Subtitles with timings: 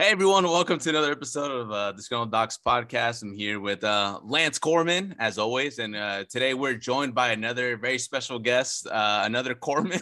[0.00, 3.22] Hey everyone, welcome to another episode of uh, the Disgruntled Docs podcast.
[3.24, 7.76] I'm here with uh, Lance Corman, as always, and uh, today we're joined by another
[7.76, 10.00] very special guest, uh, another Corman.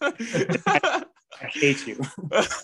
[0.00, 1.04] I
[1.52, 2.00] hate you.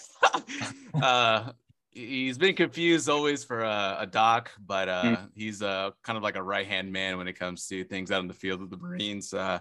[1.02, 1.52] uh,
[1.90, 5.28] he's been confused always for a, a doc, but uh, Mm.
[5.34, 8.22] he's uh, kind of like a right hand man when it comes to things out
[8.22, 9.34] in the field with the Marines.
[9.34, 9.58] Uh,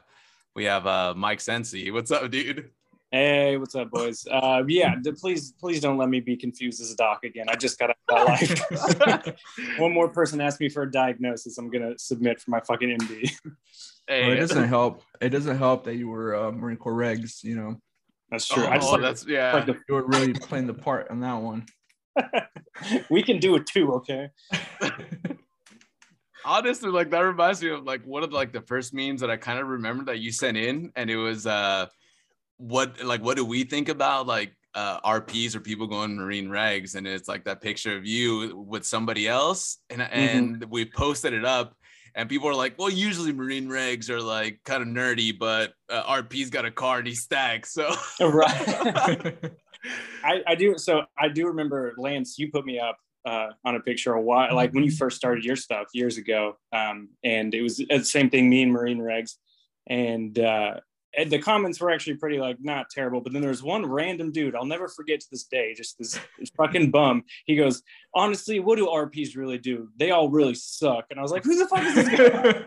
[0.55, 1.91] we have uh, Mike Sensi.
[1.91, 2.71] What's up, dude?
[3.11, 4.27] Hey, what's up, boys?
[4.29, 7.47] Uh, yeah, d- please, please don't let me be confused as a doc again.
[7.49, 9.35] I just got out of that life.
[9.79, 11.57] One more person asked me for a diagnosis.
[11.57, 13.31] I'm gonna submit for my fucking MD.
[14.07, 15.01] Hey, Well, it doesn't help.
[15.21, 17.43] It doesn't help that you were uh, Marine Corps regs.
[17.43, 17.81] You know,
[18.29, 18.63] That's true.
[18.63, 19.53] Oh, I just like, that's yeah.
[19.53, 21.65] like the, you were really playing the part on that one.
[23.09, 23.93] we can do it too.
[23.93, 24.29] Okay.
[26.45, 29.35] honestly like that reminds me of like one of like the first memes that i
[29.35, 31.85] kind of remember that you sent in and it was uh
[32.59, 36.95] what like what do we think about like uh rps or people going marine regs
[36.95, 41.43] and it's like that picture of you with somebody else and and we posted it
[41.43, 41.75] up
[42.15, 46.21] and people are like well usually marine regs are like kind of nerdy but uh,
[46.21, 49.35] rp's got a car and he stacks so Right.
[50.23, 50.77] I, I do.
[50.77, 52.37] So I do remember Lance.
[52.37, 55.43] You put me up uh, on a picture a while, like when you first started
[55.43, 58.49] your stuff years ago, um, and it was the same thing.
[58.49, 59.35] Me and Marine Regs,
[59.87, 60.79] and, uh,
[61.17, 63.21] and the comments were actually pretty like not terrible.
[63.21, 65.73] But then there's one random dude I'll never forget to this day.
[65.73, 66.19] Just this,
[66.57, 67.23] fucking bum.
[67.45, 67.81] He goes,
[68.13, 69.89] honestly, what do RPs really do?
[69.97, 71.05] They all really suck.
[71.09, 72.65] And I was like, who the fuck is this guy?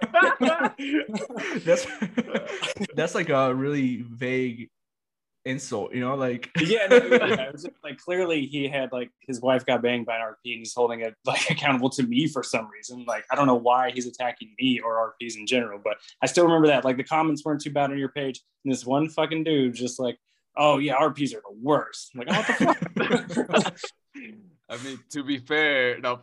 [1.65, 1.87] that's
[2.95, 4.71] that's like a really vague
[5.45, 5.95] insult.
[5.95, 9.41] You know, like yeah, no, yeah, it was just, like clearly he had like his
[9.41, 12.43] wife got banged by an RP and he's holding it like accountable to me for
[12.43, 13.05] some reason.
[13.07, 16.45] Like I don't know why he's attacking me or RPs in general, but I still
[16.45, 16.85] remember that.
[16.85, 19.99] Like the comments weren't too bad on your page, and this one fucking dude just
[19.99, 20.19] like,
[20.57, 22.13] oh yeah, RPs are the worst.
[22.15, 23.77] I'm like, oh, what the fuck?
[24.69, 26.19] i mean to be fair no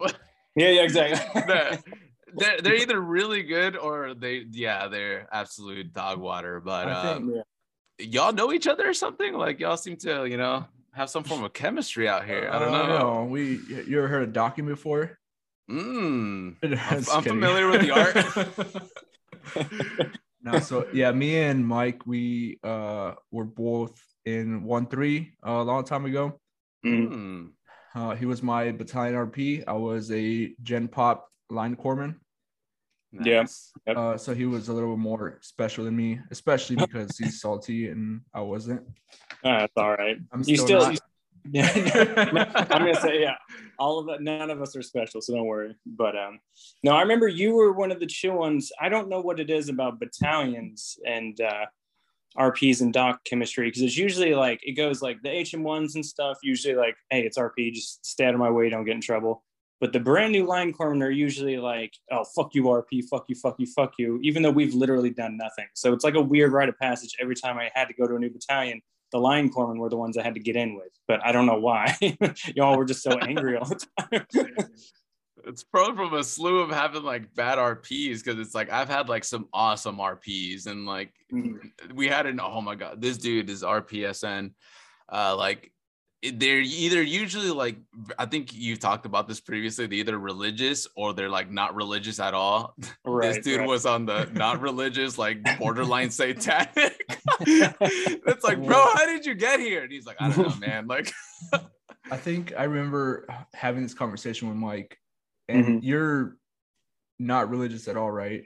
[0.55, 1.41] yeah, yeah, exactly.
[1.47, 1.79] they're,
[2.35, 7.13] they're, they're either really good or they yeah they're absolute dog water but I uh,
[7.15, 7.41] think- Yeah.
[7.99, 11.43] Y'all know each other or something like y'all seem to you know have some form
[11.43, 14.65] of chemistry out here i don't Uh, know no, we you ever heard of docking
[14.65, 15.17] before?
[15.69, 16.55] mm.
[16.63, 18.15] Just I'm familiar with the art.
[20.43, 25.63] no, so yeah, me and Mike, we uh were both in one three uh, a
[25.63, 26.39] long time ago.
[26.85, 27.51] Mm.
[27.95, 29.63] Uh, he was my battalion RP.
[29.67, 32.15] I was a Gen Pop line corpsman.
[33.11, 33.45] Yeah.
[33.87, 33.97] Yep.
[33.97, 38.21] Uh, so he was a little more special than me, especially because he's salty and
[38.33, 38.81] I wasn't.
[39.43, 40.17] Uh, That's all right.
[40.31, 40.93] I'm You still, still, not.
[40.93, 40.99] you-
[41.51, 41.71] yeah.
[42.69, 43.35] I'm gonna say yeah.
[43.79, 44.21] All of it.
[44.21, 45.73] None of us are special, so don't worry.
[45.85, 46.39] But um,
[46.83, 48.71] no, I remember you were one of the chill ones.
[48.79, 51.65] I don't know what it is about battalions and uh,
[52.37, 56.05] RPs and doc chemistry because it's usually like it goes like the HM ones and
[56.05, 56.37] stuff.
[56.43, 59.43] Usually like, hey, it's RP, just stay out of my way, don't get in trouble.
[59.79, 63.35] But the brand new line corpsmen are usually like, oh fuck you RP, fuck you,
[63.35, 65.67] fuck you, fuck you, even though we've literally done nothing.
[65.73, 68.15] So it's like a weird rite of passage every time I had to go to
[68.15, 68.81] a new battalion
[69.11, 71.47] the line corpsmen were the ones I had to get in with, but I don't
[71.47, 71.97] know why.
[72.55, 74.25] Y'all were just so angry all the time.
[75.45, 79.07] it's prone from a slew of having like bad rps because it's like i've had
[79.07, 81.71] like some awesome rps and like Mhm.
[81.93, 84.51] we had an oh my god this dude is rpsn
[85.11, 85.71] uh like
[86.33, 87.77] they're either usually like
[88.17, 92.19] i think you've talked about this previously they're either religious or they're like not religious
[92.19, 92.75] at all
[93.05, 93.67] right, this dude right.
[93.67, 97.05] was on the not religious like borderline satanic
[97.39, 100.87] it's like bro how did you get here and he's like i don't know man
[100.87, 101.11] like
[102.11, 104.97] I think I remember having this conversation with Mike,
[105.47, 105.77] and mm-hmm.
[105.81, 106.37] you're
[107.19, 108.43] not religious at all, right?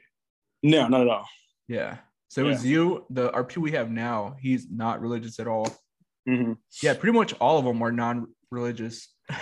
[0.62, 1.28] no, not at all.
[1.68, 1.98] Yeah.
[2.30, 4.36] So it was you, the RP we have now.
[4.40, 5.68] He's not religious at all.
[6.28, 6.58] Mhm.
[6.82, 9.10] Yeah, pretty much all of them are non-religious.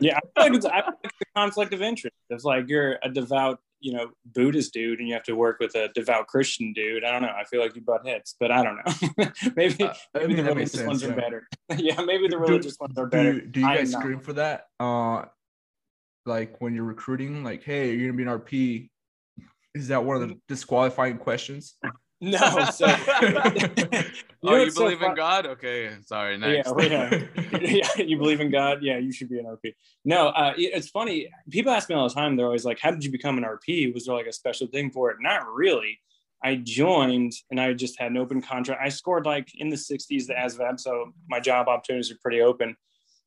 [0.00, 2.14] Yeah, I feel like it's, I feel like it's a conflict of interest.
[2.28, 5.74] It's like you're a devout, you know, Buddhist dude, and you have to work with
[5.76, 7.04] a devout Christian dude.
[7.04, 7.28] I don't know.
[7.34, 9.26] I feel like you butt heads, but I don't know.
[9.56, 11.48] maybe Uh, I maybe mean, the that makes religious ones sense, are better.
[11.78, 13.32] yeah, maybe the Do- religious ones are better.
[13.34, 14.02] you, do you guys not.
[14.02, 14.66] scream for that?
[14.80, 15.24] Uh,
[16.26, 18.90] like when you're recruiting, like, hey, are you're gonna be an RP.
[19.74, 21.76] Is that one of the disqualifying questions?
[22.20, 22.38] No,
[22.72, 22.86] so
[23.22, 24.02] you know
[24.44, 27.10] oh you so believe in god okay sorry next Yeah,
[27.60, 27.88] yeah.
[27.96, 28.82] yeah, you believe in God?
[28.82, 29.74] Yeah, you should be an RP.
[30.04, 31.28] No, uh, it- it's funny.
[31.50, 32.36] People ask me all the time.
[32.36, 33.92] They're always like, "How did you become an RP?
[33.94, 36.00] Was there like a special thing for it?" Not really.
[36.42, 38.80] I joined and I just had an open contract.
[38.84, 42.76] I scored like in the 60s, the ASVAB, so my job opportunities are pretty open.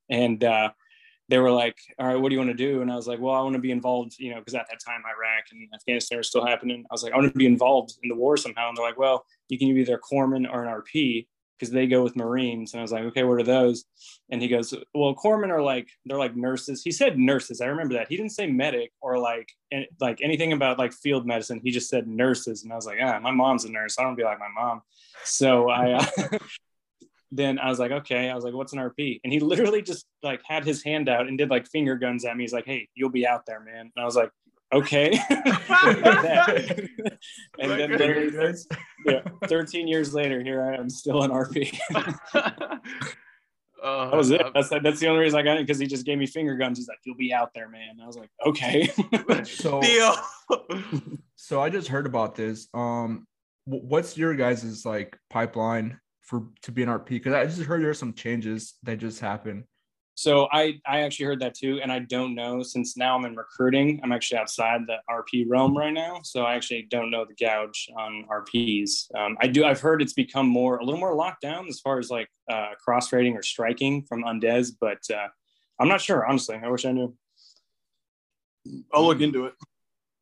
[0.10, 0.72] And uh,
[1.32, 3.20] they were like, "All right, what do you want to do?" And I was like,
[3.20, 6.20] "Well, I want to be involved, you know, because at that time Iraq and Afghanistan
[6.20, 8.70] are still happening." I was like, "I want to be involved in the war somehow."
[8.70, 11.28] And they're like, "Well, you can be either a corpsman or an RP."
[11.62, 12.74] because they go with Marines.
[12.74, 13.86] And I was like, okay, what are those?
[14.32, 16.82] And he goes, well, corpsmen are like they're like nurses.
[16.82, 17.62] He said nurses.
[17.62, 18.08] I remember that.
[18.08, 19.48] He didn't say medic or like
[20.00, 21.62] like anything about like field medicine.
[21.64, 22.64] He just said nurses.
[22.64, 24.00] And I was like, ah, my mom's a nurse.
[24.00, 24.82] I don't be like my mom.
[25.24, 25.94] So I.
[25.94, 26.38] Uh,
[27.32, 28.30] then I was like, okay.
[28.30, 29.22] I was like, what's an RP?
[29.24, 32.36] And he literally just like had his hand out and did like finger guns at
[32.36, 32.44] me.
[32.44, 33.92] He's like, hey, you'll be out there, man.
[33.96, 34.32] And I was like,
[34.74, 35.18] okay.
[35.30, 36.90] and
[37.72, 38.56] then literally,
[39.06, 41.80] yeah, 13 years later, here I am still an RP.
[42.34, 42.34] Uh,
[43.84, 44.42] that was it.
[44.54, 46.78] That's that's the only reason I got it because he just gave me finger guns.
[46.78, 48.92] He's like, "You'll be out there, man." I was like, "Okay."
[49.44, 49.82] so,
[51.36, 52.68] so I just heard about this.
[52.74, 53.26] Um,
[53.66, 57.10] what's your guys's like pipeline for to be an RP?
[57.10, 59.66] Because I just heard there's some changes that just happened.
[60.16, 63.36] So I I actually heard that too, and I don't know since now I'm in
[63.36, 64.00] recruiting.
[64.04, 67.90] I'm actually outside the RP realm right now, so I actually don't know the gouge
[67.98, 69.14] on RPs.
[69.18, 69.64] Um, I do.
[69.66, 72.72] I've heard it's become more a little more locked down as far as like uh,
[72.84, 75.28] cross rating or striking from undes, but uh,
[75.80, 76.60] I'm not sure honestly.
[76.62, 77.16] I wish I knew.
[78.94, 79.54] I'll look into it.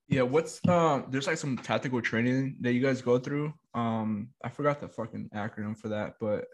[0.09, 3.53] Yeah, what's uh there's like some tactical training that you guys go through.
[3.73, 6.45] Um I forgot the fucking acronym for that, but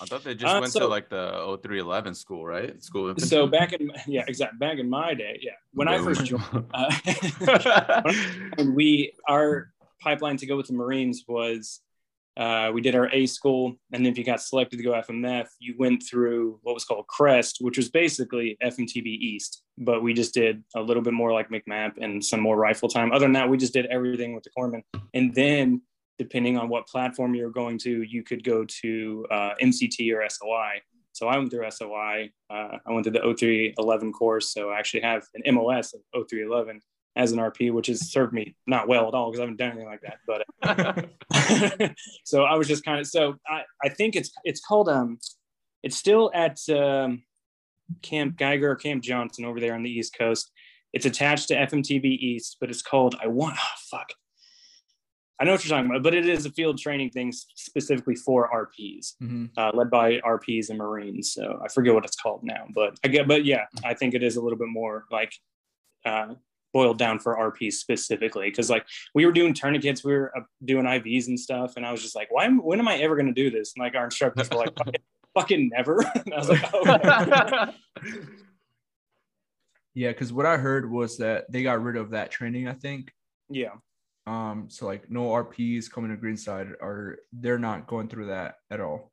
[0.00, 2.80] I thought they just uh, went so, to like the 0311 school, right?
[2.82, 3.14] School.
[3.18, 4.58] So back in yeah, exactly.
[4.58, 6.42] Back in my day, yeah, when I first joined,
[6.74, 8.02] uh,
[8.74, 11.80] we our pipeline to go with the Marines was
[12.38, 15.48] uh, we did our A school, and then if you got selected to go FMF,
[15.58, 20.34] you went through what was called Crest, which was basically FMTB East, but we just
[20.34, 23.10] did a little bit more like MCMAP and some more rifle time.
[23.10, 24.82] Other than that, we just did everything with the corpsman,
[25.14, 25.82] and then
[26.16, 30.80] depending on what platform you're going to, you could go to uh, MCT or SOI.
[31.12, 32.30] So I went through SOI.
[32.50, 34.52] Uh, I went through the 0311 course.
[34.52, 36.80] So I actually have an MOS of 0311
[37.18, 39.72] as an RP, which has served me not well at all because I haven't done
[39.72, 40.18] anything like that.
[40.26, 40.46] But
[41.80, 41.88] uh,
[42.24, 45.18] so I was just kind of so I, I think it's it's called um
[45.82, 47.22] it's still at um,
[48.02, 50.50] Camp Geiger or Camp Johnson over there on the East Coast.
[50.92, 54.12] It's attached to FMTB East, but it's called I want oh, fuck
[55.40, 58.50] I know what you're talking about, but it is a field training thing specifically for
[58.50, 59.46] RPs, mm-hmm.
[59.56, 61.32] uh, led by RPs and Marines.
[61.32, 64.24] So I forget what it's called now, but I get, but yeah, I think it
[64.24, 65.32] is a little bit more like
[66.04, 66.34] uh,
[66.72, 68.50] boiled down for RPs specifically.
[68.50, 71.74] Cause like we were doing tourniquets, we were uh, doing IVs and stuff.
[71.76, 73.74] And I was just like, why, when am I ever going to do this?
[73.74, 75.02] And like our instructors were like, fucking,
[75.34, 76.00] fucking never.
[76.14, 77.72] and I was like, oh.
[79.94, 80.12] yeah.
[80.12, 83.12] Cause what I heard was that they got rid of that training, I think.
[83.50, 83.74] Yeah.
[84.26, 88.80] Um, so like no RPs coming to Greenside are they're not going through that at
[88.80, 89.10] all.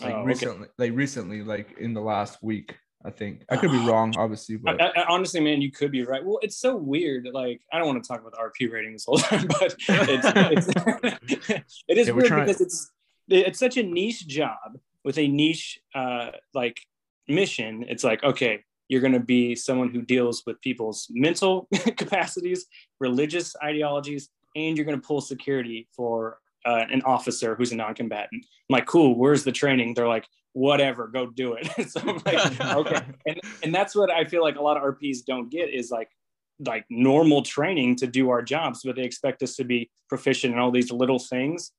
[0.00, 0.72] Like oh, recently, okay.
[0.78, 4.80] like recently, like in the last week, I think I could be wrong, obviously, but
[4.80, 6.24] I, I, honestly, man, you could be right.
[6.24, 7.28] Well, it's so weird.
[7.32, 11.70] Like I don't want to talk about RP ratings all the time, but it's, it's
[11.88, 12.46] it is yeah, weird trying...
[12.46, 12.90] because it's
[13.28, 16.80] it's such a niche job with a niche uh like
[17.28, 17.84] mission.
[17.88, 22.66] It's like okay, you're going to be someone who deals with people's mental capacities,
[23.00, 28.44] religious ideologies, and you're going to pull security for uh, an officer who's a non-combatant.
[28.44, 29.16] I'm like, cool.
[29.16, 29.94] Where's the training?
[29.94, 30.26] They're like,
[30.56, 31.66] whatever, go do it.
[31.90, 33.00] so I'm like, okay.
[33.26, 36.08] And and that's what I feel like a lot of RPs don't get is like
[36.60, 40.58] like normal training to do our jobs, but they expect us to be proficient in
[40.58, 41.72] all these little things.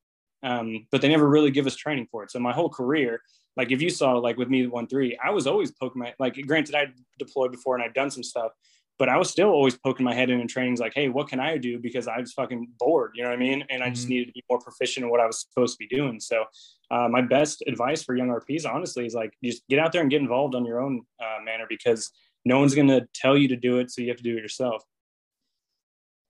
[0.43, 2.29] Um, but they never really give us training for it.
[2.29, 3.19] So my whole career,
[3.55, 6.39] like if you saw like with me one three, I was always poking my like
[6.45, 6.85] granted I
[7.17, 8.51] deployed before and I'd done some stuff,
[8.99, 11.39] but I was still always poking my head in in trainings like, hey, what can
[11.39, 11.79] I do?
[11.79, 13.63] Because I was fucking bored, you know what I mean?
[13.69, 14.13] And I just mm-hmm.
[14.13, 16.19] needed to be more proficient in what I was supposed to be doing.
[16.19, 16.45] So
[16.89, 20.09] uh, my best advice for young RPs, honestly, is like just get out there and
[20.09, 22.11] get involved on your own uh, manner because
[22.45, 23.91] no one's going to tell you to do it.
[23.91, 24.83] So you have to do it yourself.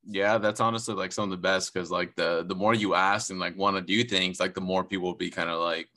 [0.09, 3.29] Yeah, that's honestly like some of the best because like the the more you ask
[3.29, 5.89] and like want to do things, like the more people will be kind of like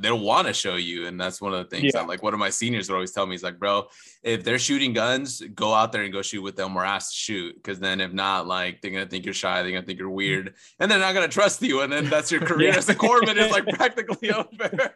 [0.00, 2.00] they don't want to show you and that's one of the things yeah.
[2.00, 3.86] that like one of my seniors would always tell me is like bro
[4.22, 7.16] if they're shooting guns go out there and go shoot with them or ask to
[7.16, 10.10] shoot because then if not like they're gonna think you're shy they're gonna think you're
[10.10, 12.76] weird and they're not gonna trust you and then that's your career yeah.
[12.76, 14.92] as a corpsman is like practically over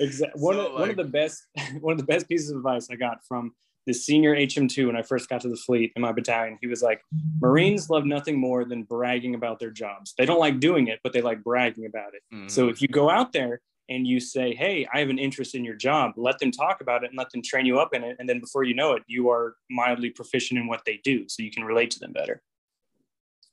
[0.00, 1.46] exactly one, so, of, like, one of the best
[1.80, 3.52] one of the best pieces of advice i got from
[3.86, 6.82] the senior hm2 when i first got to the fleet in my battalion he was
[6.82, 7.00] like
[7.40, 11.12] marines love nothing more than bragging about their jobs they don't like doing it but
[11.12, 12.48] they like bragging about it mm-hmm.
[12.48, 15.64] so if you go out there and you say, Hey, I have an interest in
[15.64, 18.16] your job, let them talk about it and let them train you up in it.
[18.18, 21.28] And then before you know it, you are mildly proficient in what they do.
[21.28, 22.42] So you can relate to them better.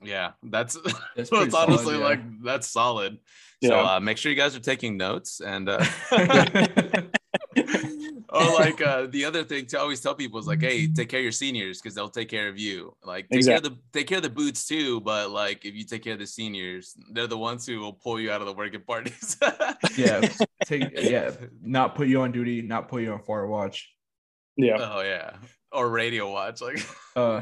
[0.03, 0.77] Yeah, that's
[1.15, 2.03] that's, that's honestly yeah.
[2.03, 3.19] like that's solid.
[3.61, 3.69] Yeah.
[3.69, 5.77] So uh, make sure you guys are taking notes and uh,
[8.29, 11.19] or like uh, the other thing to always tell people is like, hey, take care
[11.19, 12.95] of your seniors because they'll take care of you.
[13.03, 13.69] Like take exactly.
[13.69, 16.13] care of the take care of the boots too, but like if you take care
[16.13, 19.37] of the seniors, they're the ones who will pull you out of the working parties.
[19.97, 20.21] yeah,
[20.65, 23.89] take yeah, not put you on duty, not put you on fire watch.
[24.55, 24.77] Yeah.
[24.79, 25.35] Oh yeah,
[25.71, 26.61] or radio watch.
[26.61, 26.85] Like,
[27.15, 27.41] uh,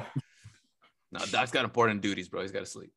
[1.12, 2.42] no, Doc's got important duties, bro.
[2.42, 2.92] He's got to sleep.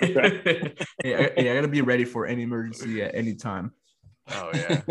[0.00, 0.72] hey,
[1.04, 3.72] I, I gotta be ready for any emergency at any time.
[4.30, 4.82] Oh yeah.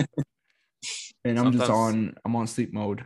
[1.26, 3.04] And I'm just on I'm on sleep mode.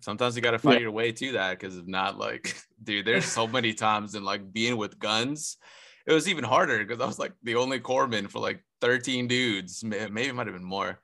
[0.00, 0.82] Sometimes you gotta find yeah.
[0.82, 4.52] your way to that because if not, like, dude, there's so many times in like
[4.52, 5.58] being with guns,
[6.06, 9.84] it was even harder because I was like the only corpsman for like 13 dudes.
[9.84, 11.00] Maybe it might have been more.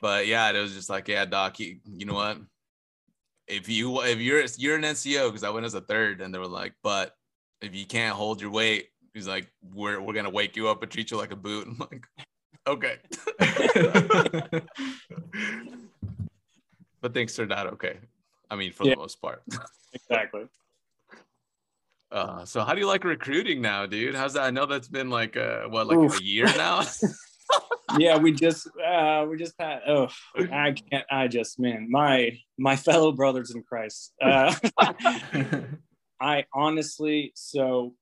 [0.00, 2.38] But yeah, it was just like, yeah, Doc, you, you know what?
[3.46, 6.38] If you if you're you're an NCO, because I went as a third, and they
[6.38, 7.12] were like, but
[7.60, 10.90] if you can't hold your weight, he's like, we're we're gonna wake you up and
[10.90, 11.66] treat you like a boot.
[11.70, 12.04] I'm like,
[12.66, 12.96] okay.
[17.00, 17.98] but things turned out okay.
[18.50, 18.94] I mean, for yeah.
[18.94, 19.42] the most part.
[19.92, 20.46] exactly.
[22.14, 24.14] Uh, so how do you like recruiting now, dude?
[24.14, 24.44] How's that?
[24.44, 26.20] I know that's been like uh what, like Oof.
[26.20, 26.84] a year now.
[27.98, 32.76] yeah, we just uh we just had oh I can't I just man, my my
[32.76, 34.12] fellow brothers in Christ.
[34.22, 34.54] Uh
[36.20, 37.94] I honestly so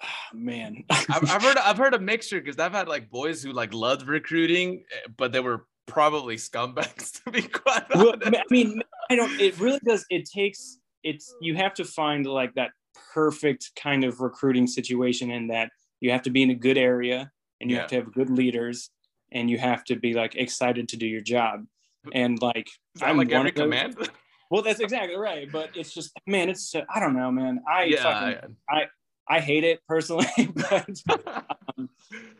[0.32, 0.84] man.
[0.90, 4.06] I've, I've, heard i've heard a mixture because i've had like boys who like loved
[4.06, 9.40] recruiting eh, but they were probably scumbags to be quite well, i mean i don't
[9.40, 12.70] it really does it takes it's you have to find like that
[13.14, 17.30] perfect kind of recruiting situation in that you have to be in a good area
[17.60, 17.82] and you yeah.
[17.82, 18.90] have to have good leaders
[19.32, 21.64] and you have to be like excited to do your job.
[22.12, 22.68] And like
[23.02, 23.96] i'm like every command?
[24.50, 27.60] Well that's exactly right but it's just man it's i don't know man.
[27.68, 28.84] I yeah, fucking, I
[29.28, 30.88] I hate it personally, but,
[31.78, 31.88] um,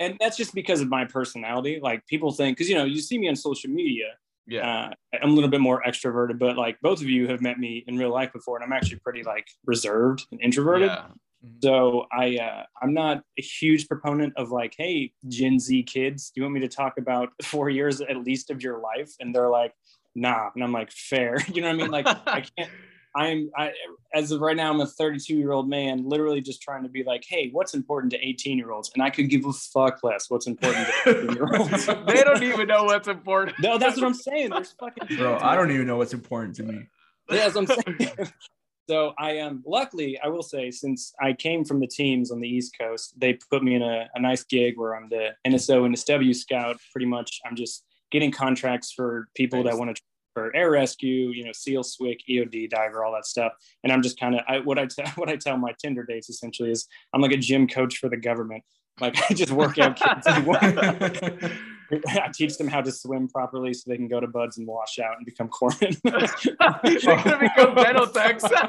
[0.00, 1.80] and that's just because of my personality.
[1.82, 4.14] Like people think, because you know, you see me on social media.
[4.46, 7.58] Yeah, uh, I'm a little bit more extroverted, but like both of you have met
[7.58, 10.88] me in real life before, and I'm actually pretty like reserved and introverted.
[10.88, 11.04] Yeah.
[11.44, 11.58] Mm-hmm.
[11.62, 16.40] So I uh, I'm not a huge proponent of like, hey, Gen Z kids, do
[16.40, 19.10] you want me to talk about four years at least of your life?
[19.20, 19.74] And they're like,
[20.14, 21.38] nah, and I'm like, fair.
[21.52, 21.90] You know what I mean?
[21.90, 22.70] Like I can't.
[23.16, 23.72] I'm I
[24.14, 27.04] as of right now, I'm a 32 year old man, literally just trying to be
[27.04, 28.90] like, hey, what's important to 18 year olds?
[28.94, 31.86] And I could give a fuck less what's important to 18 year olds.
[32.06, 33.58] they don't even know what's important.
[33.60, 34.50] No, that's what I'm saying.
[34.50, 35.38] There's fucking bro.
[35.40, 36.86] I don't even know what's important to me.
[37.30, 38.28] Yeah, that's what I'm saying.
[38.88, 42.40] so I am um, luckily, I will say, since I came from the teams on
[42.40, 45.84] the East Coast, they put me in a, a nice gig where I'm the NSO
[45.84, 46.78] and SW scout.
[46.92, 49.72] Pretty much, I'm just getting contracts for people nice.
[49.72, 50.02] that want to
[50.38, 53.52] for air rescue, you know, SEAL, SWCC, EOD, diver, all that stuff.
[53.82, 56.28] And I'm just kind of I, what I tell what I tell my Tinder dates
[56.30, 58.62] essentially is I'm like a gym coach for the government.
[59.00, 60.26] Like I just work out kids.
[61.90, 64.98] I teach them how to swim properly so they can go to BUD/S and wash
[64.98, 65.98] out and become corpsmen.
[66.82, 68.42] They're gonna become dental techs.
[68.42, 68.60] Because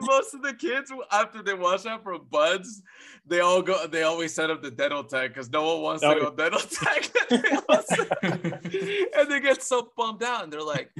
[0.00, 2.82] most of the kids, after they wash out from BUD/S,
[3.26, 3.86] they all go.
[3.86, 6.60] They always set up the dental tech because no one wants oh, to go dental
[6.60, 7.10] tech.
[9.16, 10.90] and they get so bummed out, and they're like,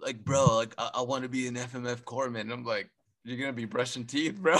[0.00, 2.88] "Like, bro, like I, I want to be an FMF corpsman." And I'm like,
[3.24, 4.58] "You're gonna be brushing teeth, bro."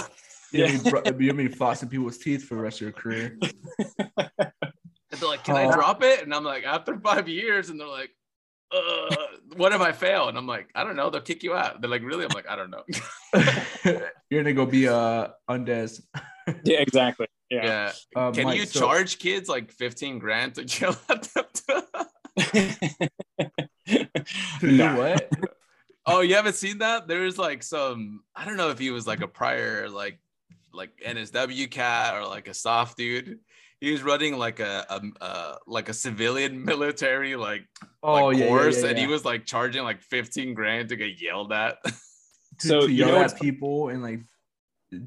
[0.51, 3.39] Yeah, you're gonna be flossing people's teeth for the rest of your career.
[5.13, 7.87] And they're like, "Can I drop it?" And I'm like, "After five years," and they're
[7.87, 8.09] like,
[8.71, 9.15] uh,
[9.55, 11.11] "What if I fail?" And I'm like, "I don't know.
[11.11, 12.83] They'll kick you out." They're like, "Really?" I'm like, "I don't know."
[14.31, 16.01] You're gonna go be a uh, undes.
[16.63, 17.27] yeah, exactly.
[17.51, 17.63] Yeah.
[17.63, 17.91] yeah.
[18.15, 21.21] Uh, Can Mike, you so- charge kids like 15 grand to kill them?
[24.63, 24.97] no.
[24.97, 25.29] what?
[26.07, 27.07] Oh, you haven't seen that?
[27.07, 28.23] There's like some.
[28.35, 30.19] I don't know if he was like a prior like
[30.73, 33.39] like NSW cat or like a soft dude
[33.83, 37.65] he was running like a, a, a uh, like a civilian military like,
[38.01, 40.95] oh, like yeah, course, yeah, yeah, and he was like charging like 15 grand to
[40.95, 41.83] get yelled at.
[41.83, 41.91] to,
[42.59, 44.21] so to yell at people and like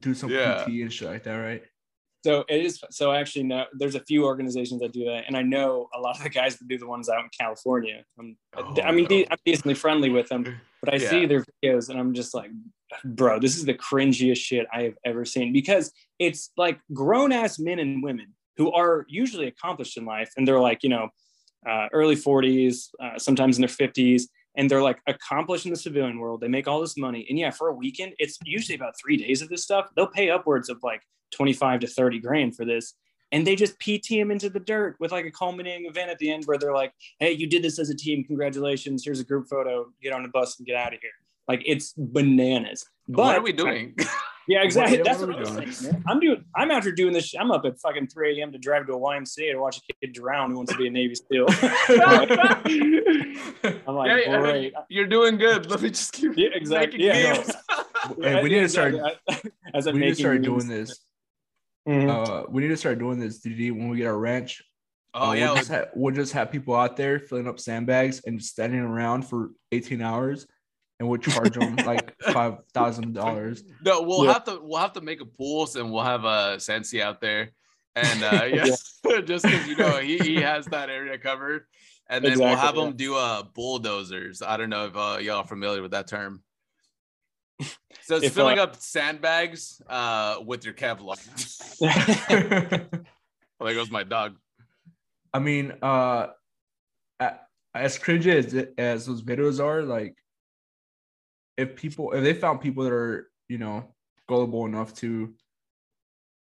[0.01, 1.63] do some PT and shit like that, right?
[2.23, 2.79] So it is.
[2.91, 3.65] So actually, no.
[3.73, 6.59] There's a few organizations that do that, and I know a lot of the guys
[6.59, 8.05] that do the ones out in California.
[8.57, 9.25] Oh, I mean, no.
[9.31, 12.51] I'm decently friendly with them, but I see their videos, and I'm just like,
[13.05, 17.59] bro, this is the cringiest shit I have ever seen because it's like grown ass
[17.59, 21.09] men and women who are usually accomplished in life and they're like you know
[21.69, 24.25] uh, early 40s uh, sometimes in their 50s
[24.57, 26.41] and they're like accomplished in the civilian world.
[26.41, 27.27] They make all this money.
[27.29, 29.89] And yeah for a weekend it's usually about three days of this stuff.
[29.97, 31.03] They'll pay upwards of like
[31.35, 32.95] 25 to 30 grand for this.
[33.33, 36.31] And they just pt him into the dirt with like a culminating event at the
[36.31, 38.25] end where they're like hey you did this as a team.
[38.25, 39.05] Congratulations.
[39.05, 39.87] Here's a group photo.
[40.03, 41.11] Get on the bus and get out of here
[41.49, 42.85] Like it's bananas.
[43.09, 43.95] But what are we doing?
[44.49, 44.99] Yeah, exactly.
[44.99, 45.73] What- That's what what, are I'm doing?
[45.73, 46.05] saying.
[46.07, 46.45] I'm doing.
[46.55, 47.27] I'm out here doing this.
[47.27, 48.53] sh- I'm up at fucking 3 a.m.
[48.53, 50.91] to drive to a YMCA to watch a kid drown who wants to be a
[50.91, 51.47] Navy SEAL.
[52.67, 54.73] I'm like, Yeah, yeah, great.
[54.89, 55.71] You're doing good.
[55.71, 56.99] Let me just keep Yeah, exactly.
[56.99, 57.51] making Yeah, memes.
[58.23, 58.95] Hey, we need to start.
[59.75, 60.47] As I'm We need to start memes.
[60.47, 61.01] doing this.
[61.89, 62.09] Mhm.
[62.09, 63.71] Uh, we need to start doing this, DD.
[63.73, 64.63] When we get our ranch,
[65.15, 68.21] oh uh, yeah, we'll just, ha- we'll just have people out there filling up sandbags
[68.27, 70.47] and just standing around for 18 hours,
[70.99, 73.63] and we'll charge them like five thousand dollars.
[73.85, 74.33] no, we'll Yeah.
[74.35, 77.21] have to we'll have to make a pools and we'll have a uh, Sensi out
[77.21, 77.51] there,
[77.95, 81.65] and uh, yes, just because you know he, he has that area covered,
[82.09, 82.87] and then we'll have yeah.
[82.87, 84.43] him do uh bulldozers.
[84.43, 86.43] I don't know if uh, y'all are familiar with that term.
[88.03, 91.17] So it's If, filling uh, up sandbags uh, with your Kevlar.
[93.59, 94.37] Oh, there goes my dog.
[95.33, 96.29] I mean, uh,
[97.75, 100.15] as cringy as as those videos are, like,
[101.57, 103.95] if people if they found people that are you know
[104.29, 105.35] gullible enough to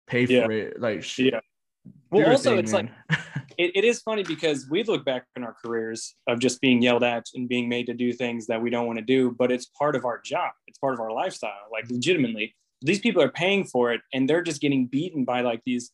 [0.06, 0.46] pay Yeah.
[0.46, 1.40] for it, like, sh- Yeah.
[2.10, 2.88] Well, also, thing, it's like
[3.58, 7.02] it, it is funny because we look back in our careers of just being yelled
[7.04, 9.66] at and being made to do things that we don't want to do, but it's
[9.66, 10.52] part of our job.
[10.66, 11.68] It's part of our lifestyle.
[11.70, 15.60] Like legitimately, these people are paying for it and they're just getting beaten by like
[15.66, 15.90] these.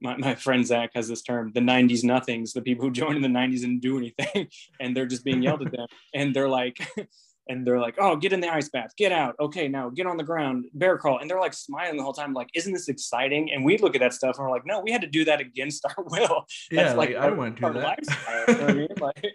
[0.00, 3.22] My, my friend Zach has this term, the 90s nothings, the people who joined in
[3.22, 4.46] the 90s and do anything,
[4.80, 5.88] and they're just being yelled at them.
[6.14, 6.76] And they're like,
[7.48, 9.34] and they're like, oh, get in the ice bath, get out.
[9.40, 11.18] Okay, now get on the ground, bear crawl.
[11.18, 13.50] And they're like smiling the whole time, like, isn't this exciting?
[13.52, 15.40] And we look at that stuff and we're like, no, we had to do that
[15.40, 16.44] against our will.
[16.70, 17.98] yeah, like, I our- don't want to do that.
[18.48, 18.88] you know I mean?
[19.00, 19.24] Like,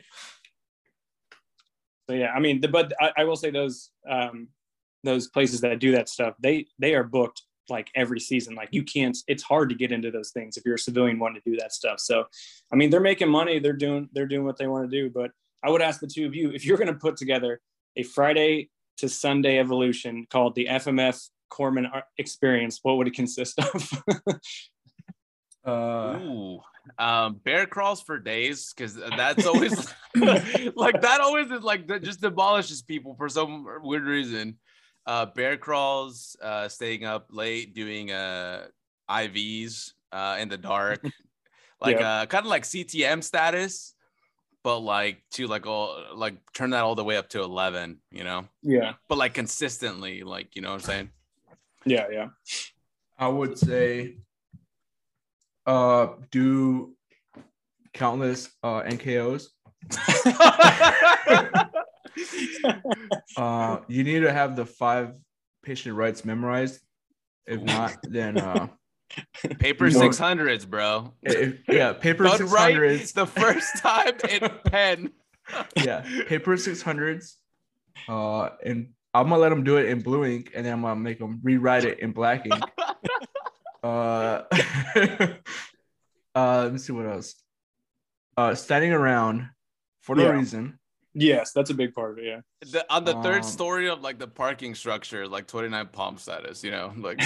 [2.10, 4.48] so yeah, I mean, the, but I, I will say those um,
[5.04, 8.56] those places that do that stuff, they they are booked like every season.
[8.56, 9.18] Like you can't.
[9.28, 11.74] It's hard to get into those things if you're a civilian wanting to do that
[11.74, 12.00] stuff.
[12.00, 12.26] So,
[12.72, 13.60] I mean, they're making money.
[13.60, 15.10] They're doing they're doing what they want to do.
[15.10, 15.32] But
[15.64, 17.62] I would ask the two of you if you're going to put together
[17.96, 24.04] a Friday to Sunday evolution called the FMF Corpsman Experience, what would it consist of?
[25.66, 26.60] Uh, Ooh,
[26.98, 29.72] um, bear crawls for days because that's always
[30.76, 31.22] like that.
[31.22, 34.58] Always is like that just demolishes people for some weird reason.
[35.06, 38.66] Uh, bear crawls, uh, staying up late, doing uh
[39.10, 41.02] IVs uh in the dark,
[41.80, 42.10] like Yeah.
[42.10, 43.96] uh kind of like CTM status,
[44.64, 48.24] but like to like all like turn that all the way up to eleven, you
[48.24, 51.10] know, yeah, but like consistently, like you know what I'm saying.
[51.86, 52.28] yeah, yeah.
[53.18, 54.18] I would say,
[55.66, 56.96] uh, do
[57.94, 59.48] countless uh NKOs.
[63.36, 65.18] Uh, you need to have the five
[65.64, 66.80] patient rights memorized.
[67.46, 68.68] If not, then uh,
[69.60, 71.14] Paper six hundreds, bro.
[71.22, 73.12] if, yeah, paper Done six right hundreds.
[73.12, 75.12] the first time in pen.
[75.76, 77.38] Yeah, paper six hundreds.
[78.08, 80.96] Uh, and I'm gonna let them do it in blue ink, and then I'm gonna
[81.00, 82.64] make them rewrite it in black ink.
[83.84, 84.44] Uh,
[86.36, 87.36] uh, let me see what else.
[88.38, 89.50] Uh, standing around
[90.02, 90.30] for no Yeah.
[90.30, 90.80] reason.
[91.14, 92.26] Yes, that's a big part of it.
[92.26, 92.40] Yeah.
[92.72, 96.64] The, on the third Um, story of like the parking structure, like 29 palm status,
[96.64, 97.22] you know, like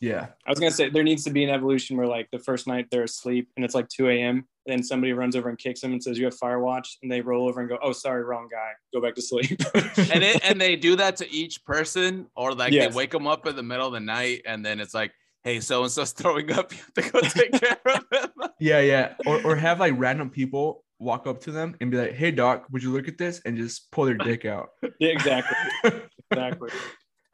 [0.00, 2.66] Yeah, I was gonna say there needs to be an evolution where like the first
[2.66, 4.46] night they're asleep and it's like 2 a.m.
[4.66, 7.10] And then somebody runs over and kicks them and says you have fire watch, and
[7.10, 8.70] they roll over and go, "Oh, sorry, wrong guy.
[8.94, 12.72] Go back to sleep." and it, and they do that to each person, or like
[12.72, 12.88] Yes.
[12.92, 15.12] they wake them up in the middle of the night, and then it's like,
[15.44, 18.30] hey, so and so's throwing up, you have to go take care of him.
[18.60, 19.14] yeah, yeah.
[19.26, 22.66] Or or have like random people walk up to them and be like, "Hey, doc,
[22.70, 24.68] would you look at this?" and just pull their dick out.
[24.98, 25.92] yeah, exactly,
[26.30, 26.70] exactly.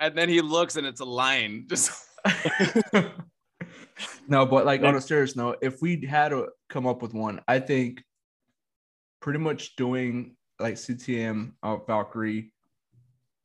[0.00, 1.90] And then he looks, and it's a line, just
[4.28, 7.40] no, but like on a serious note, if we had to come up with one,
[7.48, 8.02] I think
[9.20, 12.52] pretty much doing like CTM uh, Valkyrie,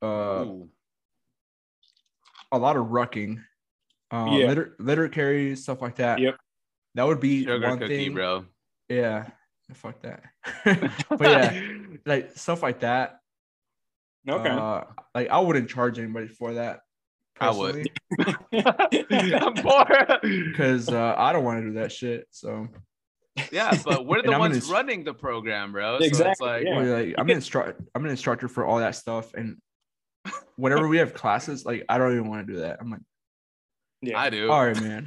[0.02, 0.06] uh,
[0.44, 0.68] Ooh.
[2.50, 3.38] a lot of rucking,
[4.10, 4.46] uh, Yeah.
[4.48, 6.18] litter litter carry stuff like that.
[6.18, 6.36] Yep.
[6.94, 8.14] That would be sugar one cookie, thing.
[8.14, 8.44] bro.
[8.88, 9.28] Yeah,
[9.74, 10.22] fuck that.
[10.64, 11.60] but yeah,
[12.04, 13.20] like stuff like that.
[14.28, 14.50] Okay.
[14.50, 14.82] Uh,
[15.14, 16.80] like I wouldn't charge anybody for that.
[17.42, 17.88] I would.
[18.52, 19.86] I'm poor.
[20.22, 22.26] because uh, I don't want to do that shit.
[22.30, 22.68] So
[23.50, 25.98] Yeah, but we're the ones gonna running the program, bro.
[25.98, 26.94] So Exactly, it's like, yeah.
[26.94, 27.76] Like, I'm an instructor.
[27.94, 29.56] I'm an instructor for all that stuff, and
[30.56, 32.78] whenever we have classes, like I don't even want to do that.
[32.80, 33.00] I'm like,
[34.02, 34.50] yeah, I do.
[34.50, 35.06] all right, man.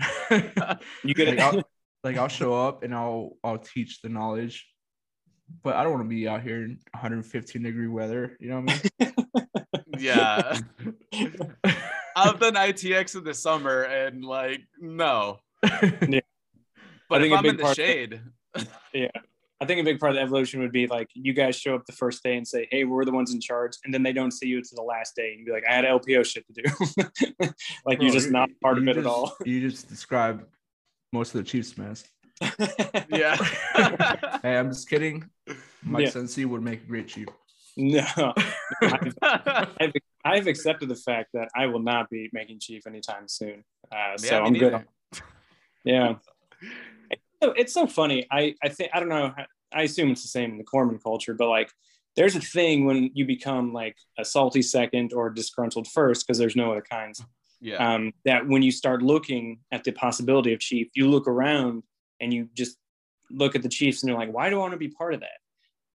[1.03, 1.39] you get like, it.
[1.39, 1.63] I'll,
[2.03, 4.67] like I'll show up and I'll I'll teach the knowledge,
[5.63, 8.37] but I don't want to be out here in 115 degree weather.
[8.39, 9.45] You know what I mean?
[9.97, 10.59] Yeah.
[12.15, 15.39] I've done ITX in the summer and like no.
[17.07, 18.21] But I if think a I'm big in the part- shade,
[18.93, 19.09] yeah
[19.61, 21.85] I think a big part of the evolution would be like you guys show up
[21.85, 24.31] the first day and say, "Hey, we're the ones in charge," and then they don't
[24.31, 27.13] see you until the last day, and be like, "I had LPO shit to do,"
[27.85, 29.35] like Bro, you're just not part of you it at all.
[29.45, 30.43] You just described
[31.13, 32.03] most of the Chiefs mess.
[33.09, 33.35] Yeah.
[34.41, 35.29] Hey, I'm just kidding.
[35.83, 36.09] Mike Yeah.
[36.09, 37.27] Sensi would make a great chief.
[37.77, 38.33] no,
[38.81, 43.63] I've, I've accepted the fact that I will not be making chief anytime soon.
[43.91, 44.71] Uh, so Yeah, I'm good.
[44.73, 44.85] neither.
[45.83, 46.15] Yeah.
[47.43, 48.25] So it's so funny.
[48.31, 49.31] I, I think I don't know.
[49.73, 51.69] I assume it's the same in the Corpsman culture, but like
[52.15, 56.55] there's a thing when you become like a salty second or disgruntled first because there's
[56.55, 57.21] no other kinds.
[57.59, 57.75] Yeah.
[57.75, 61.83] Um, that when you start looking at the possibility of chief, you look around
[62.21, 62.77] and you just
[63.29, 65.19] look at the Chiefs and you're like, why do I want to be part of
[65.19, 65.39] that?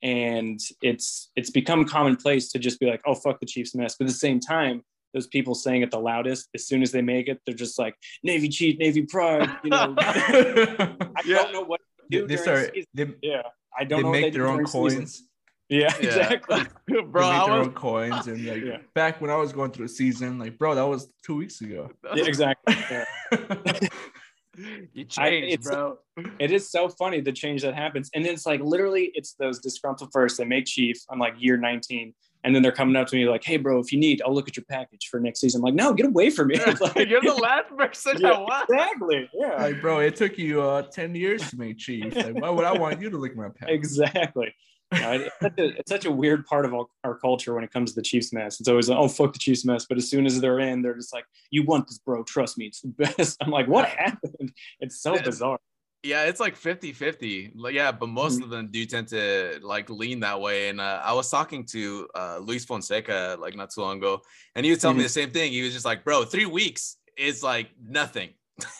[0.02, 3.96] And it's it's become commonplace to just be like, oh fuck the Chiefs mess.
[3.98, 4.84] But at the same time,
[5.14, 7.96] those people saying it the loudest, as soon as they make it, they're just like
[8.24, 9.52] Navy Chief, Navy Pride.
[9.64, 11.36] You know, I Yeah.
[11.44, 12.72] don't know what to they, do they during start.
[12.74, 12.88] season.
[12.94, 13.42] They, Yeah,
[13.78, 14.12] I don't they know.
[14.12, 15.00] make do their own during season.
[15.02, 15.24] coins.
[15.68, 16.08] Yeah, Yeah.
[16.08, 16.62] exactly.
[17.12, 18.78] bro, they I make their was own coins, and like Yeah.
[18.96, 21.92] back when I was going through the season, like bro, that was two weeks ago.
[22.16, 22.76] Yeah, exactly.
[24.60, 24.78] Yeah.
[24.93, 25.98] you I- it's- bro.
[26.38, 29.60] It is so funny the change that happens, and then it's like literally, it's those
[29.60, 30.38] disgruntled first.
[30.38, 33.41] They make Chief on like year 19, and then they're coming up to me like,
[33.45, 35.76] "Hey, bro, if you need, I'll look at your package for next season." I'm like,
[35.76, 38.32] "No, get away from me!" Like, You're the last person Yeah.
[38.32, 38.69] I want.
[38.69, 39.30] exactly.
[39.34, 42.13] Yeah, like bro, it took you uh ten years to make chief.
[42.13, 43.76] Like, why would I want you to lick my package?
[43.76, 44.54] exactly.
[44.91, 47.63] You know, it's, such a, it's such a weird part of our, our culture when
[47.63, 48.60] it comes to the Chiefs mess.
[48.60, 50.95] It's always like, "Oh, fuck the Chiefs mess," but as soon as they're in, they're
[50.95, 52.23] just like, "You want this, bro?
[52.23, 55.60] Trust me, it's the best." I'm like, "What happened?" It's so bizarre.
[56.02, 57.52] Yeah, it's like 50 50.
[57.71, 58.43] Yeah, but most Mhm.
[58.45, 60.69] of them do tend to like lean that way.
[60.69, 64.21] And uh, I was talking to uh, Luis Fonseca like not too long ago,
[64.56, 65.08] and he was telling me Mhm.
[65.08, 65.52] the same thing.
[65.52, 68.30] He was just like, bro, three weeks is like nothing.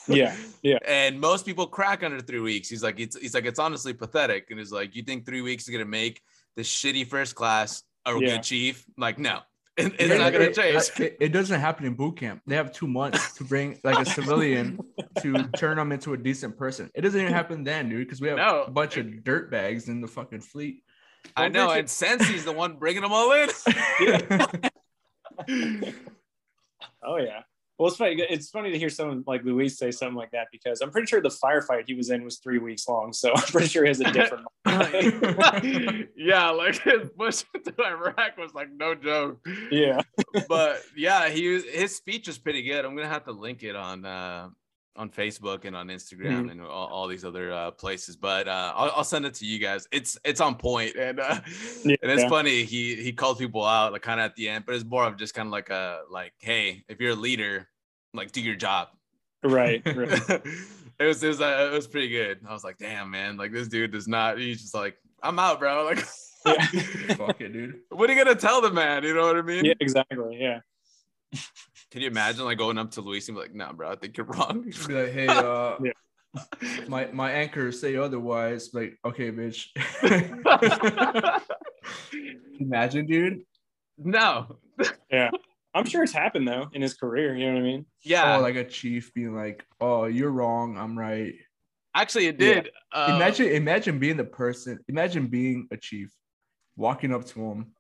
[0.08, 0.78] Yeah, yeah.
[0.88, 2.70] and most people crack under three weeks.
[2.70, 4.48] He's like, it's he's like, it's honestly pathetic.
[4.50, 6.22] And he's like, you think three weeks is gonna make
[6.56, 8.20] the shitty first class a Yeah.
[8.36, 8.86] good chief?
[8.98, 9.40] Like, no,
[9.78, 10.90] it- it's Yeah, not gonna it- change.
[11.00, 12.42] It, it doesn't happen in boot camp.
[12.48, 14.80] They have two months to bring like a civilian
[15.22, 16.90] to turn them into a decent person.
[16.96, 18.64] It doesn't even happen then, dude, because we have No.
[18.64, 20.84] a bunch of dirt bags in the fucking fleet.
[21.36, 23.50] I know, Richard- and Sensi's the one bringing them all in.
[27.04, 27.42] Oh yeah.
[27.80, 28.22] Well, it's funny.
[28.30, 31.22] It's funny to hear someone like Luis say something like that because I'm pretty sure
[31.22, 33.14] the firefight he was in was three weeks long.
[33.14, 34.46] So I'm pretty sure he has a different.
[36.18, 39.40] yeah, like his push to Iraq was like no joke.
[39.72, 40.02] yeah.
[40.50, 42.84] But yeah, he was, his speech was pretty good.
[42.84, 44.50] I'm gonna have to link it on uh,
[45.00, 46.52] on Facebook and on Instagram Mhm.
[46.52, 48.16] and all, all these other uh, places.
[48.18, 49.88] But uh, I'll, I'll send it to you guys.
[49.92, 51.40] It's it's on point and uh,
[51.86, 51.96] Yeah.
[52.04, 52.66] and it's funny.
[52.66, 55.16] He he called people out like kind of at the end, but it's more of
[55.18, 57.70] just kind of like a like, hey, if you're a leader,
[58.14, 58.90] like do your job.
[59.42, 59.82] Right.
[59.86, 60.12] right.
[61.00, 62.40] it was it was uh, it was pretty good.
[62.48, 64.38] I was like, damn man, like this dude does not.
[64.38, 65.86] He's just like, I'm out, bro.
[66.46, 67.16] Like, Yeah.
[67.16, 67.80] Fuck it, dude.
[67.90, 69.04] what are you gonna tell the man?
[69.04, 69.66] You know what I mean?
[69.66, 69.74] Yeah.
[69.82, 70.38] Exactly.
[70.40, 70.60] Yeah.
[71.92, 74.18] Can you imagine like going up to Luis and be like, nah, bro, I think
[74.18, 74.62] you're wrong.
[74.64, 75.92] Be like, hey, uh, Yeah.
[76.88, 78.70] my my anchors say otherwise.
[78.74, 79.68] Like, okay, bitch.
[82.60, 83.42] Imagine, dude.
[83.98, 84.58] no.
[85.12, 85.30] Yeah.
[85.74, 87.36] I'm sure it's happened though in his career.
[87.36, 87.86] You know what I mean?
[88.04, 88.38] Yeah.
[88.38, 90.78] Oh, like a chief being like, "Oh, you're wrong.
[90.78, 91.34] I'm right."
[91.94, 92.70] Actually, it did.
[92.92, 94.80] Uh, imagine, imagine being the person.
[94.88, 96.12] Imagine being a chief,
[96.76, 97.74] walking up to him,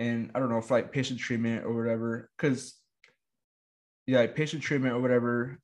[0.00, 2.28] and I don't know if like patient treatment or whatever.
[2.36, 2.74] Because
[4.06, 5.60] yeah, like patient treatment or whatever.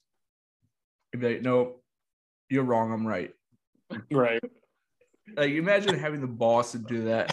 [1.12, 1.80] It'd be like, "No,
[2.48, 2.92] you're wrong.
[2.92, 3.32] I'm right."
[4.10, 4.42] Right.
[5.36, 7.32] Like, imagine having the boss to do that.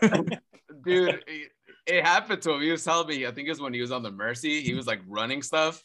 [0.84, 1.50] dude it,
[1.86, 3.90] it happened to him he was telling me i think it was when he was
[3.90, 5.82] on the mercy he was like running stuff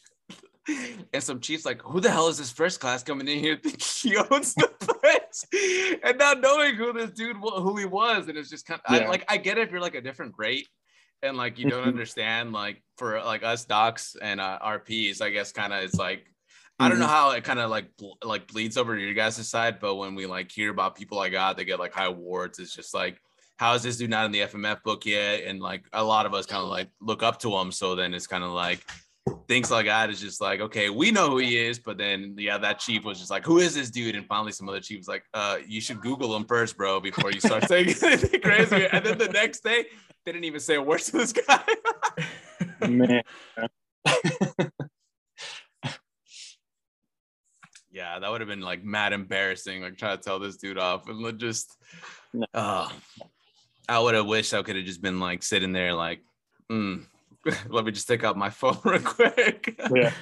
[1.12, 3.82] and some chiefs like who the hell is this first class coming in here think
[3.82, 8.50] he owns the place and not knowing who this dude who he was and it's
[8.50, 10.66] just kind of I, like i get it if you're like a different grade
[11.22, 15.52] and like you don't understand like for like us docs and uh, rps i guess
[15.52, 16.26] kind of it's like
[16.80, 19.46] I don't know how it kind of like bl- like bleeds over to your guys'
[19.46, 22.58] side, but when we like hear about people like God, they get like high awards.
[22.58, 23.20] It's just like,
[23.58, 25.44] how is this dude not in the FMF book yet?
[25.44, 27.70] And like a lot of us kind of like look up to him.
[27.70, 28.82] So then it's kind of like
[29.48, 32.58] things like that is just like, okay, we know who he is, but then yeah,
[32.58, 34.14] that chief was just like, who is this dude?
[34.14, 37.30] And finally, some other chief was like, uh, you should Google him first, bro, before
[37.30, 38.86] you start saying anything crazy.
[38.90, 39.86] And then the next day,
[40.24, 41.62] they didn't even say a word to this guy.
[42.86, 43.22] Man.
[47.90, 51.08] yeah, that would have been like mad embarrassing, like trying to tell this dude off
[51.08, 51.76] and just,
[52.54, 52.88] uh,
[53.88, 56.20] I would have wished I could have just been like sitting there, like,
[56.70, 57.04] mm,
[57.68, 59.78] let me just take out my phone real quick.
[59.94, 60.12] yeah.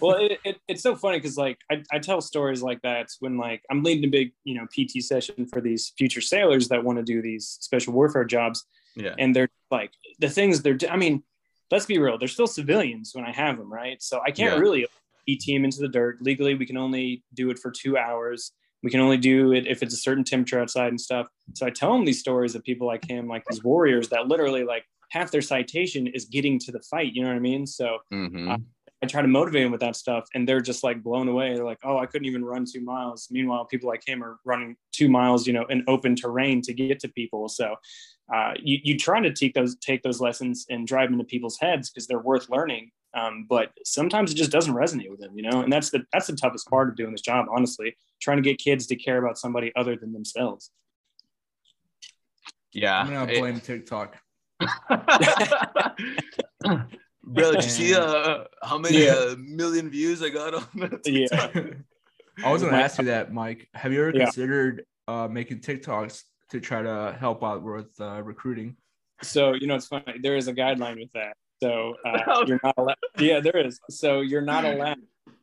[0.00, 3.38] Well, it, it, it's so funny because like I, I tell stories like that when
[3.38, 6.98] like I'm leading a big you know PT session for these future sailors that want
[6.98, 9.14] to do these special warfare jobs, Yeah.
[9.18, 10.76] and they're like the things they're.
[10.90, 11.22] I mean,
[11.70, 12.18] let's be real.
[12.18, 14.02] They're still civilians when I have them, right?
[14.02, 14.60] So I can't Yeah.
[14.60, 14.86] really
[15.28, 16.54] PT them into the dirt legally.
[16.54, 18.52] We can only do it for two hours.
[18.82, 21.26] We can only do it if it's a certain temperature outside and stuff.
[21.54, 24.62] So I tell them these stories of people like him, like these warriors that literally
[24.64, 27.12] like half their citation is getting to the fight.
[27.14, 27.66] You know what I mean?
[27.66, 28.62] So Mhm.
[29.02, 31.54] I try to motivate them with that stuff, and they're just like blown away.
[31.54, 34.76] They're like, "Oh, I couldn't even run two miles." Meanwhile, people like him are running
[34.92, 37.48] two miles, you know, in open terrain to get to people.
[37.48, 37.76] So,
[38.34, 41.58] uh, you you try to take those take those lessons and drive them into people's
[41.60, 42.90] heads because they're worth learning.
[43.12, 46.26] Um, but sometimes it just doesn't resonate with them, you know, and that's the that's
[46.26, 47.94] the toughest part of doing this job, honestly.
[48.20, 50.70] Trying to get kids to care about somebody other than themselves.
[52.72, 52.98] Yeah.
[53.00, 54.18] I'm gonna It- blame TikTok.
[57.26, 59.12] Bro, did you see uh, how many Yeah.
[59.12, 61.06] uh, million views I got on that?
[61.06, 62.44] Yeah.
[62.44, 63.68] I was gonna ask you that, Mike.
[63.74, 64.24] Have you ever Yeah.
[64.24, 68.76] considered uh, making TikToks to try to help out with uh, recruiting?
[69.22, 70.18] So you know, it's funny.
[70.22, 71.36] There is a guideline with that.
[71.62, 72.96] So uh, you're not allowed.
[73.18, 73.80] Yeah, there is.
[73.90, 74.98] So you're not allowed.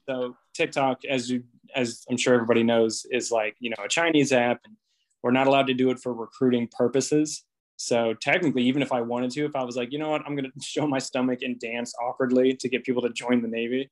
[0.07, 1.43] So TikTok, as you
[1.75, 4.75] as I'm sure everybody knows, is like you know a Chinese app, and
[5.23, 7.43] we're not allowed to do it for recruiting purposes.
[7.81, 10.35] So technically, even if I wanted to, if I was like, you know what, I'm
[10.35, 13.89] going to show my stomach and dance awkwardly to get people to join the Navy,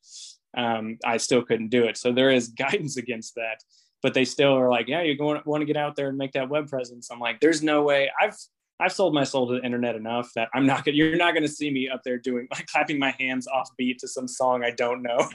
[0.55, 1.97] um, I still couldn't do it.
[1.97, 3.57] So there is guidance against that.
[4.01, 6.47] But they still are like, yeah, you want to get out there and make that
[6.47, 7.09] web presence.
[7.11, 8.09] I'm like, there's no way.
[8.21, 8.37] I've
[8.79, 10.95] I've sold my soul to the internet enough that I'm not gonna.
[10.95, 14.07] You're not gonna see me up there doing like clapping my hands off beat to
[14.07, 15.29] some song I don't know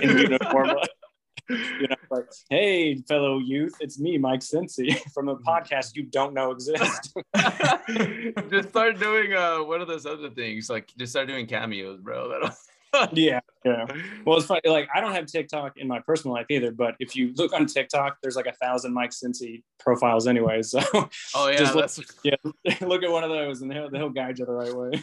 [0.00, 0.78] in uniform.
[1.80, 6.34] you know, like, hey, fellow youth, it's me, Mike Sensi, from a podcast you don't
[6.34, 7.14] know exists.
[8.50, 10.68] just start doing uh one of those other things.
[10.68, 12.28] Like just start doing cameos, bro.
[12.28, 12.56] That'll
[13.12, 13.84] yeah, yeah.
[14.24, 14.60] Well, it's funny.
[14.64, 17.66] Like, I don't have TikTok in my personal life either, but if you look on
[17.66, 20.62] TikTok, there's like a thousand Mike Sensi profiles anyway.
[20.62, 20.80] So
[21.34, 24.46] Oh yeah, Just look- yeah, look at one of those, and they'll, they'll guide you
[24.46, 25.02] the right way.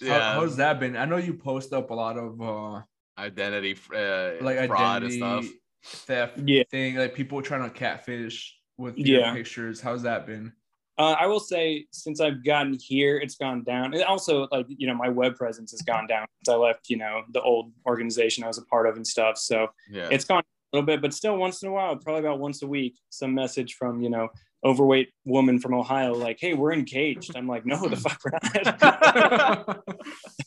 [0.00, 0.34] yeah.
[0.34, 0.96] How, how's that been?
[0.96, 2.82] I know you post up a lot of uh,
[3.18, 5.54] identity uh, like fraud identity and stuff.
[5.82, 6.62] Theft Yeah.
[6.70, 9.32] thing, like people trying to catfish with Yeah.
[9.34, 9.80] pictures.
[9.80, 10.52] How's that been?
[10.98, 13.94] Uh, I will say, since I've gotten here, it's gone down.
[13.94, 16.90] And also, like you know, my web presence has gone down since I left.
[16.90, 19.38] You know, the old organization I was a part of and stuff.
[19.38, 20.08] So Yeah.
[20.10, 22.66] it's gone a little bit, but still, once in a while, probably about once a
[22.66, 24.28] week, some message from you know
[24.64, 28.02] overweight woman from Ohio, like, "Hey, we're engaged." I'm like, "No, the hmm.
[28.02, 28.32] fuck we're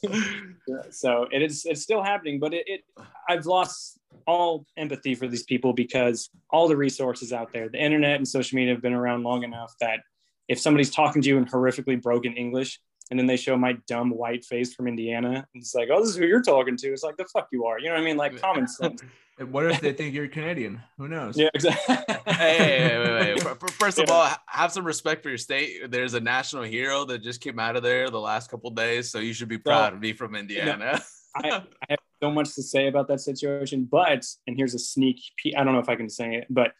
[0.09, 1.65] not." so it is.
[1.65, 2.81] It's still happening, but it, it.
[3.27, 8.17] I've lost all empathy for these people because all the resources out there, the internet
[8.17, 9.99] and social media have been around long enough that
[10.47, 14.09] if somebody's talking to you in horrifically broken English and then they show my dumb
[14.09, 16.87] white face from Indiana, and it's like, oh, this is who you're talking to.
[16.87, 17.79] It's like the fuck you are.
[17.79, 18.17] You know what I mean?
[18.17, 19.01] Like common sense.
[19.49, 20.81] what if they think you're Canadian?
[20.97, 21.37] Who knows?
[21.37, 21.95] yeah, exactly.
[22.25, 23.43] hey, hey, wait, wait, wait.
[23.43, 24.13] Fir- fir- First of Yeah.
[24.13, 25.89] all, have some respect for your state.
[25.91, 29.19] There's a national hero that just came out of there the last couple days, so
[29.19, 31.01] you should be proud to be from Indiana.
[31.35, 35.19] I, I have so much to say about that situation, but and here's a sneak
[35.37, 35.55] peek.
[35.57, 36.73] I don't know if I can say it, but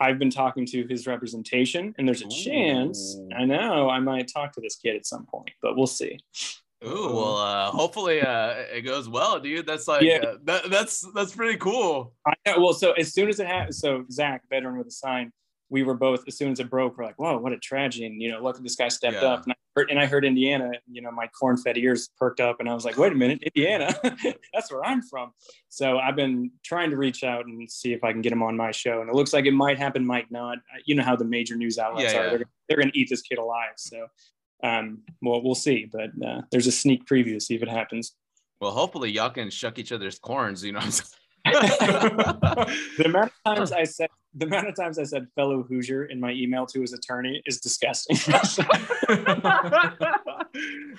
[0.00, 3.18] I've been talking to his representation, and there's a chance.
[3.36, 6.18] I know I might talk to this kid at some point, but we'll see.
[6.86, 9.66] Ooh, well, uh, hopefully uh, it goes well, dude.
[9.66, 10.18] That's like Yeah.
[10.22, 12.12] uh, that, that's that's pretty cool.
[12.26, 12.60] I know.
[12.60, 15.32] Well, so as soon as it happened, so Zach, veteran with a sign,
[15.70, 18.22] we were both as soon as it broke, we're like, "Whoa, what a tragedy!" And
[18.22, 19.28] you know, luckily this guy stepped Yeah.
[19.28, 20.70] up, and I heard, and I heard Indiana.
[20.90, 23.92] You know, my corn-fed ears perked up, and I was like, "Wait a minute, Indiana,
[24.54, 25.32] that's where I'm from."
[25.68, 28.56] So I've been trying to reach out and see if I can get him on
[28.56, 30.58] my show, and it looks like it might happen, might not.
[30.84, 33.22] You know how the major news outlets Yeah, are; they're, they're going to eat this
[33.22, 33.72] kid alive.
[33.76, 34.06] So,
[34.62, 35.88] um, well, we'll see.
[35.90, 38.14] But uh, there's a sneak preview, see if it happens.
[38.60, 40.64] Well, hopefully y'all can shuck each other's corns.
[40.64, 40.80] You know.
[40.80, 41.04] What
[42.98, 46.20] the amount of times I said the amount of times I said fellow Hoosier in
[46.20, 48.16] my email to his attorney is disgusting.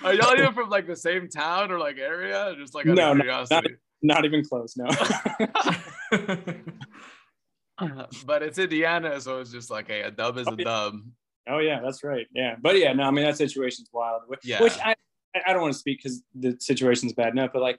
[0.02, 2.54] Are y'all even from like the same town or like area?
[2.58, 3.44] Just like No, of no.
[4.02, 4.76] Not even close.
[4.76, 4.86] No.
[8.26, 10.94] but it's Indiana, so it's just like, hey, a dub is a dub.
[11.48, 12.26] Oh yeah, that's right.
[12.34, 14.22] Yeah, but yeah, no, I mean that situation's wild.
[14.26, 14.62] Which, Yeah.
[14.62, 14.94] which I
[15.46, 17.78] I don't want to speak because the situation's bad enough, but like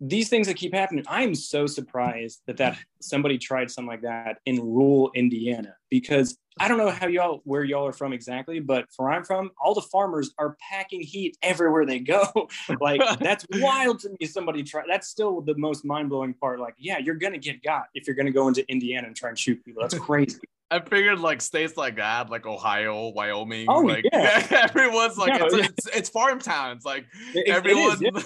[0.00, 4.38] these things that keep happening, I'm so surprised that that somebody tried something like that
[4.44, 8.86] in rural Indiana because I don't know how y'all where y'all are from exactly, but
[8.96, 12.48] where I'm from, all the farmers are packing heat everywhere they go.
[12.80, 14.26] like that's wild to me.
[14.26, 16.60] Somebody try that's still the most mind blowing part.
[16.60, 19.38] Like, yeah, you're gonna get got if you're gonna go into Indiana and try and
[19.38, 19.82] shoot people.
[19.82, 20.38] That's crazy.
[20.70, 24.46] I figured like states like that, like Ohio, Wyoming, Oh, like yeah.
[24.68, 25.64] everyone's like No, it's, yeah.
[25.66, 26.84] it's it's farm towns.
[26.84, 28.22] Like It- it is, everyone yeah.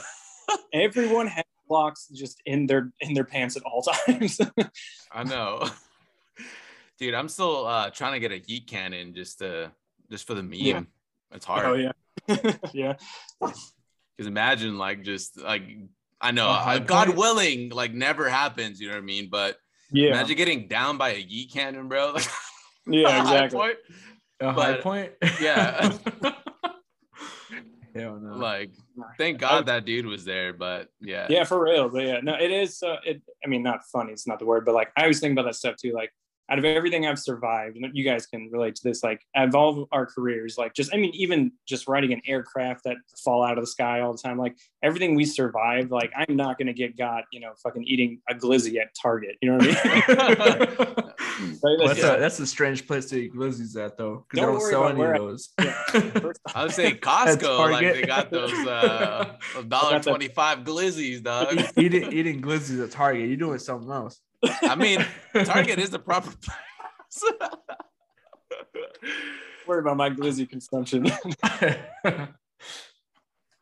[0.73, 4.41] Everyone has Glocks just in their in their pants at all times.
[5.13, 5.69] I know.
[6.99, 9.71] Dude, I'm still uh trying to get a heat cannon just to
[10.11, 10.89] just for the meme.
[11.33, 11.67] It's hard.
[11.67, 11.93] oh yeah,
[12.73, 12.95] yeah.
[13.39, 15.63] Because imagine like just like
[16.21, 19.29] I know high uh, God willing, like never happens, you know what I mean?
[19.31, 19.57] But
[19.93, 22.13] Yeah, imagine getting down by a yeet cannon, bro.
[22.13, 22.27] Like,
[22.87, 23.59] yeah, high exactly.
[23.59, 23.77] point.
[24.41, 25.13] A high But- point.
[25.41, 25.99] Yeah.
[27.95, 28.37] Hell no.
[28.37, 28.71] Like,
[29.19, 31.27] thank God that dude was there, but yeah.
[31.29, 31.89] Yeah, for real.
[31.89, 32.83] But yeah, no, it is.
[32.85, 33.21] Uh, it.
[33.45, 34.13] I mean, not funny.
[34.13, 35.93] It's not the word, but like I always think about that stuff too.
[35.93, 36.13] Like
[36.51, 39.03] out of everything I've survived, and you guys can relate to this.
[39.03, 42.21] Like out of all of our careers, like just I mean, even just riding an
[42.27, 44.39] aircraft that fall out of the sky all the time.
[44.39, 45.91] Like everything we survived.
[45.91, 47.25] Like I'm not gonna get got.
[47.33, 49.37] You know, fucking eating a glizzy at Target.
[49.41, 50.97] You know what I mean?
[51.63, 54.41] Well, that's- that's, a, that's a strange place to eat glizzies at though, because they
[54.41, 55.49] Don't don't sell any where of I- those.
[55.59, 55.73] yeah.
[56.21, 59.37] First I would say Costco, like they got those uh
[59.69, 61.59] dollar twenty five glizzies, dog.
[61.77, 64.21] eating eating glizzies at Target, you're doing something else.
[64.63, 65.05] I mean,
[65.45, 67.25] Target is the proper place.
[69.67, 71.07] worry about my glizzy consumption.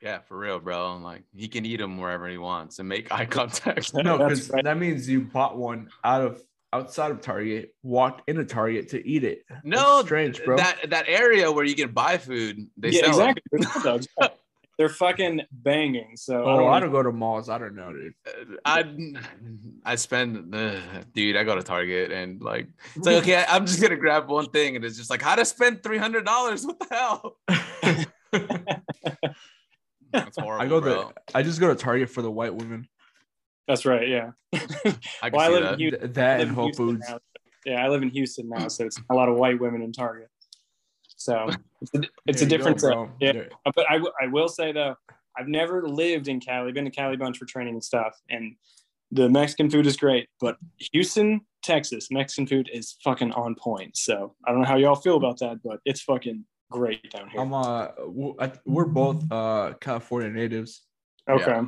[0.00, 0.96] yeah, for real, bro.
[0.96, 3.92] Like he can eat them wherever he wants and make eye contact.
[3.94, 4.64] no, because right.
[4.64, 9.24] that means you bought one out of outside of Target, walked into Target to eat
[9.24, 9.44] it.
[9.48, 10.56] No, That's No, strange, bro.
[10.56, 13.34] that that area where you can buy food, they yeah, sell 'em.
[13.52, 14.28] exactly.
[14.78, 14.98] They're hot dogs.
[14.98, 16.16] They're fucking banging.
[16.16, 17.48] So I oh, don't I don't go to malls.
[17.48, 18.14] I don't know, dude.
[18.64, 18.84] I
[19.84, 20.80] I spend, uh,
[21.14, 21.36] dude.
[21.36, 24.76] I go to Target and like it's like okay, I'm just gonna grab one thing
[24.76, 26.64] and it's just like how to spend three hundred dollars.
[26.64, 27.36] What the hell?
[30.12, 31.10] That's horrible, I go bro.
[31.10, 32.88] to I just go to Target for the white women.
[33.66, 34.08] That's right.
[34.08, 34.30] Yeah.
[34.54, 34.60] I
[35.30, 35.72] can Well, I live that.
[35.74, 36.12] in Houston.
[36.14, 37.04] That live and Whole Houston Foods.
[37.08, 37.18] now.
[37.66, 40.30] Yeah, I live in Houston now, so it's a lot of white women in Target.
[41.18, 41.48] So
[41.83, 42.81] it's a, it's a There you different.
[42.81, 43.11] go, uh, bro.
[43.20, 44.94] yeah, There- but I, w- I will say though,
[45.37, 46.72] I've never lived in Cali.
[46.72, 48.57] Been to Cali bunch for training and stuff, and
[49.12, 50.28] the Mexican food is great.
[50.40, 50.57] But
[50.92, 53.96] Houston, Texas, Mexican food is fucking on point.
[53.96, 57.40] So I don't know how y'all feel about that, but it's fucking great down here.
[57.40, 57.88] I'm uh,
[58.64, 60.83] we're both uh California natives,
[61.28, 61.61] okay.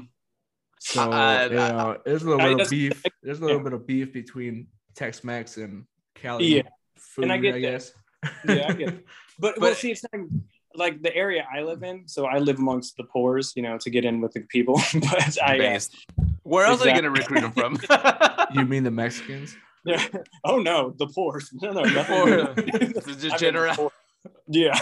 [0.81, 3.03] so I- you know, there's a little I- bit of beef.
[3.23, 3.65] There's a little yeah.
[3.65, 5.85] bit of beef between Tex-Mex and
[6.15, 6.63] Cali Yeah,
[6.97, 7.25] food.
[7.25, 7.61] and I get that.
[7.61, 7.93] guess.
[8.47, 9.07] Yeah, I get it.
[9.39, 10.23] But, well, But- see, it's not
[10.75, 12.07] like the area I live in.
[12.07, 14.75] So I live amongst the poors, you know, to get in with the people.
[14.95, 15.81] but I, uh,
[16.43, 17.79] Where else are you gonna recruit them from?
[18.55, 19.57] you mean the Mexicans?
[19.87, 20.07] yeah.
[20.45, 21.49] Oh no, the poors.
[21.55, 22.33] No, no, nothing.
[22.35, 23.71] Or- It's just general.
[23.73, 23.93] the poor.
[24.49, 24.79] Yeah,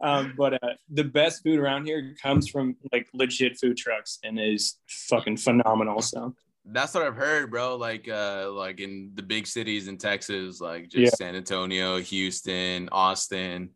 [0.00, 4.40] um, but uh, the best food around here comes from like legit food trucks and
[4.40, 6.00] is fucking phenomenal.
[6.00, 6.34] So
[6.72, 7.76] That's what I've heard, bro.
[7.76, 11.10] Like, uh, like in the big cities in Texas, like just Yeah.
[11.10, 13.70] San Antonio, Houston, Austin.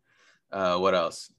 [0.51, 1.31] Uh, what else?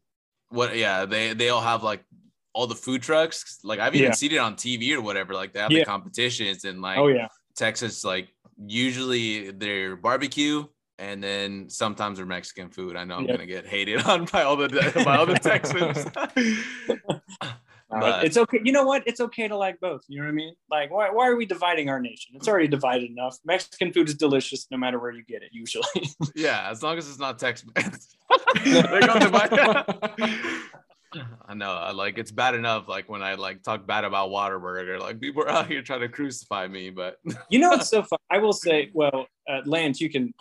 [0.49, 0.77] What?
[0.77, 2.05] Yeah, they they all have like
[2.53, 3.59] all the food trucks.
[3.65, 4.13] Like I've even Yeah.
[4.13, 5.35] seen it on TV or whatever.
[5.35, 5.81] Like they have Yeah.
[5.81, 10.65] the competitions and like oh yeah, Texas, like usually they're barbecue
[10.99, 12.97] and then sometimes they're Mexican food.
[12.97, 13.33] I know I'm Yeah.
[13.33, 14.69] gonna get hated on by all the
[15.05, 16.05] by all the Texans.
[17.89, 18.61] But- it's okay.
[18.65, 19.05] You know what?
[19.07, 20.03] It's okay to like both.
[20.09, 20.55] You know what I mean?
[20.71, 22.35] Like, why, why are we dividing our nation?
[22.35, 23.39] It's already divided enough.
[23.45, 25.51] Mexican food is delicious no matter where you get it.
[25.53, 25.85] Usually,
[26.35, 28.17] yeah, as long as it's not Tex-Mex.
[28.65, 30.63] They go to my-
[31.49, 32.89] I know, I like it's bad enough.
[32.89, 36.09] Like when I like talk bad about Whataburger, like people are out here trying to
[36.09, 36.91] crucify me.
[36.91, 37.19] But
[37.49, 38.19] you know what's so fun?
[38.31, 40.35] I will say, well, uh, Lance, you can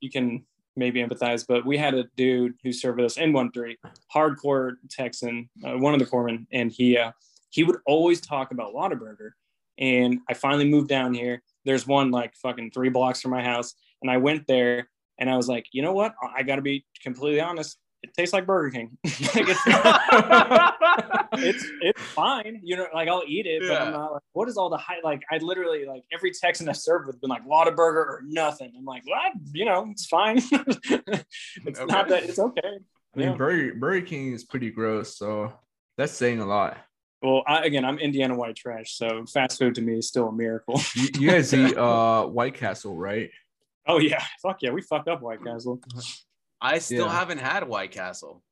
[0.00, 0.44] you can
[0.76, 3.76] maybe empathize, but we had a dude who served with us in one three,
[4.14, 7.12] hardcore Texan, uh, one of the corpsmen, and he uh,
[7.50, 9.30] he would always talk about Whataburger.
[9.78, 11.42] And I finally moved down here.
[11.64, 15.36] There's one like fucking three blocks from my house, and I went there, and I
[15.36, 16.14] was like, you know what?
[16.36, 17.78] I got to be completely honest.
[18.06, 18.96] It tastes like Burger King.
[19.04, 19.60] like it's,
[21.32, 22.60] it's it's fine.
[22.62, 25.02] You know, like I'll eat it, but I'm not like, what is all the hype?
[25.02, 28.72] Like I literally like every Texan I served with been like Whataburger or nothing.
[28.78, 29.32] I'm like, what?
[29.52, 30.36] You know, it's fine.
[30.52, 32.60] it's not that it's okay.
[32.64, 33.34] I mean, Yeah.
[33.34, 35.52] Burger, Burger King is pretty gross, so
[35.96, 36.76] that's saying a lot.
[37.22, 40.32] Well, I, again, I'm Indiana white trash, so fast food to me is still a
[40.32, 40.80] miracle.
[40.94, 43.30] You, you guys eat uh White Castle, right?
[43.88, 45.80] oh yeah, fuck yeah, we fucked up White Castle.
[46.60, 47.12] I still Yeah.
[47.12, 48.42] haven't had White Castle.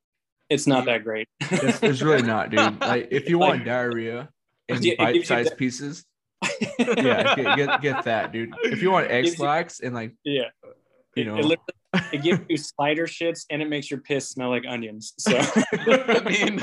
[0.50, 1.26] It's not that great.
[1.40, 2.80] It's, it's really not, dude.
[2.80, 4.28] Like if you want Like- diarrhea
[4.68, 6.04] in Yeah, it gives you bite-sized that- pieces,
[6.78, 8.52] yeah, get, get get that, dude.
[8.64, 10.42] If you want Gives you- Ex-Lax and like yeah.
[10.64, 10.70] Uh,
[11.16, 14.28] you It- know, it, literally, it gives you slider shits and it makes your piss
[14.30, 15.14] smell like onions.
[15.18, 16.60] So I mean,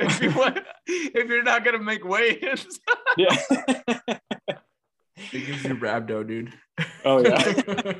[0.00, 2.80] if you want, if you're not gonna make weigh-ins,
[3.16, 3.36] yeah.
[4.08, 6.52] it gives you rhabdo, dude.
[7.04, 7.92] oh yeah.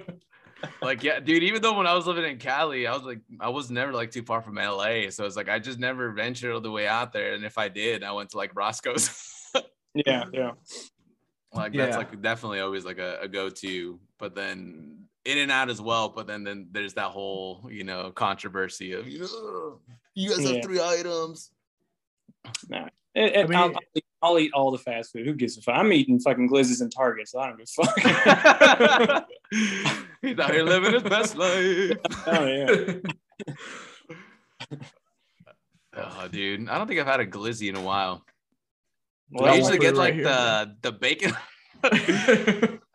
[0.83, 1.43] Like yeah, dude.
[1.43, 4.11] Even though when I was living in Cali, I was like, I was never like
[4.11, 7.13] too far from LA, so it's like I just never ventured all the way out
[7.13, 7.35] there.
[7.35, 9.11] And if I did, I went to like Roscoe's.
[10.07, 10.53] Yeah, yeah.
[11.53, 11.97] Like that's Yeah.
[11.97, 13.99] like definitely always like a, a go-to.
[14.21, 16.09] But then In-N-Out as well.
[16.11, 19.33] But then then there's that whole you know controversy of you guys
[20.45, 20.63] have Yeah.
[20.63, 21.51] three items.
[22.71, 25.27] It- it- I mean- I'll, I'll eat, I'll eat all the fast food.
[25.27, 25.75] Who gives a fuck?
[25.77, 27.33] I'm eating fucking glizzies and Targets.
[27.33, 29.29] So I don't give a fuck.
[30.23, 31.97] He's out here living his best life.
[32.27, 32.95] oh yeah.
[35.97, 38.25] Oh, dude, I don't think I've had a glizzy in a while.
[39.33, 41.33] Well, I usually get right like here, the the bacon.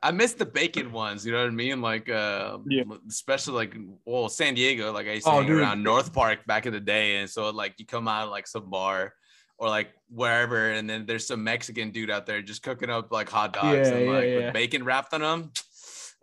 [0.01, 1.25] I miss the bacon ones.
[1.25, 1.81] You know what I mean?
[1.81, 2.83] Like, uh, Yeah.
[3.09, 4.93] especially like, well, San Diego.
[4.93, 5.59] Like I used to Oh, hang dude.
[5.59, 8.47] around North Park back in the day, and so like you come out of, like
[8.47, 9.13] some bar
[9.57, 13.29] or like wherever, and then there's some Mexican dude out there just cooking up like
[13.29, 14.35] hot dogs Yeah, and like yeah.
[14.37, 15.51] with bacon wrapped on them.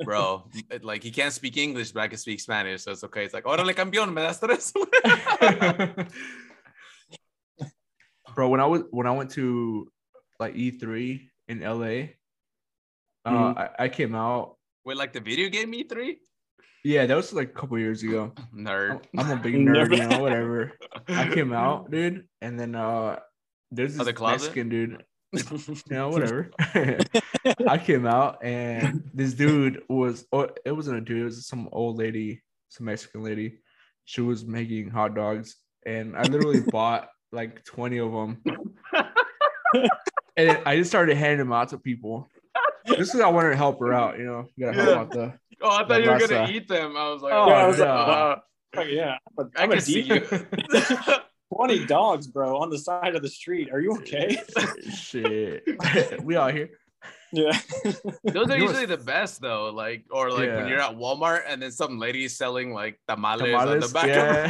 [0.05, 0.49] Bro,
[0.83, 3.24] like he can't speak English, but I can speak Spanish, so it's okay.
[3.24, 4.72] It's like, órale, campeón, me das tres.
[8.35, 9.87] Bro, when I was when I went to
[10.41, 12.14] like E3 in LA,
[13.24, 13.59] uh, Mhm.
[13.59, 14.57] I, I came out.
[14.85, 16.16] with like the video game E3?
[16.85, 18.33] Yeah, that was like a couple years ago.
[18.37, 19.03] I'm, Nerd.
[19.16, 20.72] I'm a big nerd, Never- you know, whatever.
[21.09, 23.18] I came out, dude, and then uh
[23.70, 24.45] there's Oh, this the closet?
[24.47, 25.05] Mexican dude.
[25.35, 26.51] You know, whatever.
[27.66, 31.70] I came out and this dude was oh, it wasn't a dude, it was some
[31.72, 33.61] old lady, some Mexican lady.
[34.05, 35.57] She was making hot dogs,
[35.87, 38.43] and I literally bought like 20 of them.
[40.37, 42.28] and I just started handing them out to people.
[42.87, 44.47] Just because I wanted to help her out, you know.
[44.57, 45.01] You gotta help Yeah.
[45.01, 45.33] out the
[45.64, 46.28] Oh, I thought you were Raza.
[46.28, 46.97] gonna eat them.
[46.97, 48.37] I was like, Oh, oh, I was like, uh,
[48.76, 49.16] Oh, yeah.
[49.39, 50.20] I'm a, I I'm a can see you.
[51.55, 53.70] 20 dogs, bro, on the side of the street.
[53.70, 54.41] Are you okay?
[54.95, 55.62] shit.
[56.22, 56.70] we out here.
[57.33, 57.59] yeah.
[57.85, 59.70] Those are You know usually the best though.
[59.70, 63.55] Like, or like when you're at Walmart and then some lady is selling like tamales,
[63.55, 64.47] on the back yeah.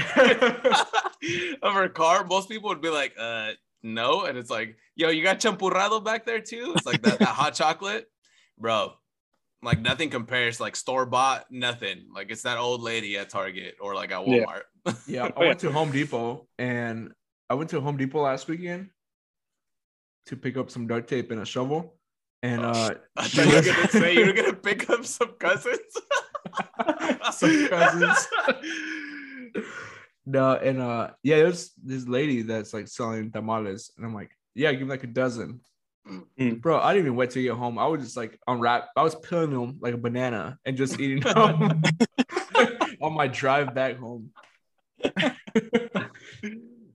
[1.60, 2.24] of, of her car.
[2.24, 3.50] Most people would be like, uh,
[3.82, 4.24] no.
[4.24, 6.72] And it's like, yo, you got champurrado back there too?
[6.76, 8.06] It's like that, that hot chocolate,
[8.62, 8.94] bro.
[9.62, 12.06] Like nothing compares, like store bought, nothing.
[12.12, 14.62] Like it's that old lady at Target or like at Walmart.
[15.06, 17.12] Yeah, I Oh, went to Home Depot and
[17.48, 18.90] I went to Home Depot last weekend
[20.26, 21.96] to pick up some duct tape and a shovel.
[22.42, 25.78] And uh I thought you were gonna say you were gonna pick up some cousins.
[27.32, 28.26] Some cousins.
[30.26, 34.72] no, and uh yeah, there's this lady that's like selling tamales, and I'm like, yeah,
[34.72, 35.60] give me like a dozen.
[36.08, 36.60] Mm.
[36.60, 37.78] Bro, I didn't even wait to get home.
[37.78, 38.88] I was just like unwrap.
[38.96, 41.82] I was peeling them like a banana and just eating them
[43.00, 44.30] on my drive back home.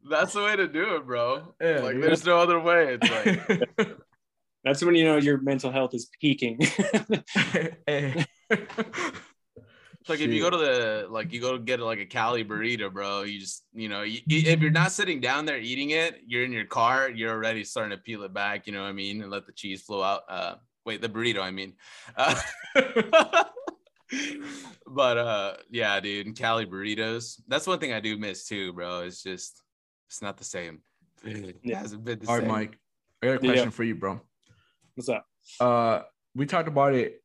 [0.09, 1.53] That's the way to do it, bro.
[1.61, 2.03] Yeah, like dude.
[2.03, 2.97] there's no other way.
[3.01, 3.09] It's
[3.77, 3.97] like
[4.63, 6.59] That's when you know your mental health is peaking.
[7.85, 8.25] Hey.
[10.07, 12.45] It's like if you go to the like you go to get like a Cali
[12.45, 13.23] burrito, bro.
[13.23, 16.53] You just you know you, if you're not sitting down there eating it, you're in
[16.53, 17.09] your car.
[17.09, 18.67] You're already starting to peel it back.
[18.67, 20.21] You know what I mean, and let the cheese flow out.
[20.29, 20.55] Uh,
[20.85, 21.41] wait, the burrito.
[21.41, 21.73] I mean.
[22.15, 22.39] Uh,
[24.87, 27.41] but uh, yeah, dude, Cali burritos.
[27.49, 29.01] That's one thing I do miss too, bro.
[29.01, 29.61] It's just
[30.07, 30.83] it's not the same.
[31.25, 31.79] It Yeah.
[31.79, 32.47] hasn't been the All right, same.
[32.49, 32.79] Mike.
[33.21, 33.51] I got a Yeah.
[33.51, 34.21] question for you, bro.
[34.95, 35.25] What's up?
[35.59, 36.03] Uh,
[36.33, 37.21] we talked about it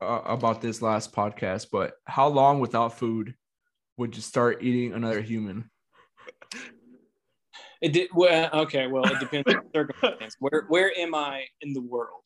[0.00, 3.34] uh, about this last podcast, but how long without food
[3.96, 5.70] would you start eating another human?
[7.82, 10.36] It did well, okay, well, it depends on the circumstance.
[10.38, 12.24] Where where am I in the world?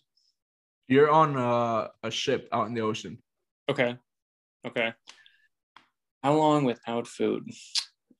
[0.88, 3.18] You're on uh, a ship out in the ocean.
[3.68, 3.96] Okay.
[4.66, 4.92] Okay.
[6.22, 7.48] How long without food?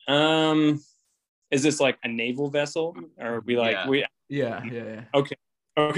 [0.07, 0.81] Um
[1.51, 2.97] is this like a naval vessel?
[3.19, 3.89] Or are we like Yeah.
[3.89, 5.05] we Yeah, yeah, yeah.
[5.15, 5.37] okay,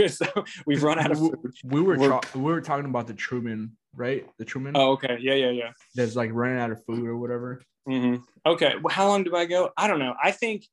[0.08, 0.26] so
[0.66, 1.52] we've run out of we, food.
[1.64, 4.26] we were We're- tra- we were talking about the Truman, right?
[4.38, 5.18] The Truman Oh, okay.
[5.20, 5.70] Yeah, yeah, yeah.
[5.94, 7.62] that's like running out of food or whatever.
[7.86, 8.74] hmm Okay.
[8.82, 9.70] Well, how long do I go?
[9.76, 10.14] I don't know.
[10.22, 10.66] I think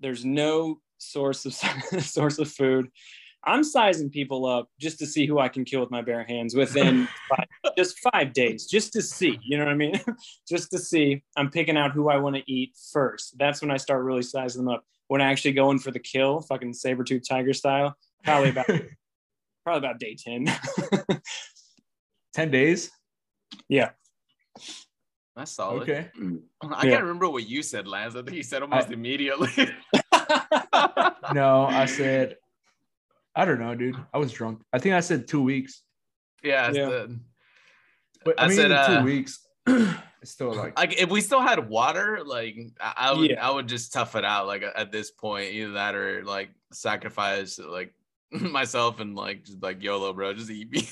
[0.00, 1.54] there's no source of
[2.02, 2.88] source of food.
[3.42, 6.54] I'm sizing people up just to see who I can kill with my bare hands
[6.54, 7.46] within five,
[7.76, 9.38] just five days, just to see.
[9.42, 9.98] You know what I mean?
[10.46, 11.22] just to see.
[11.36, 13.38] I'm picking out who I want to eat first.
[13.38, 14.84] That's when I start really sizing them up.
[15.10, 18.66] When I actually go in for the kill, fucking saber tooth tiger style, probably about
[19.64, 20.46] probably about day ten.
[22.34, 22.92] 10 days.
[23.68, 23.90] Yeah.
[25.34, 25.82] That's solid.
[25.82, 26.10] Okay.
[26.62, 26.90] I Yeah.
[26.92, 28.14] can't remember what you said, Lance.
[28.14, 29.50] I think you said almost immediately.
[31.34, 32.36] No, I said,
[33.34, 33.96] I don't know, dude.
[34.14, 34.62] I was drunk.
[34.72, 35.82] I think I said two weeks.
[36.44, 36.84] yeah, Yeah.
[36.86, 37.20] the-
[38.24, 39.46] But I, I mean, said, even uh, two weeks.
[40.22, 43.46] it's still like, like if we still had water, like I, I would, Yeah.
[43.46, 44.46] I would just tough it out.
[44.46, 47.94] Like at this point, either that or like sacrifice like
[48.30, 50.88] myself and like just like YOLO, bro, just eat me.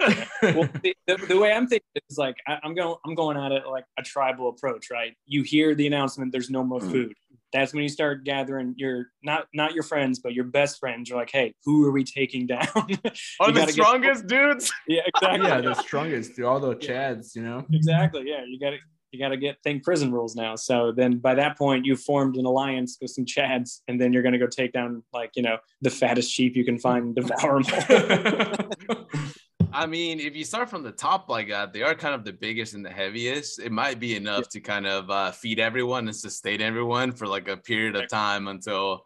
[0.42, 3.52] well, the, the, the way I'm thinking is like I, I'm going I'm going at
[3.52, 5.14] it like a tribal approach, right?
[5.26, 6.90] You hear the announcement, there's no more Mm.
[6.90, 7.14] food.
[7.52, 11.08] That's when you start gathering your not not your friends, but your best friends.
[11.08, 12.66] You're like, hey, who are we taking down?
[12.74, 14.72] Are the gotta get- strongest dudes?
[14.88, 15.48] yeah, exactly.
[15.48, 17.64] yeah, the strongest through all the chads, you know.
[17.72, 18.24] exactly.
[18.26, 18.78] Yeah, you got to
[19.10, 20.56] you got to get think prison rules now.
[20.56, 24.22] So then by that point, you've formed an alliance with some chads, and then you're
[24.22, 27.62] gonna go take down like you know the fattest sheep you can find and devour
[27.62, 28.70] them.
[29.72, 32.32] I mean, if you start from the top like that, they are kind of the
[32.32, 33.58] biggest and the heaviest.
[33.58, 37.48] It might be enough to kind of uh, feed everyone and sustain everyone for like
[37.48, 39.04] a period of time until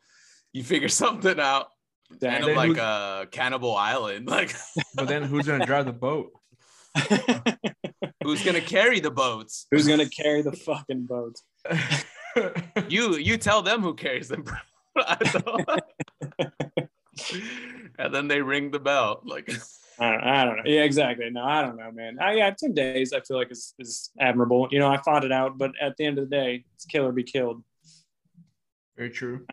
[0.53, 1.69] you figure something out.
[2.21, 4.29] Kind of like a cannibal island.
[4.37, 4.55] Like,
[4.95, 6.31] but then who's gonna drive the boat?
[8.23, 9.67] who's gonna carry the boats?
[9.71, 11.43] Who's gonna carry the fucking boats?
[12.89, 14.43] You you tell them who carries them.
[14.43, 14.57] bro.
[17.99, 19.23] And then they ring the bell.
[19.25, 19.51] Like,
[19.99, 20.63] I don't, I don't know.
[20.67, 21.31] Yeah, exactly.
[21.31, 22.19] No, I don't know, man.
[22.21, 23.13] I, yeah, ten days.
[23.13, 24.69] I feel like is is admirable.
[24.71, 27.07] You know, I fought it out, but at the end of the day, it's kill
[27.07, 27.63] or be killed.
[28.97, 29.47] Very true.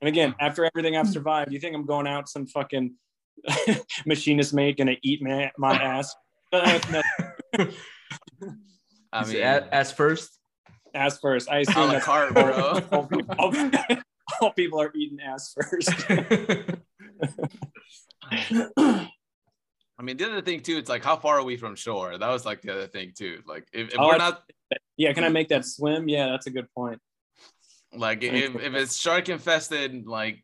[0.00, 2.94] And again, after everything I've survived, you think I'm going out some fucking
[4.06, 6.14] machinist mate gonna eat my, my ass?
[6.52, 6.80] Uh,
[9.12, 10.36] I mean, a- ass first.
[10.92, 11.48] ass first.
[11.48, 12.82] I assume la that's carte, bro.
[12.90, 13.54] all, people, all,
[14.40, 15.90] all people are eating ass first.
[20.00, 22.16] I mean, the other thing too, it's like how far are we from shore?
[22.16, 23.42] That was like the other thing too.
[23.46, 24.42] Like if, if Oh, we're not
[24.96, 26.08] yeah, can I make that swim?
[26.08, 26.98] Yeah, that's a good point.
[27.94, 30.42] like if, if it's shark infested, like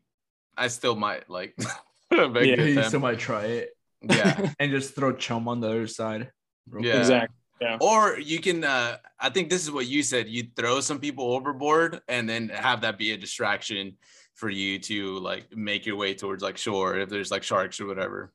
[0.59, 1.57] I still might like
[2.11, 3.71] make Yeah, you still might try it
[4.03, 4.53] yeah.
[4.61, 6.31] and just throw chum on the other side.
[6.69, 6.99] Real Yeah.
[6.99, 7.37] Exactly.
[7.63, 7.79] Yeah.
[7.81, 10.29] Or you can uh I think this is what you said.
[10.29, 13.97] You throw some people overboard and then have that be a distraction
[14.35, 17.87] for you to like make your way towards like shore if there's like sharks or
[17.87, 18.35] whatever.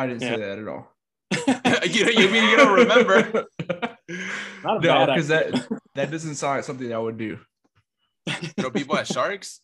[0.00, 0.30] I didn't Yeah.
[0.30, 0.90] say that at all.
[1.84, 3.46] you, you mean you don't remember?
[4.64, 7.38] Not a no, because that that doesn't sound like something I would do.
[8.58, 9.60] Throw people at sharks?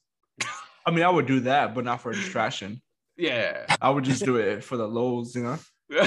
[0.85, 2.81] I mean, I would do that, but not for a distraction.
[3.17, 3.65] Yeah.
[3.81, 5.59] I would just do it for the lows, you know.
[5.89, 6.07] Yeah.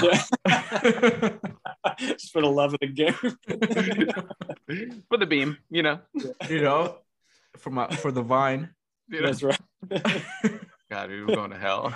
[1.98, 3.12] Just for the love of the game.
[5.08, 6.00] for the beam, you know.
[6.48, 6.98] you know,
[7.58, 8.70] for my for the vine.
[9.08, 9.26] You know?
[9.26, 9.60] That's right.
[10.90, 11.94] God, dude, we're going to hell.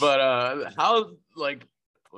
[0.00, 1.66] But uh how like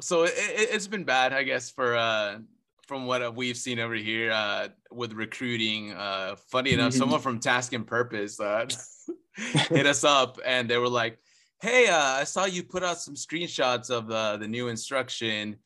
[0.01, 2.39] so it, it, it's been bad i guess for uh
[2.87, 6.99] from what we've seen over here uh with recruiting uh funny enough Mhm.
[6.99, 8.66] someone from Task and Purpose uh
[9.70, 11.18] hit us up and they were like
[11.61, 15.57] hey uh i saw you put out some screenshots of uh, the new instruction.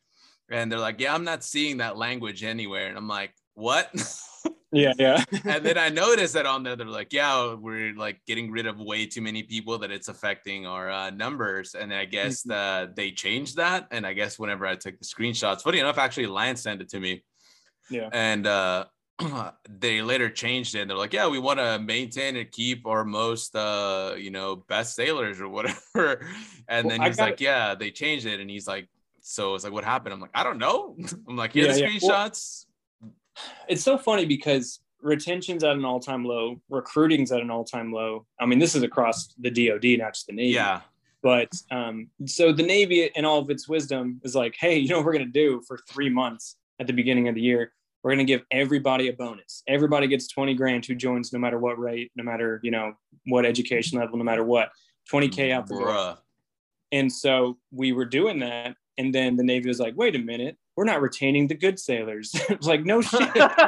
[0.51, 2.87] And they're like yeah i'm not seeing that language anywhere.
[2.89, 3.89] And i'm like what
[4.73, 5.25] Yeah, yeah.
[5.45, 8.79] and then I noticed that on there, they're like, yeah, we're like getting rid of
[8.81, 11.75] way too many people that it's affecting our uh, numbers.
[11.75, 13.89] And I guess uh, they changed that.
[13.91, 17.01] And I guess whenever I took the screenshots, funny enough, actually, Lance sent it to
[17.01, 17.25] me.
[17.91, 18.09] Yeah.
[18.13, 18.85] And uh,
[19.69, 20.83] they later changed it.
[20.83, 24.57] And they're like, yeah, we want to maintain and keep our most, uh, you know,
[24.69, 26.25] best sailors or whatever.
[26.69, 28.39] And Well, then he's like, yeah, they changed it.
[28.39, 28.89] And he's like,
[29.21, 30.15] so it's like, what happened?
[30.15, 30.97] I'm like, I don't know.
[31.29, 31.99] I'm like, here Yeah, the yeah.
[32.03, 32.67] Well- screenshots.
[33.69, 38.27] It's so funny because retention's at an all-time low, recruiting's at an all-time low.
[38.41, 40.55] I mean, this is across the DoD, not just the Navy.
[40.55, 40.81] yeah.
[41.23, 44.97] But um, so the Navy, in all of its wisdom, is like, hey, you know
[44.97, 47.73] what we're gonna do for three months at the beginning of the year?
[48.03, 49.63] We're gonna give everybody a bonus.
[49.69, 52.95] Everybody gets 20 grand who joins no matter what rate, no matter you know
[53.27, 54.71] what education level, no matter what.
[55.13, 56.19] 20k out the door.
[56.93, 58.77] And so we were doing that.
[58.99, 62.31] And then the Navy was like, wait a minute, we're not retaining the good sailors.
[62.49, 63.21] it's like, no shit.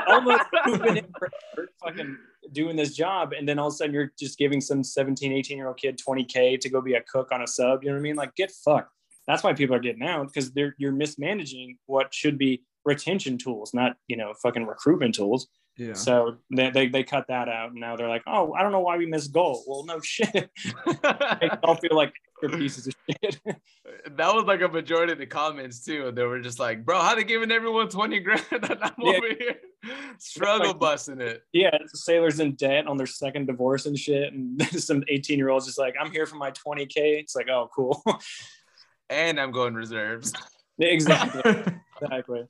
[0.09, 2.17] all of who've been in forever fucking
[2.53, 3.35] doing this job.
[3.37, 6.01] And then all of a sudden you're just giving some 17, 18 year old kid
[6.01, 7.83] 20K to go be a cook on a sub.
[7.83, 8.17] You know what I mean?
[8.17, 8.97] Like, get fucked.
[9.27, 13.73] That's why people are getting out because they're you're mismanaging what should be retention tools,
[13.75, 15.49] not you know, fucking recruitment tools.
[15.79, 15.95] Yeah.
[15.95, 17.71] So they, they they cut that out.
[17.71, 19.63] And now they're like, oh, I don't know why we missed goal.
[19.67, 20.51] Well, no shit.
[21.41, 22.13] They all feel like
[22.43, 23.41] pieces of shit.
[24.17, 26.13] that was like a majority of the comments too.
[26.15, 29.13] They were just like, "Bro, how they giving everyone twenty grand?" and I'm Yeah.
[29.17, 29.57] over here
[30.19, 31.43] struggle like- busting it.
[31.53, 34.33] yeah, sailors in debt on their second divorce and shit.
[34.33, 36.91] And some 18 year olds just like, I'm here for my 20K.
[36.97, 38.03] It's like, oh, cool.
[39.09, 40.33] And I'm going reserves.
[40.79, 41.43] exactly.
[42.03, 42.43] Exactly.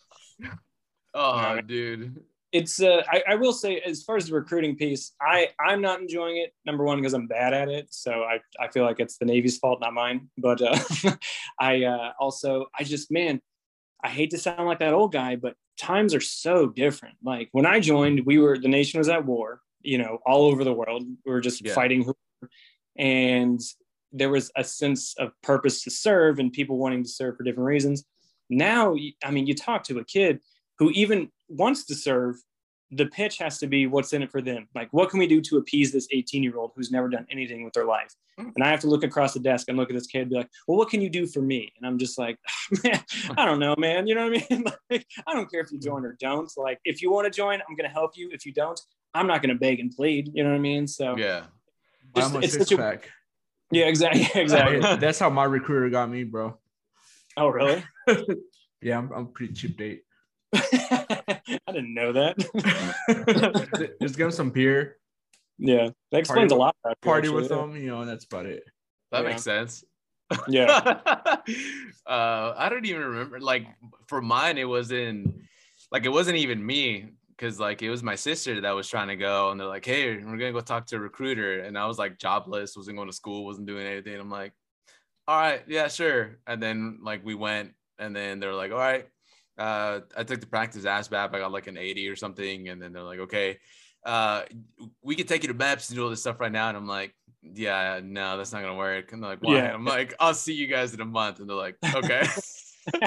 [1.14, 1.66] Oh, Alright.
[1.66, 2.22] dude.
[2.52, 6.00] It's, uh, I, I will say, as far as the recruiting piece, I, I'm not
[6.00, 6.52] enjoying it.
[6.66, 7.88] Number one, because I'm bad at it.
[7.90, 10.28] So I, I feel like it's the Navy's fault, not mine.
[10.36, 10.78] But uh,
[11.60, 13.40] I uh, also, I just, man,
[14.04, 17.16] I hate to sound like that old guy, but times are so different.
[17.22, 20.62] Like when I joined, we were, the nation was at war, you know, all over
[20.62, 21.04] the world.
[21.24, 21.72] We were just Yeah.
[21.74, 22.12] fighting.
[22.98, 23.60] And
[24.12, 27.66] there was a sense of purpose to serve and people wanting to serve for different
[27.66, 28.04] reasons.
[28.52, 28.94] Now,
[29.24, 30.40] I mean, you talk to a kid
[30.78, 32.36] who even wants to serve,
[32.90, 34.68] the pitch has to be what's in it for them.
[34.74, 37.64] Like, what can we do to appease this 18 year old who's never done anything
[37.64, 38.14] with their life?
[38.38, 38.52] Mm.
[38.54, 40.36] And I have to look across the desk and look at this kid and be
[40.36, 41.72] like, well, what can you do for me?
[41.78, 42.38] And I'm just like,
[42.84, 43.02] man,
[43.38, 44.06] I don't know, man.
[44.06, 44.64] You know what I mean?
[44.90, 46.50] like, I don't care if you join or don't.
[46.58, 48.28] Like, if you want to join, I'm going to help you.
[48.32, 48.78] If you don't,
[49.14, 50.30] I'm not going to beg and plead.
[50.34, 50.86] You know what I mean?
[50.86, 51.44] So, Yeah.
[52.14, 53.00] just- a it's six such a-
[53.70, 54.28] yeah, exactly.
[54.34, 54.80] Exactly.
[54.96, 56.58] That's how my recruiter got me, bro.
[57.36, 57.82] Oh, really?
[58.84, 60.02] Yeah, I'm, I'm pretty cheap date.
[60.52, 62.36] I didn't know that.
[64.02, 64.96] Just give him some beer,
[65.56, 66.76] yeah, that explains Party a lot.
[66.84, 67.42] about party actually.
[67.42, 68.64] with them, you know, and that's about it.
[69.12, 69.28] That Yeah.
[69.28, 69.84] makes sense.
[70.48, 70.66] Yeah.
[72.06, 73.38] uh, I don't even remember.
[73.38, 73.68] Like
[74.08, 75.32] for mine, it wasn't
[75.92, 79.16] like it wasn't even me because like it was my sister that was trying to
[79.16, 81.98] go, and they're like, "Hey, we're gonna go talk to a recruiter," and I was
[81.98, 84.18] like jobless, wasn't going to school, wasn't doing anything.
[84.18, 84.52] I'm like,
[85.32, 89.06] "All right, yeah, sure." And then like we went, and then they're like, "All right."
[89.58, 91.34] Uh, I took the practice ASVAB.
[91.34, 93.58] I got like an 80 or something, and then they're like, "Okay."
[94.04, 94.42] Uh,
[95.02, 96.68] we could take you to MEPS and do all this stuff right now.
[96.68, 99.12] And I'm like, yeah, no, that's not gonna work.
[99.12, 99.56] And they're like, why?
[99.56, 99.74] Yeah.
[99.74, 101.38] I'm like, I'll see you guys in a month.
[101.38, 102.26] And they're like, okay.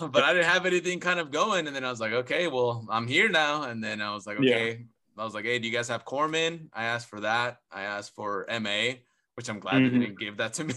[0.00, 1.66] but I didn't have anything kind of going.
[1.66, 3.64] And then I was like, okay, well, I'm here now.
[3.64, 4.54] And then I was like, Yeah.
[4.54, 4.86] okay.
[5.18, 6.68] I was like, hey, do you guys have Corpsman?
[6.72, 7.58] I asked for that.
[7.70, 8.92] I asked for MA,
[9.34, 9.92] which I'm glad Mhm.
[9.92, 10.74] they didn't give that to me.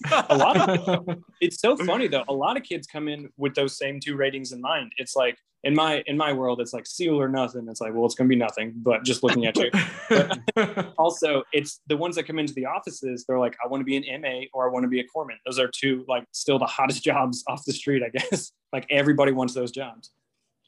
[0.28, 0.56] a lot
[0.88, 1.08] of
[1.40, 2.24] it's so funny though.
[2.28, 4.92] A lot of kids come in with those same two ratings in mind.
[4.98, 7.66] It's like in my in my world, it's like seal or nothing.
[7.70, 9.70] It's like, well, it's gonna be nothing, but just looking at you.
[10.98, 13.96] also, it's the ones that come into the offices, they're like, I want to be
[13.96, 15.36] an MA or I want to be a corpsman.
[15.46, 18.52] Those are two like still the hottest jobs off the street, I guess.
[18.72, 20.10] Like everybody wants those jobs.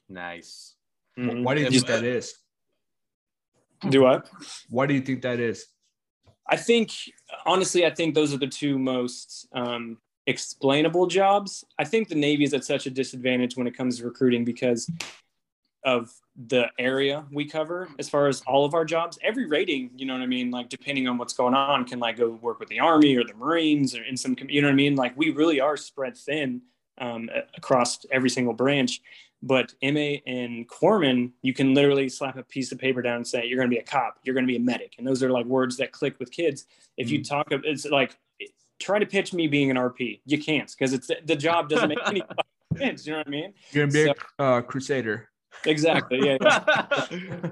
[0.08, 0.74] nice.
[1.16, 2.34] Why do you think that is?
[3.88, 4.30] Do what?
[4.70, 5.66] Why do you think that is?
[6.48, 6.92] I think
[7.44, 11.64] honestly, I think those are the two most um, explainable jobs.
[11.78, 14.90] I think the Navy is at such a disadvantage when it comes to recruiting because
[15.84, 16.10] of
[16.48, 19.18] the area we cover as far as all of our jobs.
[19.22, 22.16] Every rating, you know what I mean, like depending on what's going on, can like
[22.16, 24.76] go work with the Army or the Marines or in some, you know what I
[24.76, 24.96] mean.
[24.96, 26.60] Like we really are spread thin
[26.98, 29.00] um, across every single branch.
[29.42, 33.46] But MA and Corpsman, you can literally slap a piece of paper down and say,
[33.46, 34.94] you're going to be a cop, you're going to be a medic.
[34.98, 36.66] And those are like words that click with kids.
[36.96, 38.16] If you talk, it's like,
[38.78, 40.20] try to pitch me being an RP.
[40.24, 42.22] You can't because it's the job doesn't make any
[42.76, 43.06] sense.
[43.06, 43.54] You know what I mean?
[43.70, 45.28] You're gonna be a uh, crusader.
[45.64, 46.24] Exactly.
[46.24, 46.36] Yeah.
[46.40, 47.06] yeah.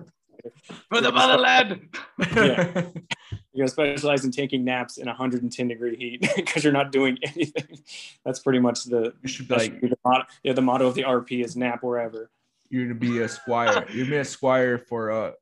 [0.89, 1.89] For the motherland.
[2.35, 2.83] Yeah.
[3.55, 7.79] You're gonna specialize in taking naps in 110 degree heat because you're not doing anything.
[8.25, 10.27] That's pretty much the You should be like the motto.
[10.43, 12.31] Yeah, the motto of the RP is nap wherever.
[12.69, 13.87] you're gonna be a squire.
[13.91, 15.35] You're gonna be a squire for a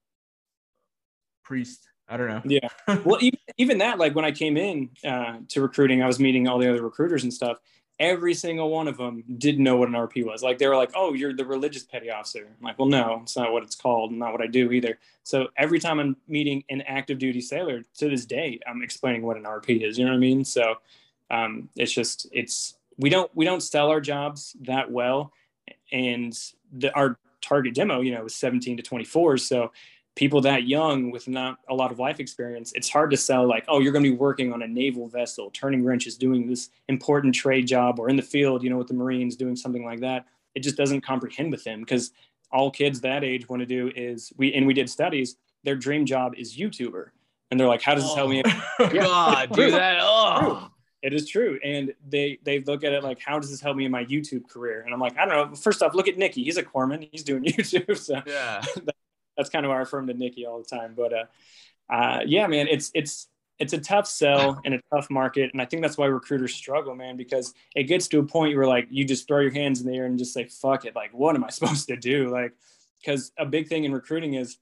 [1.43, 1.89] priest.
[2.07, 2.43] I don't know.
[2.45, 2.69] Yeah.
[3.05, 6.47] Well, even, even that, like when I came in uh, to recruiting, I was meeting
[6.47, 7.59] all the other recruiters and stuff.
[8.03, 10.43] Every single one of them didn't know what an RP was.
[10.43, 13.37] Like they were like, "Oh, you're the religious petty officer." I'm like, "Well, no, it's
[13.37, 14.13] not what it's called.
[14.13, 18.11] Not what I do either." So every time I'm meeting an active duty sailor to
[18.11, 19.99] this day, I'm explaining what an RP is.
[19.99, 20.45] You know what I mean?
[20.45, 20.75] So
[21.31, 25.33] um, it's just it's we don't we don't sell our jobs that well,
[25.93, 26.37] and
[26.73, 29.39] the, our target demo, you know, is 17 to 24.
[29.39, 29.73] So
[30.15, 33.65] people that young with not a lot of life experience, it's hard to sell like,
[33.69, 37.35] oh, you're going to be working on a naval vessel, turning wrenches, doing this important
[37.35, 40.27] trade job, or in the field, you know, with the Marines, doing something like that.
[40.55, 42.13] It just doesn't comprehend with them because
[42.51, 45.37] all kids that age want to do is we and we did studies.
[45.65, 47.07] Their dream job is YouTuber,
[47.51, 48.43] and they're like, how does this help me?
[48.47, 48.89] Oh.
[48.93, 49.99] God, do that.
[50.01, 50.69] Oh.
[51.03, 53.87] It is true, and they they look at it like, how does this help me
[53.87, 54.83] in my YouTube career?
[54.83, 55.57] And I'm like, I don't know.
[55.57, 56.45] First off, look at Nikki.
[56.45, 57.09] He's a corpsman.
[57.11, 58.63] He's doing YouTube, so Yeah.
[59.37, 60.95] that's kind of why I affirm to Nikki all the time.
[60.97, 61.25] But uh,
[61.93, 63.29] uh, yeah, man, it's it's
[63.59, 66.95] it's a tough sell in a tough market, and I think that's why recruiters struggle,
[66.95, 69.87] man, because it gets to a point where like you just throw your hands in
[69.87, 72.29] the air and just say, "Fuck it!" Like, what am I supposed to do?
[72.31, 72.55] Like,
[73.01, 74.59] because a big thing in recruiting is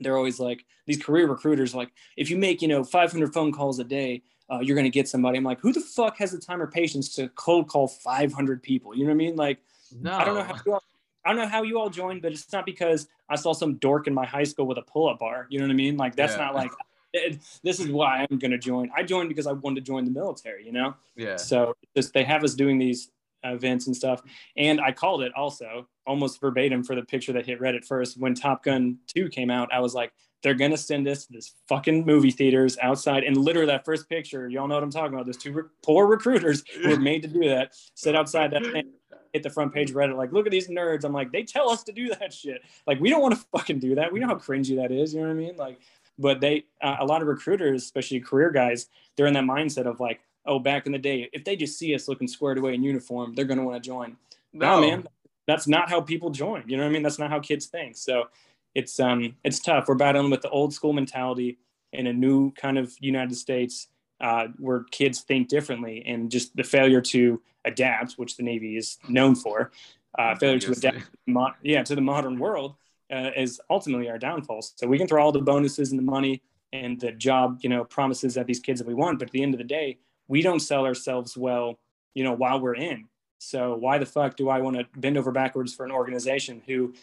[0.00, 3.78] they're always like these career recruiters, like if you make you know 500 phone calls
[3.78, 4.22] a day.
[4.48, 5.38] Uh, you're gonna get somebody.
[5.38, 8.94] I'm like, who the fuck has the time or patience to cold call 500 people?
[8.94, 9.34] You know what I mean?
[9.34, 9.58] Like,
[10.00, 10.12] No.
[10.12, 10.80] I don't know how
[11.26, 14.06] I don't know how you all joined, but it's not because I saw some dork
[14.06, 15.46] in my high school with a pull-up bar.
[15.50, 15.96] You know what I mean?
[15.96, 16.44] Like that's Yeah.
[16.44, 16.70] not like
[17.12, 18.90] it- this is why I'm going to join.
[18.94, 20.64] I joined because I wanted to join the military.
[20.64, 21.36] You know, Yeah.
[21.36, 23.10] so just they have us doing these
[23.42, 24.22] events and stuff,
[24.56, 28.34] and I called it also almost verbatim for the picture that hit Reddit first when
[28.34, 29.72] Top Gun Two came out.
[29.72, 30.12] I was like.
[30.42, 34.48] They're gonna send us to this fucking movie theaters outside, and literally that first picture,
[34.48, 35.26] y'all know what I'm talking about.
[35.26, 38.92] Those two re- poor recruiters who were made to do that, sit outside that thing,
[39.32, 41.04] hit the front page Reddit, like, look at these nerds.
[41.04, 42.62] I'm like, they tell us to do that shit.
[42.86, 44.12] Like, we don't want to fucking do that.
[44.12, 45.14] We know how cringy that is.
[45.14, 45.56] You know what I mean?
[45.56, 45.78] Like,
[46.18, 50.00] but they, uh, a lot of recruiters, especially career guys, they're in that mindset of
[50.00, 52.82] like, oh, back in the day, if they just see us looking squared away in
[52.82, 54.16] uniform, they're going to want to join.
[54.52, 55.06] No, man,
[55.46, 56.64] that's not how people join.
[56.66, 57.02] You know what I mean?
[57.02, 57.96] That's not how kids think.
[57.96, 58.28] So
[58.74, 59.88] it's um it's tough.
[59.88, 61.58] We're battling with the old school mentality
[61.92, 63.88] in a new kind of United States
[64.20, 68.98] uh, where kids think differently and just the failure to adapt, which the Navy is
[69.08, 69.70] known for,
[70.18, 72.74] uh, failure to adapt, mo- yeah, to the modern world
[73.12, 74.62] uh, is ultimately our downfall.
[74.62, 76.42] So we can throw all the bonuses and the money
[76.72, 79.42] and the job, you know, promises at these kids that we want, but at the
[79.42, 79.98] end of the day,
[80.28, 81.78] we don't sell ourselves well,
[82.14, 83.06] you know, while we're in.
[83.38, 86.94] So why the fuck do I want to bend over backwards for an organization who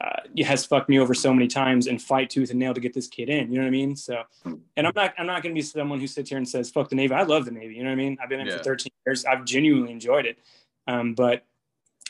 [0.00, 2.94] uh, has fucked me over so many times and fight tooth and nail to get
[2.94, 3.52] this kid in?
[3.52, 3.96] You know what I mean?
[3.96, 6.70] So, and I'm not, I'm not going to be someone who sits here and says,
[6.70, 7.14] fuck the Navy.
[7.14, 7.74] I love the Navy.
[7.74, 8.18] You know what I mean?
[8.22, 8.58] I've been in yeah.
[8.58, 9.24] for 13 years.
[9.24, 10.38] I've genuinely enjoyed it.
[10.86, 11.44] Um, but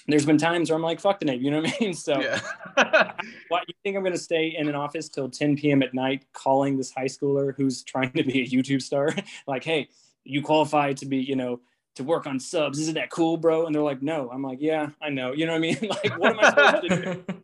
[0.07, 1.95] there's been times where I'm like, fuck the Navy, you know what I mean?
[2.01, 2.41] So, yeah.
[3.49, 5.83] what you think I'm going to stay in an office till 10 p.m.
[5.83, 9.15] at night calling this high schooler who's trying to be a YouTube star,
[9.47, 9.89] like, hey,
[10.25, 11.61] you qualify to be, you know,
[11.97, 12.79] to work on subs.
[12.79, 13.67] Isn't that cool, bro?
[13.67, 14.31] And they're like, no.
[14.33, 15.33] I'm like, yeah, I know.
[15.33, 15.79] You know what I mean?
[15.83, 17.43] like, what am I supposed to do?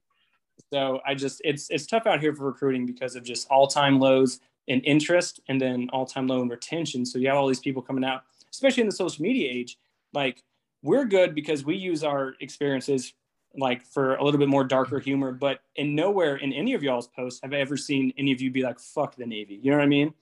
[0.73, 4.01] So I just, it's it's tough out here for recruiting because of just all time
[4.01, 7.07] lows in interest and then all time low in retention.
[7.07, 9.79] So you have all these people coming out, especially in the social media age.
[10.13, 10.43] Like
[10.83, 13.13] we're good because we use our experiences
[13.59, 17.09] like for a little bit more darker humor, but in nowhere in any of y'all's
[17.09, 19.59] posts have I ever seen any of you be like, fuck the Navy.
[19.63, 20.15] You know what I mean?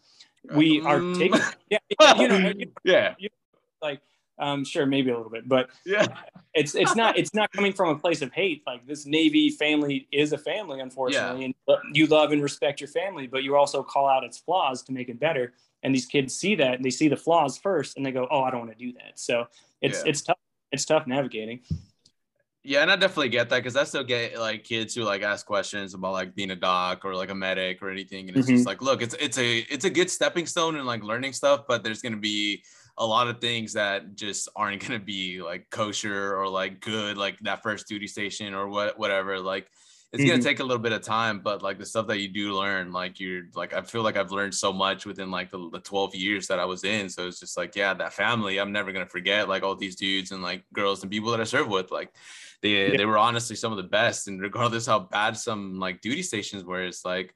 [0.54, 1.40] We are um, taking,
[1.70, 1.78] yeah,
[2.16, 3.14] you know, you know, yeah.
[3.18, 4.00] You know, like,
[4.38, 6.06] um, sure, maybe a little bit, but yeah,
[6.54, 8.62] it's it's not it's not coming from a place of hate.
[8.66, 11.76] Like this Navy family is a family, unfortunately, yeah.
[11.76, 14.92] and you love and respect your family, but you also call out its flaws to
[14.92, 15.52] make it better.
[15.82, 18.42] And these kids see that and they see the flaws first, and they go, "Oh,
[18.42, 19.46] I don't want to do that." So
[19.80, 20.10] it's yeah.
[20.10, 20.38] it's tough
[20.72, 21.60] it's tough navigating.
[22.66, 25.44] Yeah, and I definitely get that because I still get like kids who like ask
[25.44, 28.56] questions about like being a doc or like a medic or anything, and it's mm-hmm.
[28.56, 31.64] just like, look, it's it's a it's a good stepping stone and like learning stuff,
[31.68, 32.64] but there's gonna be
[32.96, 37.38] a lot of things that just aren't gonna be like kosher or like good, like
[37.40, 39.40] that first duty station or what whatever.
[39.40, 39.68] Like
[40.12, 40.30] it's mm-hmm.
[40.30, 42.92] gonna take a little bit of time, but like the stuff that you do learn,
[42.92, 46.14] like you're like I feel like I've learned so much within like the, the 12
[46.14, 47.08] years that I was in.
[47.08, 50.30] So it's just like, yeah, that family, I'm never gonna forget like all these dudes
[50.30, 51.90] and like girls and people that I served with.
[51.90, 52.14] Like
[52.62, 52.96] they yeah.
[52.96, 54.28] they were honestly some of the best.
[54.28, 57.34] And regardless how bad some like duty stations were, it's like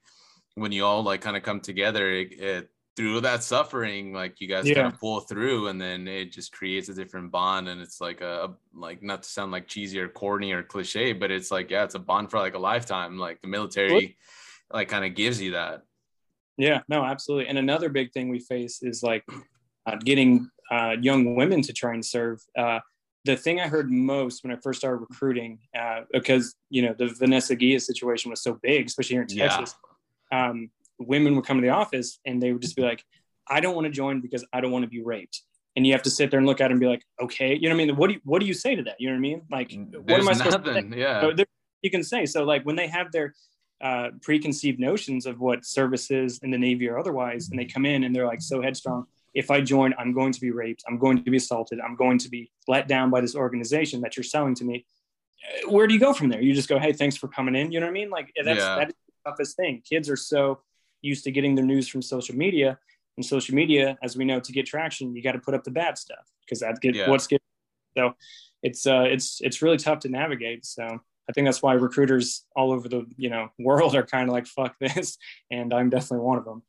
[0.55, 4.49] when you all like kind of come together, it, it through that suffering like you
[4.49, 4.75] guys yeah.
[4.75, 8.21] kind of pull through and then it just creates a different bond and it's like
[8.21, 11.85] a like not to sound like cheesy or corny or cliche but it's like yeah
[11.85, 14.17] it's a bond for like a lifetime like the military
[14.73, 15.83] like kind of gives you that
[16.57, 19.25] yeah no absolutely and another big thing we face is like
[19.87, 22.81] uh, getting uh, young women to try and serve uh,
[23.25, 27.09] the thing I heard most when I first started recruiting, uh, because you know the
[27.19, 29.75] Vanessa Guillen situation was so big, especially here in Texas.
[30.33, 30.49] Yeah.
[30.49, 33.05] Um, women would come to the office and they would just be like,
[33.49, 35.43] I don't want to join because I don't want to be raped.
[35.77, 37.69] And you have to sit there and look at it and be like, okay, you
[37.69, 37.97] know what I mean?
[37.97, 38.97] What do you, what do you say to that?
[38.99, 39.43] You know what I mean?
[39.51, 41.01] Like, There's what am I supposed nothing, to say?
[41.01, 41.21] Yeah.
[41.21, 41.45] So
[41.83, 43.35] you can say, so like when they have their
[43.81, 48.05] uh, preconceived notions of what services in the Navy or otherwise, and they come in
[48.05, 50.83] and they're like so headstrong, if I join, I'm going to be raped.
[50.89, 51.79] I'm going to be assaulted.
[51.81, 54.85] I'm going to be let down by this organization that you're selling to me.
[55.69, 56.41] Where do you go from there?
[56.41, 57.71] You just go, hey, thanks for coming in.
[57.71, 58.11] You know what I mean?
[58.11, 58.77] Like that's yeah.
[58.77, 59.83] that is the toughest thing.
[59.89, 60.61] Kids are so
[61.03, 62.79] used to getting their news from social media.
[63.17, 65.73] And social media, as we know, to get traction, you got to put up the
[65.73, 67.11] bad stuff because that's get yeah.
[67.11, 67.43] what's getting.
[67.97, 68.15] So
[68.63, 70.65] it's uh, it's it's really tough to navigate.
[70.65, 74.33] So I think that's why recruiters all over the you know world are kind of
[74.33, 75.19] like fuck this,
[75.51, 76.63] and I'm definitely one of them.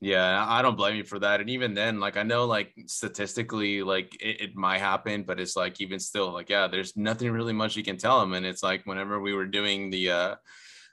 [0.00, 1.40] Yeah, I don't blame you for that.
[1.40, 5.56] And even then, like I know, like statistically, like it, it, might happen, but it's
[5.56, 8.32] like even still, like yeah, there's nothing really much you can tell them.
[8.32, 10.34] And it's like whenever we were doing the uh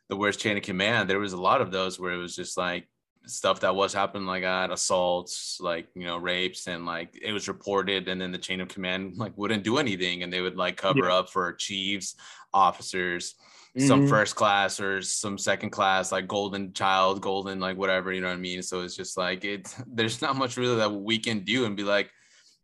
[0.10, 2.58] the worst chain of command, there was a lot of those where it was just
[2.58, 2.88] like
[3.26, 7.48] stuff that was happening like that, assaults, like you know, rapes, and like it was
[7.48, 10.78] reported, and then the chain of command like wouldn't do anything, and they would like
[10.78, 11.14] cover yeah.
[11.14, 12.16] up for chiefs,
[12.54, 13.36] officers,
[13.78, 13.88] mm-hmm.
[13.88, 18.28] some first class or some second class, like golden child, golden like whatever, you know
[18.28, 18.62] what I mean?
[18.62, 21.84] So it's just like it's There's not much really that we can do and be
[21.84, 22.10] like,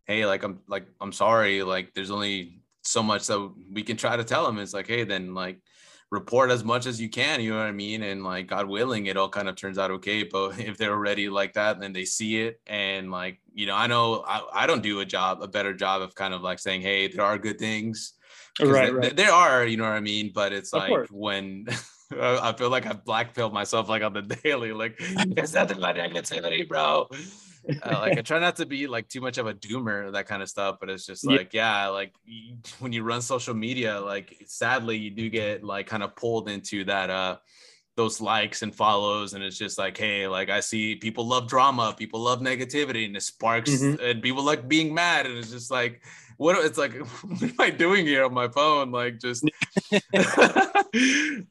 [0.06, 4.18] hey, like I'm like I'm sorry, like there's only so much that we can try
[4.18, 4.60] to tell them.
[4.60, 5.60] It's like, hey, then like
[6.14, 9.08] report as much as you can you know what i mean and like god willing
[9.08, 12.06] it all kind of turns out okay but if they're already like that then they
[12.06, 15.48] see it and like you know i know i, I don't do a job a
[15.48, 18.14] better job of kind of like saying hey there are good things
[18.62, 19.16] right, right.
[19.16, 21.10] there are you know what i mean but it's of like course.
[21.12, 21.66] when
[22.16, 24.72] I feel like I've blackpilled myself like on the daily.
[24.72, 27.10] Like, there's nothing but negativity, bro
[27.84, 30.42] uh, like I try not to be like too much of a doomer that kind
[30.42, 34.00] of stuff, but it's just like yeah, yeah like you, when you run social media,
[34.00, 37.38] like sadly you do get like kind of pulled into that uh
[37.96, 41.94] those likes and follows and it's just like hey like i see people love drama
[41.96, 44.04] people love negativity and it sparks mm-hmm.
[44.04, 46.02] and people like being mad and it's just like
[46.38, 48.92] what it's like what am i doing here on my phone?
[48.92, 49.44] Like just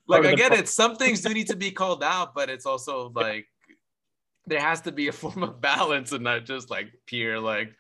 [0.09, 3.13] like i get it some things do need to be called out but it's also
[3.15, 3.47] like
[4.47, 7.75] there has to be a form of balance and not just like pure like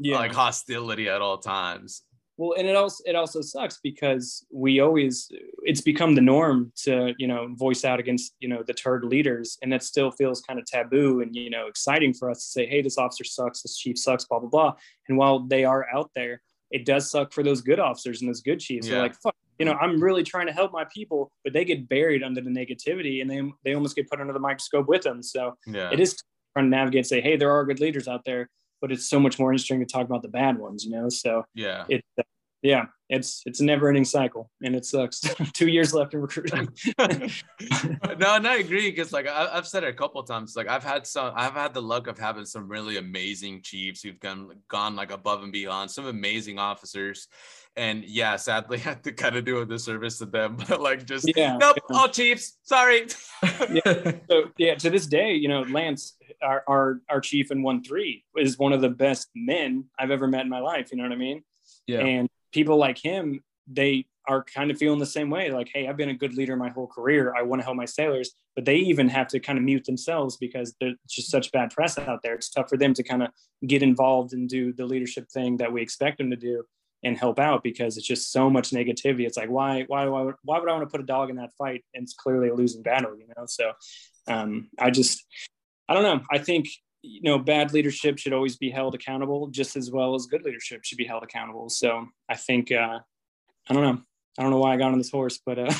[0.00, 0.18] yeah.
[0.18, 2.02] like hostility at all times
[2.36, 5.30] well and it also it also sucks because we always
[5.62, 9.56] it's become the norm to you know voice out against you know the turd leaders
[9.62, 12.66] and that still feels kind of taboo and you know exciting for us to say
[12.66, 14.74] hey this officer sucks this chief sucks blah blah blah
[15.08, 16.40] and while they are out there
[16.70, 18.94] it does suck for those good officers and those good chiefs yeah.
[18.94, 19.84] they're like fuck you know mm-hmm.
[19.84, 23.30] i'm really trying to help my people but they get buried under the negativity and
[23.30, 25.90] they they almost get put under the microscope with them so yeah.
[25.92, 26.16] it is
[26.52, 28.48] trying to navigate say hey there are good leaders out there
[28.84, 31.08] but it's so much more interesting to talk about the bad ones, you know?
[31.08, 32.04] So yeah, it,
[32.60, 35.20] yeah, it's, it's a never ending cycle and it sucks.
[35.52, 36.68] Two years left in recruiting.
[36.98, 37.06] no,
[38.36, 38.90] and I agree.
[38.92, 41.74] Cause like I, have said it a couple times, like I've had some, I've had
[41.74, 45.90] the luck of having some really amazing chiefs who've gone, gone like above and beyond
[45.90, 47.28] some amazing officers
[47.76, 50.56] and yeah, sadly, I had to kind of do a disservice to them.
[50.68, 51.96] But like, just yeah, nope, yeah.
[51.96, 52.58] all Chiefs.
[52.62, 53.06] Sorry.
[53.70, 54.12] yeah.
[54.30, 58.24] So yeah, to this day, you know, Lance, our, our our chief in one three
[58.36, 60.90] is one of the best men I've ever met in my life.
[60.90, 61.42] You know what I mean?
[61.86, 62.00] Yeah.
[62.00, 65.50] And people like him, they are kind of feeling the same way.
[65.50, 67.34] Like, hey, I've been a good leader my whole career.
[67.36, 70.38] I want to help my sailors, but they even have to kind of mute themselves
[70.38, 72.34] because there's just such bad press out there.
[72.34, 73.28] It's tough for them to kind of
[73.66, 76.62] get involved and do the leadership thing that we expect them to do
[77.02, 79.26] and help out because it's just so much negativity.
[79.26, 81.52] It's like, why, why, why, why would I want to put a dog in that
[81.58, 81.84] fight?
[81.92, 83.44] And it's clearly a losing battle, you know?
[83.46, 83.72] So
[84.26, 85.22] um, I just,
[85.86, 86.20] I don't know.
[86.30, 86.68] I think,
[87.04, 90.84] you know, bad leadership should always be held accountable just as well as good leadership
[90.84, 91.68] should be held accountable.
[91.68, 93.00] So I think, uh,
[93.68, 94.02] I don't know.
[94.38, 95.72] I don't know why I got on this horse, but uh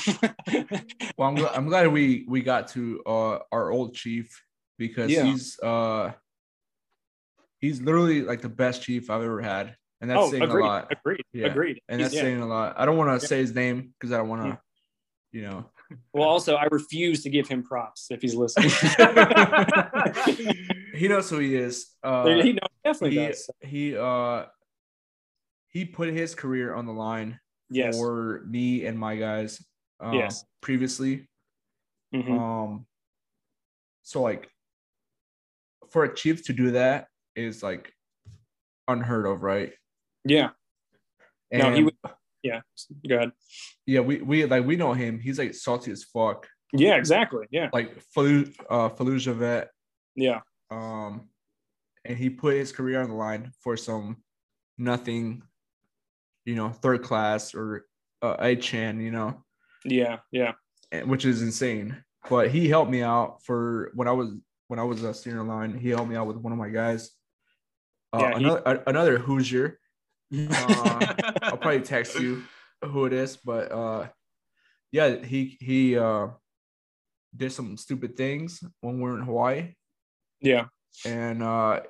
[1.17, 4.41] well, I'm, glad, I'm glad we we got to uh our old chief
[4.77, 5.23] because yeah.
[5.23, 6.13] he's uh
[7.59, 10.67] he's literally like the best chief I've ever had and that's oh, saying agreed, a
[10.67, 10.91] lot.
[10.91, 11.23] Agreed.
[11.33, 11.47] Yeah.
[11.47, 11.81] Agreed.
[11.89, 12.21] And that's yeah.
[12.21, 12.75] saying a lot.
[12.77, 14.59] I don't want to say his name because I don't want to,
[15.31, 15.65] you know.
[16.13, 18.69] Well, also, I refuse to give him props if he's listening.
[20.95, 21.87] he knows who he is.
[22.03, 23.49] Uh, he knows, definitely he, does.
[23.61, 24.45] He uh,
[25.69, 27.39] he put his career on the line
[27.69, 27.97] yes.
[27.97, 29.63] for me and my guys.
[30.03, 30.45] Uh, yes.
[30.61, 31.27] Previously.
[32.13, 32.37] Mm-hmm.
[32.37, 32.85] Um.
[34.03, 34.49] So like,
[35.89, 37.91] for a chief to do that is like
[38.87, 39.73] unheard of, right?
[40.23, 40.49] Yeah.
[41.51, 41.95] And no, he would.
[42.43, 42.61] Yeah.
[43.07, 43.31] Go ahead.
[43.85, 45.19] Yeah, we we like we know him.
[45.19, 46.47] He's like salty as fuck.
[46.73, 47.47] Yeah, exactly.
[47.51, 47.69] Yeah.
[47.73, 49.69] Like Falu uh Fallujah vet.
[50.15, 50.41] Yeah.
[50.75, 51.29] Um,
[52.03, 54.17] and he put his career on the line for some
[54.77, 55.41] nothing,
[56.43, 57.85] you know, third class or
[58.21, 59.43] uh, a chan, you know.
[59.85, 60.53] Yeah, yeah.
[61.05, 62.03] Which is insane.
[62.29, 64.31] But he helped me out for when I was
[64.67, 65.77] when I was a senior line.
[65.77, 67.11] He helped me out with one of my guys.
[68.13, 68.81] Uh, yeah, another he...
[68.87, 69.79] another Hoosier
[70.51, 71.13] uh,
[71.43, 72.43] I'll probably text you
[72.83, 74.07] who it is, but uh,
[74.91, 76.27] yeah, he he uh,
[77.35, 79.73] did some stupid things when we are in Hawaii.
[80.45, 80.65] Yeah,
[81.05, 81.81] and uh,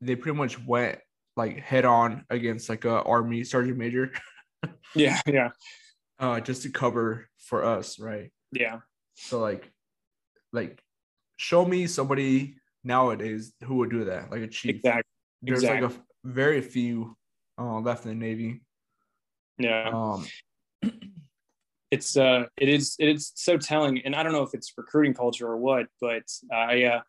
[0.00, 0.98] they pretty much went
[1.36, 4.12] like head on against like a army sergeant major.
[4.94, 5.50] yeah, yeah.
[6.18, 8.30] Uh, just to cover for us, right?
[8.52, 8.80] Yeah.
[9.14, 9.70] So like,
[10.52, 10.80] like,
[11.36, 14.76] show me somebody nowadays who would do that, like a chief.
[14.76, 15.02] Exactly.
[15.42, 15.88] There's exactly.
[15.88, 17.16] like a very few
[17.58, 18.60] uh, left in the Navy.
[19.58, 19.90] Yeah.
[19.92, 20.26] Um,
[21.90, 25.14] it's uh, it is it is so telling, and I don't know if it's recruiting
[25.14, 26.22] culture or what, but
[26.52, 27.00] I uh,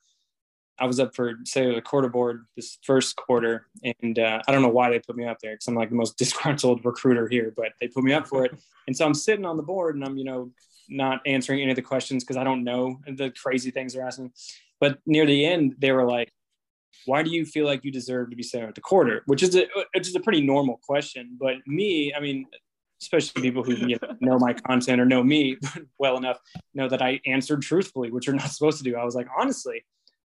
[0.80, 3.68] I was up for say the quarter board this first quarter,
[4.02, 5.96] and uh, I don't know why they put me up there because I'm like the
[5.96, 8.52] most disgruntled recruiter here, but they put me up for it,
[8.88, 10.52] and so I'm sitting on the board and I'm you know
[10.90, 14.32] not answering any of the questions because I don't know the crazy things they're asking.
[14.80, 16.30] But near the end, they were like,
[17.06, 19.24] why do you feel like you deserve to be sent at the quarter?
[19.26, 21.38] Which is a which is a pretty normal question.
[21.40, 22.46] But me, I mean,
[23.02, 25.58] especially people who you know, know my content or know me
[26.00, 26.40] well enough,
[26.74, 28.96] know that I answered truthfully, which you're not supposed to do.
[28.96, 29.84] I was like, honestly,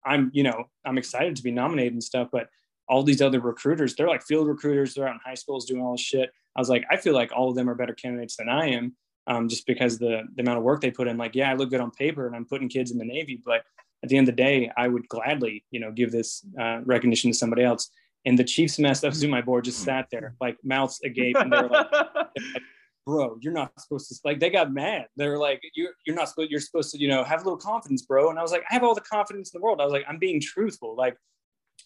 [0.06, 2.48] I'm you know I'm excited to be nominated and stuff, but
[2.88, 5.94] all these other recruiters, they're like field recruiters, they're out in high schools doing all
[5.94, 6.30] this shit.
[6.56, 8.96] I was like, I feel like all of them are better candidates than I am.
[9.26, 11.70] Um, just because the the amount of work they put in, like, yeah, I look
[11.70, 13.64] good on paper and I'm putting kids in the Navy, but
[14.04, 17.32] at the end of the day, I would gladly, you know, give this uh, recognition
[17.32, 17.90] to somebody else.
[18.26, 21.52] And the Chiefs mess that Zoom my board just sat there like mouths agape, and
[21.52, 21.88] they're like,
[23.06, 25.08] "Bro, you're not supposed to." Like they got mad.
[25.16, 26.50] They're like, "You're you're not supposed.
[26.52, 28.74] You're supposed to, you know, have a little confidence, bro." And I was like, "I
[28.74, 31.18] have all the confidence in the world." I was like, "I'm being truthful." Like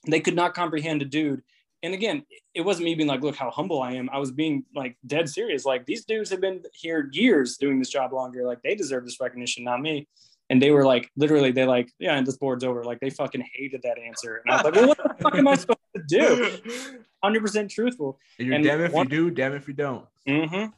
[0.08, 1.42] they could not comprehend a dude.
[1.84, 2.24] And again,
[2.56, 5.30] it wasn't me being like, "Look how humble I am." I was being like dead
[5.30, 5.66] serious.
[5.66, 8.46] Like these dudes have been here years doing this job longer.
[8.46, 10.08] Like they deserve this recognition, not me.
[10.50, 12.86] And they were like, literally, they like, yeah, and this board's over.
[12.86, 14.42] Like they fucking hated that answer.
[14.46, 17.04] And I was like, well, what the fuck am I supposed to do?
[17.24, 18.18] 100% truthful.
[18.38, 20.06] You're And damn if one- you do, damn if you don't.
[20.26, 20.72] Mm-hmm.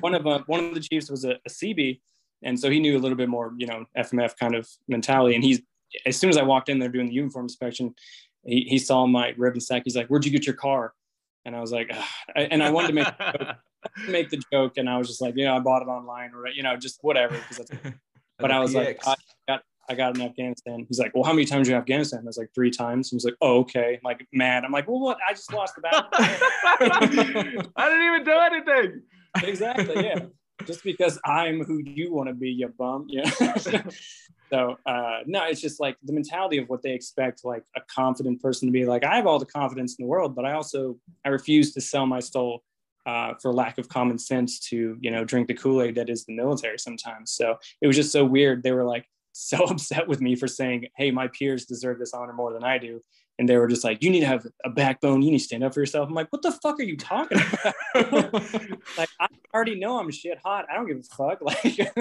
[0.00, 2.00] One of uh, one of the chiefs was a, a Seabee,
[2.42, 5.34] and so he knew a little bit more, you know, FMF kind of mentality.
[5.34, 5.60] And he's
[6.06, 7.94] as soon as I walked in there doing the uniform inspection,
[8.44, 9.82] he, he saw my ribbon rack.
[9.84, 10.92] He's like, "Where'd you get your car?"
[11.44, 11.90] And I was like,
[12.36, 13.08] I- and I wanted to make
[14.08, 16.62] make the joke, and I was just like, "Yeah, I bought it online, or you
[16.62, 17.36] know, just whatever."
[18.40, 19.16] But I was like, I
[19.48, 20.86] got, I got in Afghanistan.
[20.88, 22.20] He's like, well, how many times you in Afghanistan?
[22.20, 23.10] I was like, three times.
[23.10, 23.94] He was like, oh, okay.
[23.94, 24.64] I'm like, mad.
[24.64, 25.18] I'm like, well, what?
[25.28, 26.08] I just lost the battle.
[27.76, 29.02] I didn't even do anything.
[29.42, 30.04] Exactly.
[30.04, 30.20] Yeah.
[30.66, 33.06] Just because I'm who you want to be, you bum.
[33.08, 33.30] Yeah.
[34.50, 38.42] so, uh, no, it's just like the mentality of what they expect, like a confident
[38.42, 40.96] person to be like, I have all the confidence in the world, but I also,
[41.24, 42.64] I refuse to sell my soul
[43.08, 46.36] uh, for lack of common sense to you know drink the kool-aid that is the
[46.36, 50.36] military sometimes so it was just so weird they were like so upset with me
[50.36, 53.02] for saying hey my peers deserve this honor more than i do
[53.38, 55.64] and they were just like you need to have a backbone you need to stand
[55.64, 57.40] up for yourself i'm like what the fuck are you talking
[57.94, 58.32] about
[58.98, 61.92] like i already know i'm shit hot i don't give a fuck like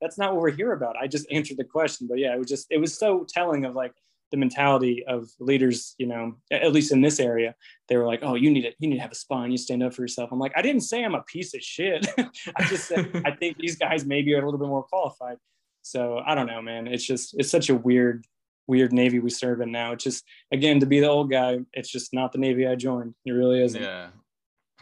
[0.00, 2.48] that's not what we're here about i just answered the question but yeah it was
[2.48, 3.92] just it was so telling of like
[4.30, 7.54] the mentality of leaders you know at least in this area
[7.90, 8.76] they were like, "Oh, you need it.
[8.78, 9.50] You need to have a spine.
[9.50, 12.06] You stand up for yourself." I'm like, I didn't say I'm a piece of shit.
[12.56, 15.36] I just said I think these guys maybe are a little bit more qualified.
[15.82, 16.86] So I don't know, man.
[16.86, 18.24] It's just it's such a weird,
[18.70, 19.92] weird Navy we serve in now.
[19.92, 21.58] It's just again to be the old guy.
[21.74, 23.14] It's just not the Navy I joined.
[23.26, 23.82] It really isn't.
[23.82, 24.08] Yeah.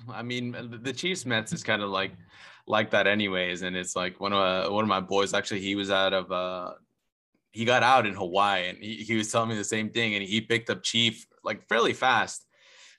[0.08, 2.12] I mean, the- Chiefs Mess is kind of like
[2.66, 3.62] like that anyways.
[3.62, 6.74] And it's like one of one of my boys actually he was out of uh
[7.52, 10.22] he got out in Hawaii and he, he was telling me the same thing and
[10.22, 12.44] he picked up Chief like fairly fast.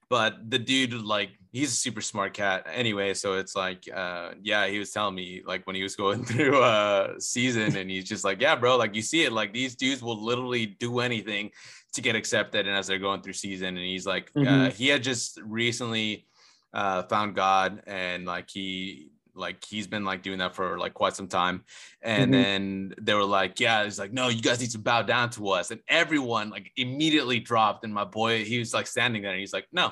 [0.09, 3.13] But the dude like he's a super smart cat anyway.
[3.13, 6.61] So it's like uh yeah, he was telling me like when he was going through
[6.61, 10.01] uh season and he's just like, Yeah, bro, like you see it, like these dudes
[10.01, 11.51] will literally do anything
[11.93, 13.69] to get accepted and as they're going through season.
[13.77, 14.73] And he's like, uh, Mhm.
[14.73, 16.25] he had just recently
[16.73, 21.15] uh found God and like he like he's been like doing that for like quite
[21.15, 21.63] some time.
[22.01, 22.43] And Mhm.
[22.43, 25.49] then they were like yeah it's like no you guys need to bow down to
[25.49, 25.71] us.
[25.71, 27.83] And everyone like immediately dropped.
[27.83, 29.91] And my boy he was like standing there and he's like no.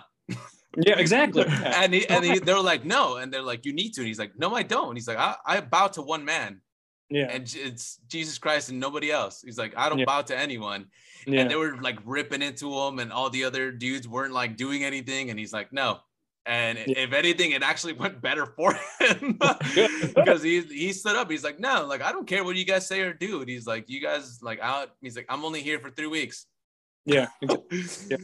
[0.76, 1.44] Yeah, exactly.
[1.66, 3.18] And he, and he, they were like no.
[3.18, 4.02] And they're like you need to.
[4.02, 4.90] And he's like no I don't.
[4.90, 6.62] And he's like I, I bow to one man.
[7.10, 7.30] Yeah.
[7.32, 9.42] and it's Jesus Christ and nobody else.
[9.42, 10.06] He's like I don't Yeah.
[10.06, 10.88] bow to anyone.
[11.26, 11.42] Yeah.
[11.42, 14.84] and they were like ripping into him and all the other dudes weren't like doing
[14.84, 15.30] anything.
[15.30, 16.00] And he's like no
[16.48, 17.00] and Yeah.
[17.00, 19.38] if anything it actually went better for him
[20.16, 22.88] because he he stood up he's like no like i don't care what you guys
[22.88, 25.80] say or do and he's like you guys like out he's like i'm only here
[25.80, 26.46] for three weeks
[27.06, 27.28] yeah.
[28.10, 28.18] Yeah.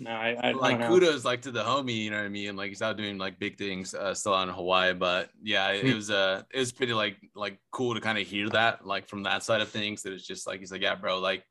[0.00, 2.68] No, I, I, like kudos like to the homie you know what i mean like
[2.68, 5.90] he's out doing like big things uh, still out in hawaii but yeah it, it
[5.90, 5.96] Hmm.
[5.96, 9.24] was uh it was pretty like like cool to kind of hear that like from
[9.24, 11.42] that side of things that it's just like he's like yeah bro like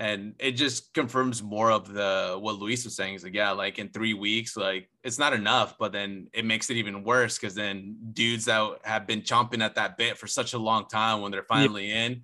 [0.00, 3.16] and it just confirms more of the what Luis was saying.
[3.16, 6.70] Is like, yeah, like in three weeks, like it's not enough, but then it makes
[6.70, 10.54] it even worse because then dudes that have been chomping at that bit for such
[10.54, 12.22] a long time, when they're finally in,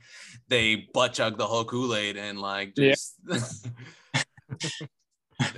[0.49, 2.93] they butt chug the whole Kool Aid and like Yeah.
[2.93, 3.21] just,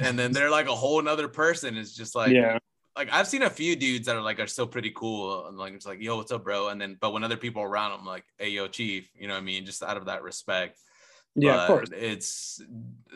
[0.01, 1.77] and then they're like a whole nother person.
[1.77, 2.59] It's just like, yeah.
[2.97, 5.73] like I've seen a few dudes that are like are still pretty cool and like
[5.73, 8.25] it's like yo what's up bro and then but when other people around I'm like
[8.39, 10.81] hey yo chief you know what I mean just out of that respect
[11.41, 11.89] Yeah, but of course.
[11.93, 12.61] it's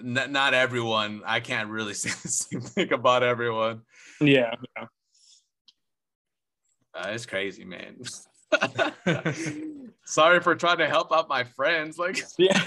[0.02, 3.82] not, not everyone I can't really say the same thing about everyone
[4.20, 4.54] Yeah.
[4.76, 4.86] yeah.
[6.94, 7.96] uh, it's crazy man
[10.04, 12.60] sorry for trying to help out my friends like Yeah.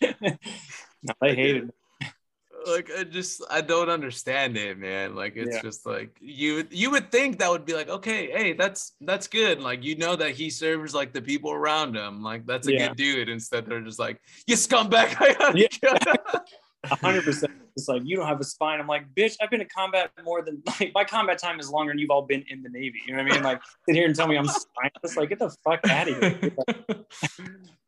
[0.02, 1.72] no, they hated.
[2.66, 5.14] Like I just I don't understand it, man.
[5.14, 5.62] Like it's Yeah.
[5.62, 9.60] just like you you would think that would be like, okay, hey, that's that's good.
[9.60, 12.22] Like you know that he serves like the people around him.
[12.22, 12.88] Like that's a Yeah.
[12.88, 13.28] good dude.
[13.28, 15.16] Instead, they're just like, you scumbag.
[15.20, 16.38] I gotta Yeah.
[16.90, 17.52] A hundred percent.
[17.76, 18.80] It's like you don't have a spine.
[18.80, 21.92] I'm like, bitch, I've been in combat more than like my combat time is longer
[21.92, 22.98] than you've all been in the Navy.
[23.06, 23.44] You know what I mean?
[23.44, 25.16] Like sit here and tell me I'm spineless.
[25.16, 26.52] Like, get the fuck out of here.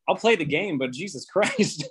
[0.09, 1.89] I'll play the game, but Jesus Christ.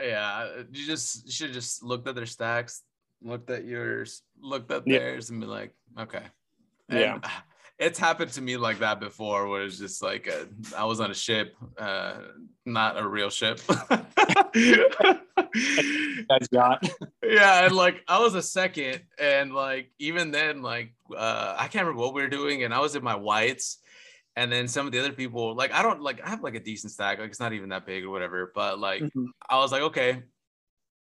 [0.00, 2.82] Yeah, you just you should just looked at their stacks,
[3.22, 4.98] looked at yours, looked at Yeah.
[4.98, 6.22] theirs, and be like, okay.
[6.88, 7.18] Yeah.
[7.76, 10.44] It's happened to me like that before, where it's just like uh,
[10.76, 12.14] I was on a ship, uh,
[12.64, 13.60] not a real ship.
[16.28, 16.88] Guys got.
[17.22, 21.84] yeah, and like I was a second, and like even then, like uh, I can't
[21.86, 23.78] remember what we were doing, and I was in my whites,
[24.36, 26.60] and then some of the other people, like I don't like I have like a
[26.60, 29.26] decent stack, like it's not even that big or whatever, but like Mhm.
[29.48, 30.22] I was like okay,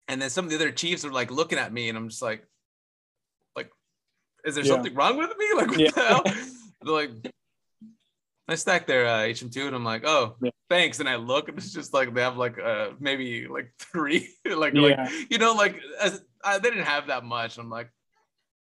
[0.08, 2.22] and then some of the other chiefs are like looking at me, and I'm just
[2.22, 2.46] like,
[3.56, 3.70] like,
[4.44, 4.70] is there Yeah.
[4.70, 5.46] something wrong with me?
[5.56, 5.90] Like what Yeah.
[5.90, 6.24] the hell?
[6.82, 7.10] They're like.
[8.48, 9.68] nice stack there, uh, HM2.
[9.68, 10.50] And I'm like, oh, Yeah.
[10.68, 10.98] thanks.
[11.00, 14.74] And I look and it's just like they have like uh maybe like three, like,
[14.74, 14.98] like
[15.30, 17.56] you know, like as, I, they didn't have that much.
[17.56, 17.86] I'm like,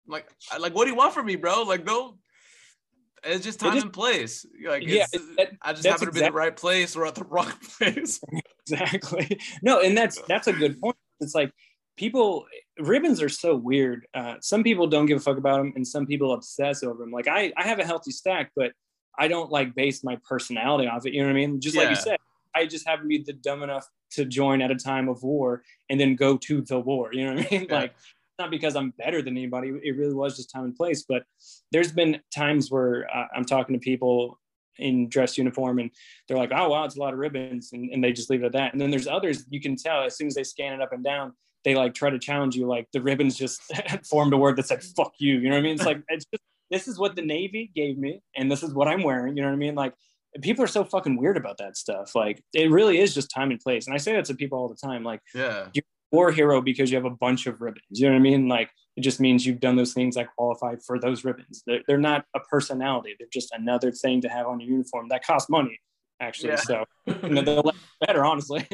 [0.06, 1.64] I'm like, I, like, what do you want from me, bro?
[1.64, 2.18] Like, no,
[3.24, 4.44] it's just It time and place.
[4.66, 7.14] Like, Yeah, it's, that- I just happen to be in the right place or at
[7.14, 8.20] the wrong place.
[8.66, 9.38] exactly.
[9.62, 10.96] No and that's that's a good point.
[11.20, 11.50] It's like
[11.96, 12.46] people
[12.78, 14.06] ribbons are so weird.
[14.14, 17.10] Uh, some people don't give a fuck about them and some people obsess over them
[17.12, 18.72] like i i have a healthy stack but
[19.18, 21.60] i don't like base my personality off it you know what i mean?
[21.60, 22.18] Just like you said
[22.54, 25.62] i just happen to be the dumb enough to join at a time of war
[25.88, 27.66] and then go to the war you know what i mean?
[27.68, 27.74] Yeah.
[27.76, 27.94] like
[28.38, 31.22] not because i'm better than anybody it really was just time and place but
[31.72, 34.38] there's been times where uh, i'm talking to people
[34.78, 35.90] in dress uniform and
[36.26, 38.46] they're like, oh wow, it's a lot of ribbons, and, and they just leave it
[38.46, 38.72] at that.
[38.72, 41.04] And then there's others you can tell as soon as they scan it up and
[41.04, 41.32] down,
[41.64, 43.60] they like try to challenge you, like the ribbons just
[44.10, 45.74] formed a word that said "fuck you." You know what I mean?
[45.74, 48.88] It's like it's just this is what the Navy gave me, and this is what
[48.88, 49.36] I'm wearing.
[49.36, 49.74] You know what I mean?
[49.74, 49.94] Like
[50.42, 52.14] people are so fucking weird about that stuff.
[52.14, 53.86] Like it really is just time and place.
[53.86, 55.04] And I say that to people all the time.
[55.04, 55.68] Like Yeah.
[56.14, 57.84] War hero because you have a bunch of ribbons.
[57.90, 58.48] You know what I mean?
[58.48, 61.62] Like it just means you've done those things that qualify for those ribbons.
[61.66, 63.16] They're, they're not a personality.
[63.18, 65.80] They're just another thing to have on your uniform that costs money,
[66.20, 66.50] actually.
[66.50, 66.56] Yeah.
[66.56, 67.72] So you know, they'll
[68.06, 68.66] better, honestly.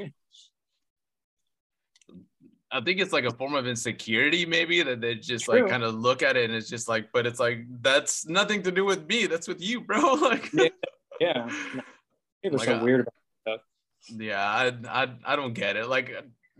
[2.72, 5.62] I think it's like a form of insecurity, maybe that they just True.
[5.62, 8.62] like kind of look at it and it's just like, but it's like that's nothing
[8.62, 9.26] to do with me.
[9.26, 10.14] That's with you, bro.
[10.20, 10.68] Like, Yeah.
[11.20, 11.48] yeah.
[12.42, 13.14] People are Like, so uh, weird about
[14.08, 15.86] yeah, I, I, I don't get it.
[15.86, 16.10] Like,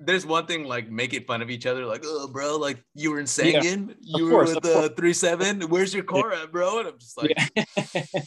[0.03, 3.21] there's one thing like making fun of each other, like, oh, bro, like you were
[3.21, 3.61] in Yeah.
[3.61, 5.61] Sangin, you were course, with the uh, three seven.
[5.63, 6.79] Where's your car at, bro?
[6.81, 7.65] And I'm just like, yeah.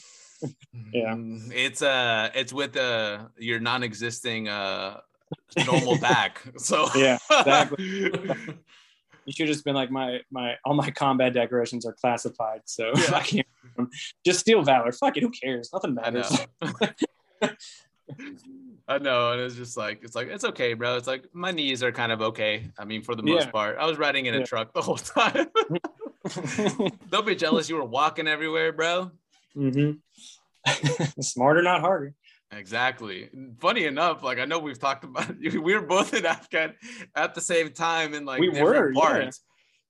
[0.92, 1.14] Yeah.
[1.16, 5.00] "Mm, it's uh, it's with uh your non-existing uh
[5.66, 6.42] normal back.
[6.58, 7.84] So Yeah, exactly.
[9.26, 12.92] you should have just been like my my all my combat decorations are classified, so
[12.96, 13.16] Yeah.
[13.16, 13.48] I can't
[14.26, 14.92] just steal valor.
[14.92, 15.70] Fuck it, who cares?
[15.74, 16.30] Nothing matters.
[18.88, 20.98] I know, and it's just like it's like it's okay, bro.
[20.98, 22.70] It's like my knees are kind of okay.
[22.78, 23.52] I mean, for the most Yeah.
[23.52, 24.46] part, I was riding in a Yeah.
[24.46, 25.48] truck the whole time.
[27.10, 27.70] Don't be jealous.
[27.70, 29.12] You were walking everywhere, bro.
[29.56, 31.22] Mm-hmm.
[31.22, 32.14] Smarter, not harder.
[32.52, 33.30] Exactly.
[33.60, 36.74] Funny enough, like I know we've talked about we were both in Afghan
[37.16, 39.42] at the same time in like We different were, parts.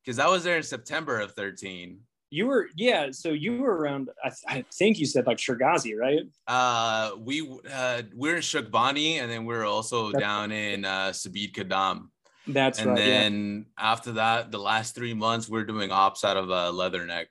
[0.06, 2.00] Because I was there in September of 13.
[2.34, 3.12] You were, yeah.
[3.12, 4.10] So you were around.
[4.24, 6.24] I, th- I think you said like Shergazi, right?
[6.48, 11.54] Uh we uh we're in Shukbani and then we're also That's- down in uh Sabit
[11.54, 12.08] Qadam.
[12.48, 13.00] That's and right.
[13.00, 17.28] And then after that, the last three months we're doing ops out of uh, Leatherneck.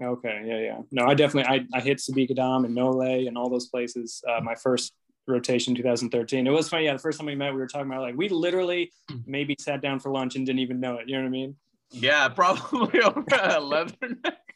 [0.00, 0.44] Okay.
[0.46, 0.60] Yeah.
[0.60, 0.78] Yeah.
[0.92, 1.52] No, I definitely.
[1.52, 4.22] I, I hit Sabit Qadam and Nolay and all those places.
[4.30, 4.92] Uh, my first
[5.26, 6.46] rotation 2013.
[6.46, 6.84] It was funny.
[6.84, 6.92] Yeah.
[6.92, 8.92] The first time we met, we were talking about like we literally
[9.26, 11.08] maybe sat down for lunch and didn't even know it.
[11.08, 11.56] You know what I mean?
[11.90, 14.32] Yeah, probably over at Leatherneck.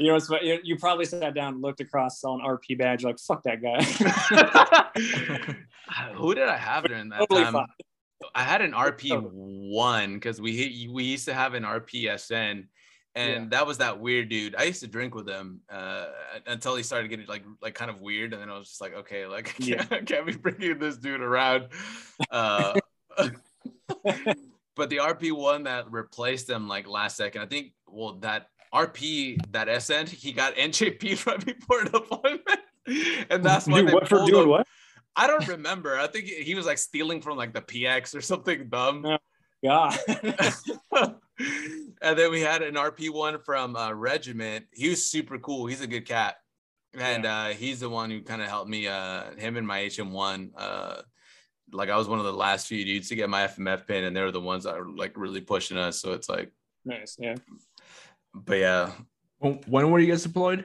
[0.00, 0.28] You know, it's
[0.64, 3.84] you, probably sat down, looked across, saw an RP badge, like fuck that guy.
[6.14, 7.52] Who did I have during that totally time?
[7.52, 7.66] fine.
[8.34, 12.66] I had an RP one because we we used to have an RPSN,
[13.14, 13.48] and Yeah.
[13.50, 14.56] that was that weird dude.
[14.56, 16.06] I used to drink with him uh,
[16.48, 18.94] until he started getting like like kind of weird, and then I was just like,
[18.94, 21.68] okay, like I can't, I can't be bringing this dude around.
[22.32, 22.74] Uh,
[24.76, 27.72] but the RP one that replaced them like last second, I think.
[27.86, 33.88] Well, that RP that SN he got NJP right before appointment and that's why Dude,
[33.88, 34.48] they what for doing him.
[34.48, 34.66] what?
[35.16, 35.98] I don't remember.
[35.98, 39.18] I think he was like stealing from like the PX or something dumb.
[39.62, 39.96] Yeah.
[42.02, 44.66] and then we had an RP one from uh, Regiment.
[44.72, 45.66] He was super cool.
[45.66, 46.36] He's a good cat,
[46.98, 48.88] and uh, he's the one who kind of helped me.
[48.88, 50.50] Uh, him and my HM one.
[51.74, 54.16] Like I was one of the last few dudes to get my FMF pin, and
[54.16, 56.00] they were the ones that were like really pushing us.
[56.00, 56.52] So it's like,
[56.84, 57.16] nice.
[57.18, 57.34] Yeah.
[58.32, 58.92] but yeah,
[59.38, 60.64] When when were you guys deployed?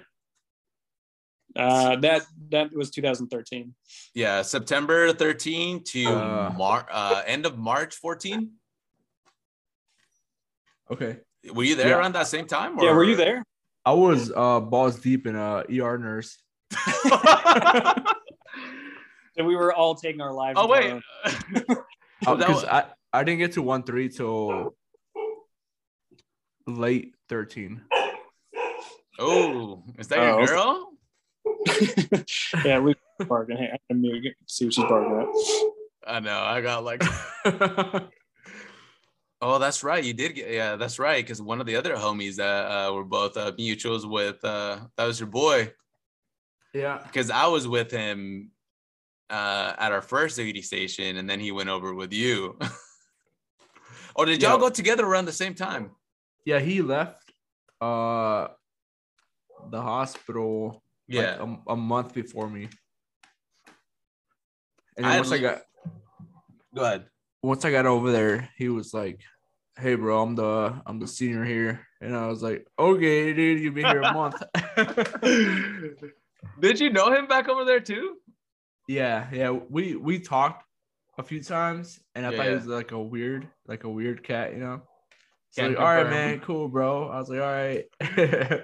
[1.56, 3.74] Uh, that that was 2013.
[4.14, 6.54] yeah, September 13 to Uh.
[6.56, 8.52] Mar- uh, end of March 14.
[10.92, 11.18] Okay.
[11.54, 11.98] Were you there Yeah.
[11.98, 12.78] around that same time?
[12.80, 12.94] Yeah.
[12.94, 13.44] Were you there?
[13.86, 16.38] I was uh balls deep in a ER nurse.
[19.40, 20.60] So we were all taking our lives.
[20.62, 20.92] oh wait.
[20.92, 21.02] own-
[22.28, 22.84] Oh, Because I,
[23.14, 24.76] I didn't get to one three till
[26.68, 27.80] late 13.
[29.18, 30.90] Oh, is that Oh, your girl?
[32.66, 32.94] yeah, we
[33.26, 33.56] barking.
[33.56, 36.16] Hey, I'm gonna see what she's barking at.
[36.16, 36.38] I know.
[36.42, 37.02] I got like,
[39.42, 40.04] oh, that's right.
[40.04, 41.24] You did get, yeah, that's right.
[41.24, 45.06] Because one of the other homies that uh, were both uh, mutuals with, uh, that
[45.06, 45.72] was your boy.
[46.74, 47.00] yeah.
[47.06, 48.52] Because I was with him
[49.30, 52.58] uh, at our first duty station, and then he went over with you.
[54.16, 54.60] or did y'all Yeah.
[54.60, 55.92] go together around the same time?
[55.92, 55.98] Oh,
[56.46, 57.32] Yeah, he left
[57.82, 58.48] uh
[59.72, 61.38] the hospital Yeah.
[61.38, 62.70] like, a, a month before me.
[64.98, 65.62] And I once I got
[66.76, 67.06] Go ahead.
[67.42, 69.22] once I got over there, he was like,
[69.78, 73.74] "Hey, bro, I'm the I'm the senior here," and I was like, "Okay, dude, you've
[73.76, 74.42] been here a month."
[76.60, 78.18] Did you know him back over there too?
[78.90, 80.66] Yeah, yeah, we we talked
[81.20, 84.52] a few times, and I thought he was like a weird, like a weird cat,
[84.54, 84.82] you know.
[85.52, 87.08] So like, all right, man, cool, bro.
[87.08, 87.86] I was like, all right.
[88.02, 88.58] Uh,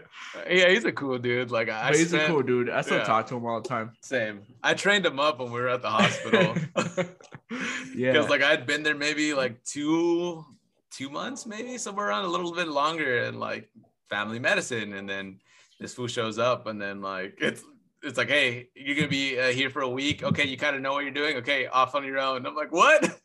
[0.49, 1.51] yeah, he's a cool dude.
[1.51, 2.71] Like I but he's spent, a cool dude.
[2.71, 3.03] I still yeah.
[3.03, 3.91] talk to him all the time.
[4.01, 4.41] Same.
[4.63, 6.55] I trained him up when we were at the hospital.
[7.95, 8.11] yeah.
[8.11, 10.43] Because like I'd been there maybe like two
[10.91, 13.69] two months, maybe somewhere around a little bit longer, and like
[14.09, 15.39] family medicine, and then
[15.79, 17.63] this fool shows up, and then like it's
[18.05, 20.23] it's like, hey, you're gonna be uh, here for a week.
[20.23, 21.37] Okay, you kind of know what you're doing.
[21.37, 22.45] Okay, off on your own.
[22.45, 23.19] I'm like, what?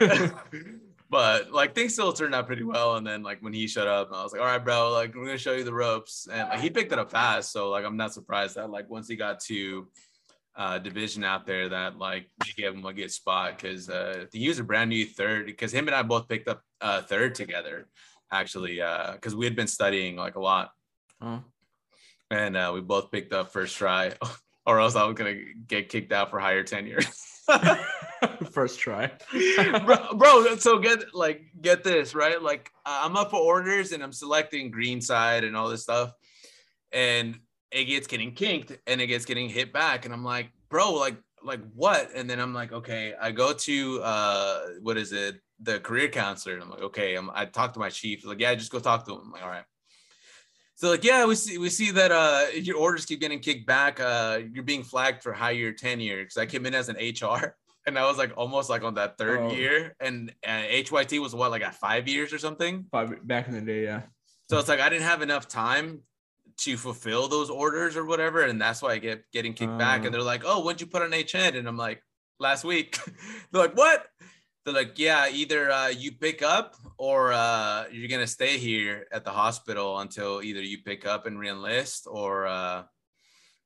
[1.10, 2.96] but like things still turned out pretty well.
[2.96, 5.24] And then like when he showed up, I was like, all right, bro, like we're
[5.24, 6.28] gonna show you the ropes.
[6.30, 7.50] And like he picked it up fast.
[7.50, 9.88] So like I'm not surprised that like once he got to
[10.56, 14.60] uh division out there that like gave him a good spot because uh he was
[14.60, 17.88] a brand new third because him and I both picked up uh third together
[18.30, 20.70] actually uh because we had been studying like a lot
[21.20, 21.42] Oh.
[22.30, 24.12] And uh we both picked up first try
[24.66, 27.00] or else I was gonna get kicked out for higher tenure.
[28.52, 29.10] First try.
[29.84, 32.40] bro, bro, so get like get this right.
[32.40, 36.12] Like I'm up for orders and I'm selecting green side and all this stuff,
[36.92, 37.38] and
[37.70, 41.16] it gets getting kinked and it gets getting hit back, and I'm like, bro, like
[41.42, 42.10] like what?
[42.14, 46.54] And then I'm like, okay, I go to uh what is it, the career counselor.
[46.54, 48.24] And I'm like, okay, I'm, I talk to my chief.
[48.24, 49.20] Like, yeah, just go talk to him.
[49.24, 49.64] I'm like, all right.
[50.84, 54.00] So like, yeah, we see we see that uh your orders keep getting kicked back.
[54.00, 57.56] Uh, you're being flagged for higher tenure because I came in as an HR
[57.86, 59.50] and I was like almost like on that third Oh.
[59.50, 62.84] year, and uh, HYT was what like at five years or something.
[62.92, 64.02] Five, back in the day, yeah.
[64.50, 66.00] So it's like I didn't have enough time
[66.58, 70.02] to fulfill those orders or whatever, and that's why I get getting kicked back.
[70.02, 70.04] Uh.
[70.04, 72.02] And they're like, "Oh, when'd you put on HN?" And I'm like,
[72.38, 72.98] "Last week."
[73.52, 74.04] they're like, "What?"
[74.64, 79.24] They're like, "Yeah, either uh, you pick up or uh, you're gonna stay here at
[79.24, 82.84] the hospital until either you pick up and reenlist or." Uh,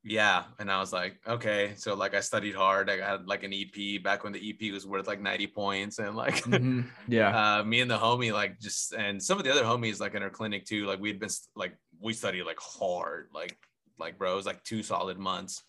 [0.05, 3.53] yeah and i was like okay so like i studied hard i got like an
[3.53, 6.85] ep back when the ep was worth like 90 points and like Mhm.
[7.09, 7.59] Yeah.
[7.59, 10.23] uh me and the homie like just and some of the other homies like in
[10.23, 13.59] our clinic too like we'd been like we studied like hard like
[13.99, 15.65] like bro it was like two solid months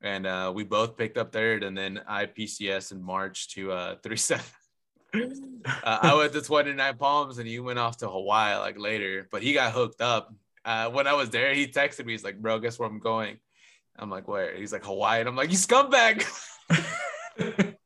[0.00, 3.94] and uh we both picked up third and then i pcs in march to uh
[4.02, 4.44] three seven
[5.84, 9.42] uh, i went to 29 palms and he went off to hawaii like later but
[9.42, 10.34] he got hooked up
[10.64, 13.38] uh when i was there he texted me he's like bro guess where i'm going
[13.96, 16.24] i'm like where he's like hawaii and i'm like you scumbag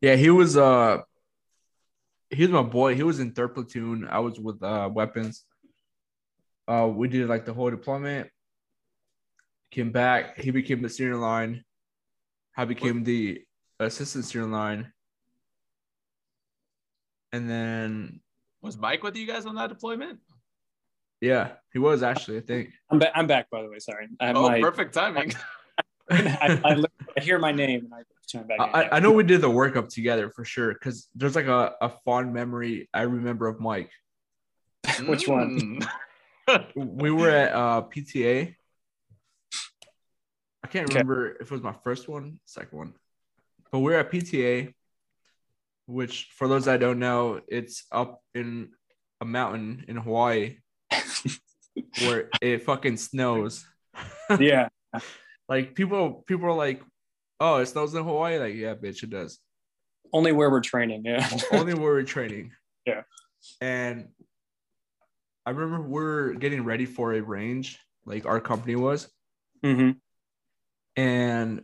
[0.00, 0.98] yeah, he was uh
[2.30, 2.94] he was my boy.
[2.94, 4.06] He was in third platoon.
[4.08, 5.44] I was with uh weapons.
[6.68, 8.30] Uh we did like the whole deployment.
[9.70, 11.64] Came back, he became the senior line.
[12.56, 13.42] I became the
[13.78, 14.92] assistant senior line.
[17.32, 18.20] And then
[18.62, 20.18] was mike with you guys on that deployment
[21.22, 22.70] yeah, he was actually, I think.
[22.90, 23.78] I'm, ba- I'm back, by the way.
[23.78, 24.08] Sorry.
[24.20, 25.34] I, oh my, perfect timing
[26.10, 28.58] I, I, li- I hear my name and I turn back.
[28.58, 31.90] I, I know we did the workup together for sure because there's like a, a
[32.06, 33.90] fond memory I remember of Mike.
[35.06, 35.80] Which one?
[36.74, 38.56] We were at uh PTA.
[40.64, 40.94] I can't Okay.
[40.94, 42.94] remember if it was my first one, second one,
[43.70, 44.72] but we are at PTA,
[45.90, 48.70] which for those that don't know, it's up in
[49.20, 50.56] a mountain in Hawaii
[52.00, 53.64] where it fucking snows.
[54.38, 54.68] yeah.
[55.48, 56.82] Like people, people are like,
[57.40, 59.38] "Oh, it snows in Hawaii." Like, yeah, bitch, it does.
[60.12, 61.02] Only where we're training.
[61.04, 61.28] Yeah.
[61.52, 62.52] Only where we're training.
[62.86, 63.02] Yeah.
[63.60, 64.08] And
[65.44, 69.06] I remember we're getting ready for a range, like our company was.
[69.62, 69.90] Mm-hmm.
[70.96, 71.62] and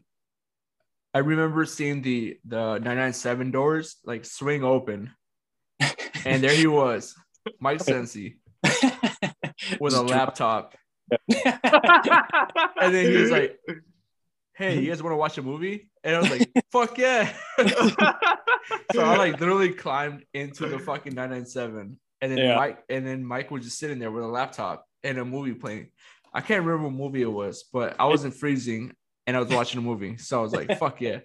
[1.16, 5.12] I remember seeing the the 997 doors like swing open,
[6.26, 7.14] and there he was,
[7.58, 8.36] Mike Sensi,
[9.80, 10.74] with a laptop,
[11.10, 13.58] and then he was like,
[14.52, 17.32] "Hey, you guys want to watch a movie?" And I was like, "Fuck yeah!"
[18.92, 22.56] so I like literally climbed into the fucking 997, and then Yeah.
[22.56, 25.92] Mike and then Mike was just sitting there with a laptop and a movie playing.
[26.34, 28.92] I can't remember what movie it was, but I wasn't freezing
[29.26, 30.16] and I was watching a movie.
[30.16, 31.18] So I was like, fuck yeah.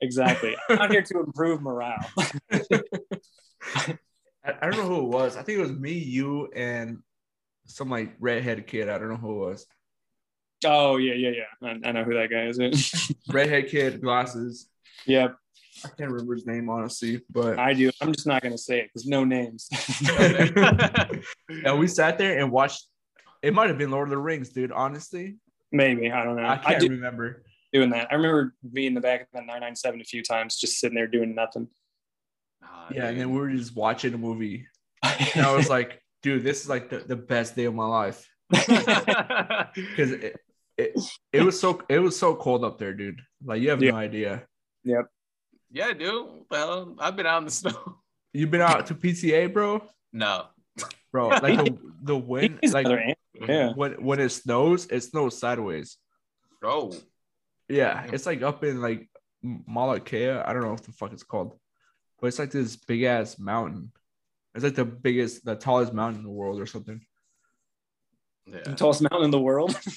[0.00, 0.56] exactly.
[0.68, 2.04] I'm out here to improve morale.
[2.50, 3.98] I,
[4.44, 5.36] I don't know who it was.
[5.36, 6.98] I think it was me, you, and
[7.66, 8.88] some like redhead kid.
[8.88, 9.66] I don't know who it was.
[10.64, 11.68] Oh yeah, yeah, yeah.
[11.68, 13.14] I, I know who that guy is.
[13.32, 14.68] Redhead kid, glasses.
[15.06, 15.36] yep,
[15.84, 17.90] I can't remember his name honestly, but I do.
[18.00, 19.68] I'm just not gonna say it because no names.
[21.64, 22.86] and we sat there and watched.
[23.40, 24.72] It might have been Lord of the Rings, dude.
[24.72, 25.36] Honestly,
[25.72, 26.42] Maybe I don't know.
[26.42, 27.44] I I, can't do remember.
[27.72, 28.08] doing that.
[28.10, 31.06] I remember being in the back of the 997 a few times, just sitting there
[31.06, 31.68] doing nothing.
[32.64, 34.66] Ah, Yeah, and then we were just watching a movie.
[35.02, 38.26] And I was like, dude, this is like the, the best day of my life.
[39.74, 40.36] Because it,
[40.76, 40.92] it
[41.32, 43.20] it was so it was so cold up there, dude.
[43.44, 43.90] Like you have Yeah.
[43.92, 44.46] no idea.
[44.84, 45.06] Yep.
[45.70, 46.26] Yeah, dude.
[46.50, 47.98] Well, I've been out in the snow.
[48.32, 49.82] You've been out to PTA, bro?
[50.12, 50.46] No.
[51.12, 53.17] Bro, like the, the wind, He's like another ant.
[53.40, 53.50] Mm-hmm.
[53.50, 53.72] Yeah.
[53.74, 55.96] when when it snows, it snows sideways.
[56.62, 56.92] Oh.
[57.68, 59.08] Yeah, it's like up in like
[59.42, 60.30] Mauna Kea.
[60.30, 61.58] I don't know what the fuck it's called,
[62.20, 63.92] but it's like this big ass mountain.
[64.54, 67.00] It's like the biggest, the tallest mountain in the world or something.
[68.46, 68.74] The Yeah.
[68.74, 69.78] tallest mountain in the world.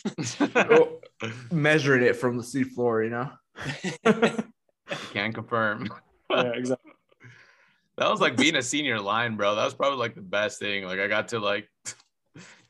[0.56, 1.00] Oh,
[1.52, 3.32] measuring it from the seafloor, you know.
[5.14, 5.88] Can't confirm.
[6.30, 6.92] yeah, exactly.
[7.98, 9.56] That was like being a senior line, bro.
[9.56, 10.84] That was probably like the best thing.
[10.84, 11.70] Like I got to like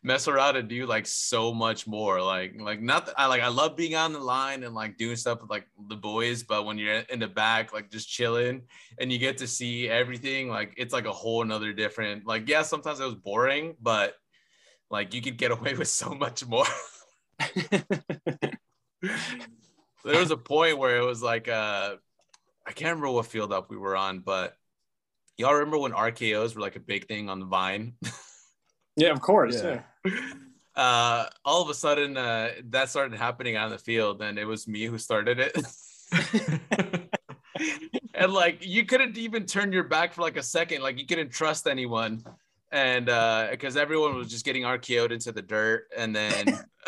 [0.04, 2.22] mess around and do like so much more.
[2.22, 5.42] Like like not I like I love being on the line and like doing stuff
[5.42, 8.64] with like the boys, but when you're in the back, like just chilling
[9.00, 12.26] and you get to see everything, like it's like a whole another different.
[12.26, 14.16] Like yeah, sometimes it was boring, but
[14.90, 16.66] like you could get away with so much more.
[19.02, 21.96] there was a point where it was like uh
[22.66, 24.56] I can't remember what field up we were on, but
[25.38, 27.94] y'all remember when RKOs were like a big thing on the Vine?
[28.96, 29.62] yeah, of course.
[29.62, 29.82] Yeah.
[30.06, 30.12] Yeah.
[30.76, 34.68] uh all of a sudden uh that started happening on the field and it was
[34.68, 35.58] me who started it.
[38.14, 41.30] and like you couldn't even turn your back for like a second, like you couldn't
[41.30, 42.24] trust anyone.
[42.72, 45.88] And uh because everyone was just getting RKO'd into the dirt.
[45.98, 46.48] And then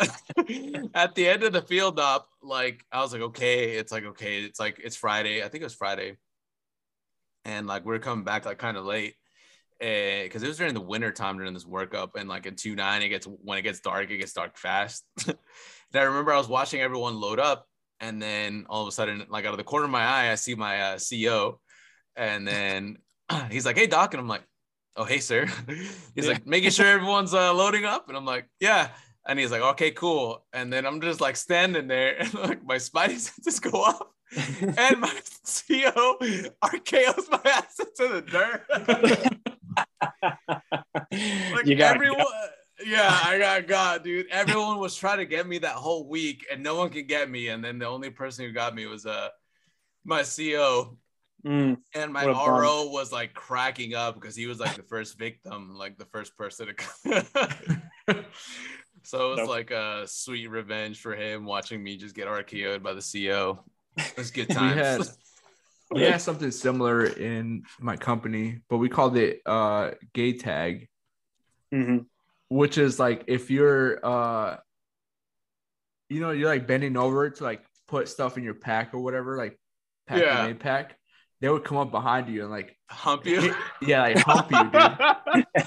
[0.94, 4.42] at the end of the field up, like I was like, okay, it's like okay,
[4.42, 5.42] it's like it's Friday.
[5.42, 6.16] I think it was Friday.
[7.44, 9.16] And like we are coming back like kind of late.
[9.84, 13.08] Because it was during the winter time during this workup and like in 2-9 it
[13.10, 15.04] gets when it gets dark it gets dark fast.
[15.28, 17.66] And i remember i was watching everyone load up
[18.00, 20.34] and then all of a sudden like out of the corner of my eye i
[20.34, 21.60] see my uh, co
[22.16, 22.98] and then
[23.50, 24.42] he's like hey doc and i'm like
[24.96, 25.46] oh hey sir.
[25.68, 26.32] He's Yeah.
[26.32, 28.88] like making sure everyone's uh, loading up and i'm like yeah.
[29.26, 30.44] And he's like okay cool.
[30.52, 35.00] And then i'm just like standing there and like my spidey senses go up and
[35.00, 35.14] my
[35.46, 36.18] ceo
[36.64, 38.62] rkos my ass into the dirt
[41.52, 42.26] like you got everyone
[42.86, 44.26] yeah i got got dude.
[44.30, 47.48] Everyone was trying to get me that whole week and no one could get me
[47.48, 49.28] and then the only person who got me was uh
[50.04, 50.96] my co
[51.44, 52.60] Mm, and my What a bum.
[52.60, 56.36] ro was like cracking up because he was like the first victim like the first
[56.36, 56.74] person to
[59.02, 59.48] so it was Nope.
[59.50, 63.58] like a sweet revenge for him watching me just get rko'd by the co
[63.96, 65.18] it was good times
[65.94, 70.88] we had something similar in my company, but we called it uh gay tag,
[71.72, 72.06] mhm.
[72.48, 74.56] which is like if you're uh
[76.10, 79.36] you know, you're like bending over to like put stuff in your pack or whatever,
[79.36, 79.58] like
[80.06, 80.46] pack Yeah.
[80.46, 80.96] your pack,
[81.40, 85.46] they would come up behind you and like hump you yeah, like hump you, dude.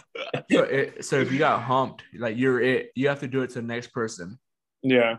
[0.52, 3.49] So, it, so if you got humped, like you're it, you have to do it
[3.49, 4.38] to the next person.
[4.82, 5.18] Yeah.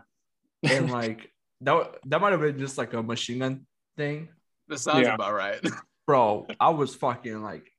[0.63, 1.31] And like
[1.61, 3.65] that that might have been just like a machine gun
[3.97, 4.29] thing.
[4.69, 5.15] That sounds Yeah.
[5.15, 5.59] about right
[6.07, 7.71] bro, I was fucking like,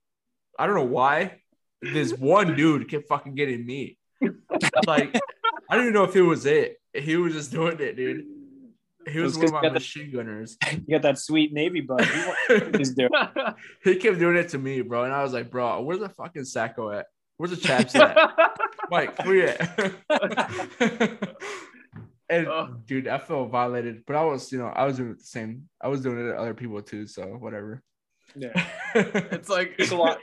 [0.59, 1.41] I don't know why
[1.83, 3.97] this one dude kept fucking getting me.
[4.87, 5.19] Like,
[5.69, 6.77] I don't even know if it was it.
[6.93, 8.25] He was just doing it, dude.
[9.09, 10.59] He was It's one of 'cause my you got the- machine gunners.
[10.87, 12.07] You got that sweet Navy bud.
[12.07, 13.11] You want- doing.
[13.83, 15.05] he kept doing it to me, bro.
[15.05, 17.07] And I was like, bro, where's the fucking Sacco at?
[17.39, 18.15] Where's the chaps at?
[18.91, 21.37] Mike, where you at?
[22.31, 22.77] And Oh.
[22.87, 25.69] dude, I felt violated, but I was, you know, I was doing it the same.
[25.81, 27.83] I was doing it to other people too, so whatever.
[28.37, 28.53] Yeah.
[28.95, 30.19] it's like It's a lot.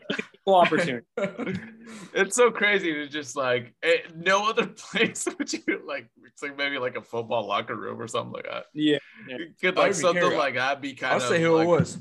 [0.46, 1.06] Cool opportunity.
[2.14, 6.56] it's so crazy to just like it, no other place would you like it's like
[6.58, 8.98] maybe like a football locker room or something like that Yeah.
[9.28, 11.66] You could I'll like something carry- like that be kind I'll of say who like,
[11.66, 11.98] it was.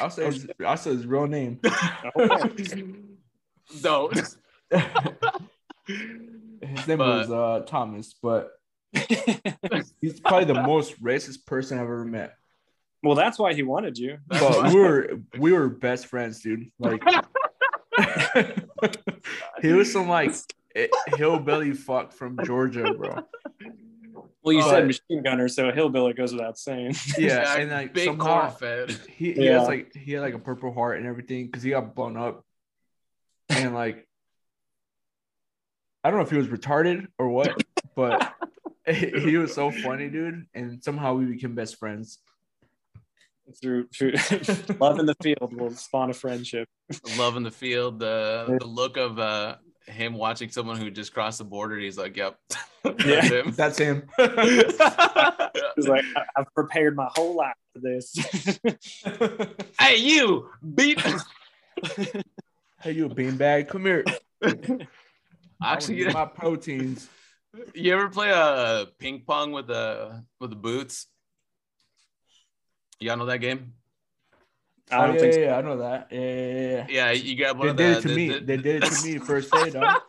[0.00, 1.60] I'll say his, I'll say his real name.
[3.84, 4.10] no
[6.60, 8.55] His name was uh, Thomas, but
[10.00, 12.34] he's probably the most racist person I've ever met.
[13.02, 14.18] well, that's why he wanted you.
[14.28, 16.70] That's But why- we were we were best friends, dude.
[16.78, 17.02] Like
[19.62, 20.34] he was some like
[21.16, 23.20] hillbilly fuck from Georgia, bro.
[24.42, 26.94] Well, you But- said machine gunner, so hillbilly goes without saying.
[27.18, 29.58] Yeah, and like big somehow corn fed he, he Yeah.
[29.60, 32.44] has like he had like a purple heart and everything because he got blown up,
[33.48, 34.06] and like
[36.04, 37.60] I don't know if he was retarded or what,
[37.96, 38.32] but
[38.94, 40.46] he was so funny, dude.
[40.54, 42.18] And somehow we became best friends.
[43.60, 44.12] through, through
[44.80, 46.68] love in the field will spawn a friendship.
[47.18, 49.56] love in the field the the look of uh
[49.86, 51.78] him watching someone who just crossed the border.
[51.78, 52.36] He's like, "Yep,
[53.04, 53.20] Yeah.
[53.20, 54.08] that's him." That's him.
[55.76, 58.12] He's like, I- I've prepared my whole life for this.
[59.78, 61.00] hey, you beat.
[62.80, 64.04] hey, you beanbag, come here.
[64.42, 64.88] Actually,
[65.62, 67.08] Actually, get my proteins.
[67.74, 71.06] You ever play a ping pong with the with the boots?
[73.00, 73.72] Y'all know that game?
[74.90, 75.44] I Oh, don't yeah, think yeah, so.
[75.44, 76.08] yeah, I know that.
[76.10, 76.86] Yeah, yeah, yeah.
[76.88, 78.28] Yeah, you got one They of did the, it to the- me.
[78.28, 80.00] the- they did it to me first day, dog.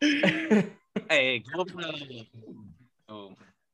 [1.10, 2.28] hey, go play.
[3.08, 3.32] Oh,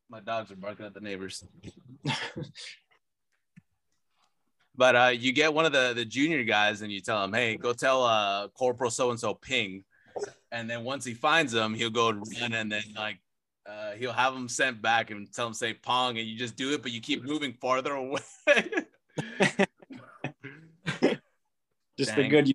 [0.09, 1.45] my dogs are barking at the neighbors.
[4.77, 7.57] but uh, you get one of the the junior guys and you tell him, "Hey,
[7.57, 9.85] go tell uh Corporal so and so ping,"
[10.53, 13.19] and then once he finds them, he'll go and run, and then like.
[13.67, 16.73] Uh, he'll have them sent back and tell them say pong and you just do
[16.73, 18.19] it but you keep moving farther away
[21.99, 22.53] just the good,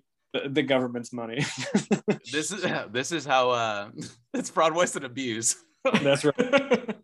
[0.52, 1.44] the, government's money.
[2.32, 3.88] this is this is how uh
[4.34, 5.56] it's fraud waste and abuse
[6.02, 6.96] That's right.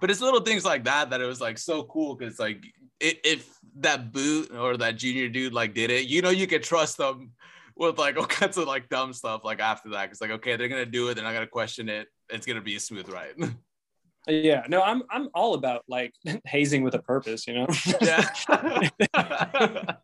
[0.00, 2.62] but it's little things like that that it was like so cool because like
[3.00, 6.96] if that boot or that junior dude like did it you know you could trust
[6.96, 7.32] them
[7.76, 10.68] with like all kinds of like dumb stuff like after that because like okay they're
[10.68, 13.34] gonna do it they're not gonna question it it's gonna be a smooth ride
[14.28, 16.12] Yeah, no, I'm I'm all about like
[16.46, 17.66] hazing with a purpose, you know.
[18.02, 18.28] yeah
[19.14, 19.94] Yeah,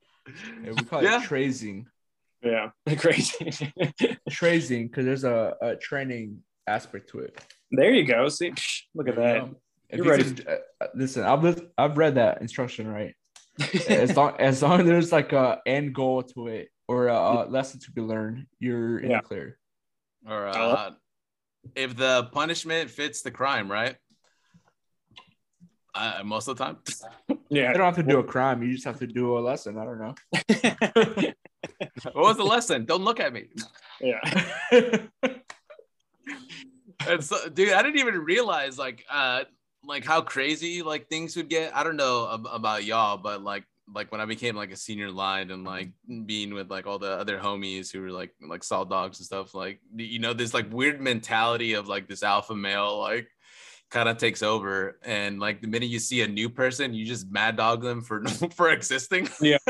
[0.77, 1.19] we call Yeah.
[1.21, 1.87] it tracing.
[2.41, 3.73] yeah, crazy.
[4.31, 7.37] Tracing, because there's a, a training aspect to it.
[7.73, 8.29] there you go.
[8.29, 8.53] See,
[8.95, 9.49] look at that.
[9.93, 10.25] If You're you ready.
[10.25, 13.15] could- uh, uh, listen, I've I've read that instruction right.
[13.89, 17.45] As long as long as there's like a end goal to it or a, a
[17.47, 19.21] lesson to be learned, you're in Yeah.
[19.21, 19.59] the clear.
[20.27, 20.91] or uh,
[21.77, 23.97] if the punishment fits the crime right
[25.95, 26.79] uh, most of the time
[27.51, 27.69] yeah.
[27.71, 28.63] You don't have to do a crime.
[28.63, 29.77] You just have to do a lesson.
[29.79, 30.15] I don't know.
[32.13, 33.45] what was the lesson don't look at me
[34.01, 34.21] yeah.
[37.07, 39.45] and so dude i didn't even realize like uh
[39.85, 43.65] like how crazy like things would get i don't know ab- about y'all but like
[43.93, 45.91] like when i became like a senior line and like
[46.27, 49.55] being with like all the other homies who were like like saw dogs and stuff
[49.55, 53.29] like you know this like weird mentality of like this alpha male like
[53.91, 57.31] kind of takes over and like the minute you see a new person you just
[57.31, 58.25] mad dog them for
[58.57, 59.59] for existing Yeah.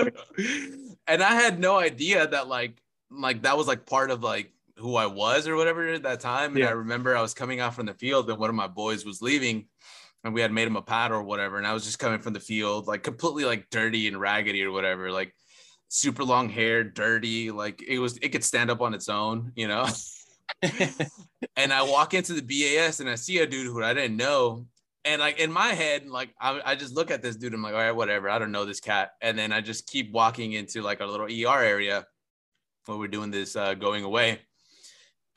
[1.07, 2.81] and i had no idea that like
[3.11, 6.53] like that was like part of like who I was or whatever at that time.
[6.53, 6.69] And Yeah.
[6.69, 9.21] I remember I was coming out from the field and one of my boys was
[9.23, 9.67] leaving
[10.25, 11.59] and we had made him a pad or whatever.
[11.59, 14.71] And I was just coming from the field, like completely like dirty and raggedy or
[14.71, 15.35] whatever, like
[15.89, 17.51] super long hair, dirty.
[17.51, 19.87] Like it was, it could stand up on its own, you know?
[21.57, 24.67] and I walk into the BAS and I see a dude who I didn't know.
[25.05, 27.75] And like in my head, like I, I just look at this dude, I'm like,
[27.75, 28.31] all right, whatever.
[28.31, 29.11] I don't know this cat.
[29.21, 32.07] And then I just keep walking into like a little ER area
[32.87, 34.41] where we're doing this uh, going away.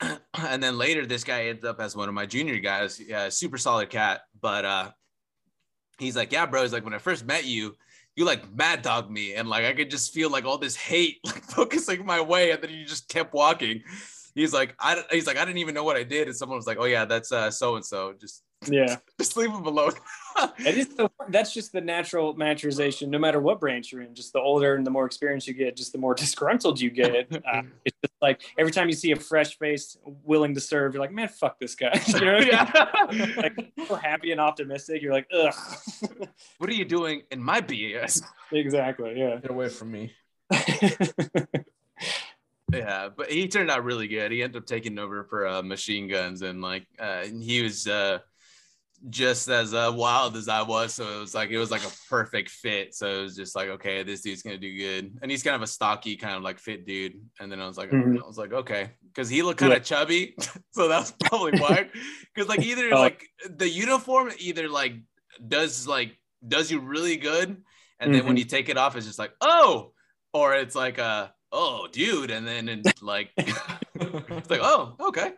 [0.00, 3.00] and then later, this guy ends up as one of my junior guys.
[3.00, 4.22] Yeah, super solid cat.
[4.46, 4.90] But uh,
[5.98, 6.62] he's like, yeah, bro.
[6.62, 7.74] He's like, when I first met you,
[8.14, 11.18] you like mad dog me, and like I could just feel like all this hate
[11.26, 13.82] like focusing my way, and then you just kept walking.
[14.36, 16.66] He's like, I, he's like, I didn't even know what I did, and someone was
[16.68, 18.14] like, oh yeah, that's uh so and so.
[18.20, 18.96] Just, yeah.
[19.18, 19.92] just leave them alone.
[20.58, 24.14] It is so, that's just the natural maturization, no matter what branch you're in.
[24.14, 27.34] Just the older and the more experience you get, just the more disgruntled you get.
[27.34, 31.00] Uh, it's just like every time you see a fresh face willing to serve, you're
[31.00, 31.98] like, man, fuck this guy.
[32.08, 32.38] You know?
[32.38, 32.70] yeah.
[33.38, 35.00] like so happy and optimistic.
[35.00, 35.54] You're like, ugh.
[36.58, 38.20] what are you doing in my BAS?
[38.52, 39.18] exactly.
[39.18, 39.36] Yeah.
[39.36, 40.12] Get away from me.
[42.72, 44.32] Yeah, but he turned out really good.
[44.32, 48.18] He ended up taking over for uh, machine guns, and like uh, he was uh,
[49.10, 50.94] just as uh, wild as I was.
[50.94, 52.94] So it was like it was like a perfect fit.
[52.94, 55.18] So it was just like, okay, this dude's gonna do good.
[55.22, 57.20] And he's kind of a stocky, kind of like fit dude.
[57.40, 58.22] And then I was like, Mhm.
[58.22, 60.34] I was like, okay, because he looked kind of chubby,
[60.72, 61.88] so that's probably why.
[62.34, 63.00] Because like either Oh.
[63.00, 64.94] like the uniform either like
[65.48, 66.16] does like
[66.46, 67.62] does you really good,
[68.00, 68.40] and then when Mhm.
[68.40, 69.92] you take it off, it's just like oh,
[70.34, 75.32] or it's like uh oh dude, and then and like it's like oh okay,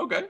[0.00, 0.26] okay.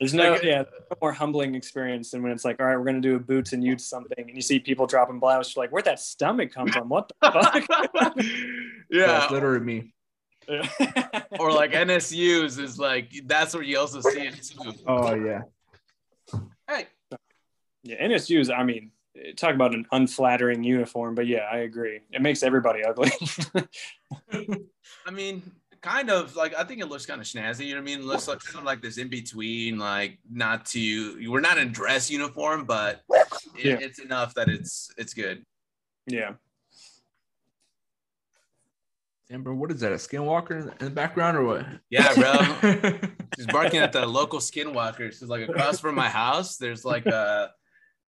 [0.00, 2.84] There's no, Like- yeah, no more humbling experience than when it's like, all right, we're
[2.84, 5.54] gonna do a boots and ute something, and you see people dropping blouse.
[5.56, 6.88] You're like, where'd that stomach come from?
[6.88, 7.30] What the
[7.94, 8.14] fuck?
[8.90, 9.06] yeah.
[9.06, 9.92] That's literally me.
[11.38, 14.72] or like NSU's is like that's where you also see it too.
[14.86, 15.42] Oh yeah.
[16.66, 16.86] Hey,
[17.82, 18.48] yeah, NSU's.
[18.48, 18.92] I mean,
[19.36, 22.00] talk about an unflattering uniform, but yeah, I agree.
[22.10, 23.10] It makes everybody ugly.
[25.06, 25.42] I mean,
[25.80, 27.66] kind of like I think it looks kind of snazzy.
[27.66, 28.00] You know what I mean?
[28.00, 31.18] It looks like kind of like this in between, like not too.
[31.30, 33.78] We're not in dress uniform, but it, Yeah.
[33.80, 35.44] it's enough that it's it's good.
[36.06, 36.32] yeah.
[39.30, 39.92] Damn, bro, what is that?
[39.92, 41.66] A skinwalker in the background or what?
[41.90, 42.98] Yeah, bro.
[43.36, 45.10] She's barking at the local skinwalker.
[45.12, 46.56] She's like across from my house.
[46.56, 47.50] There's like a,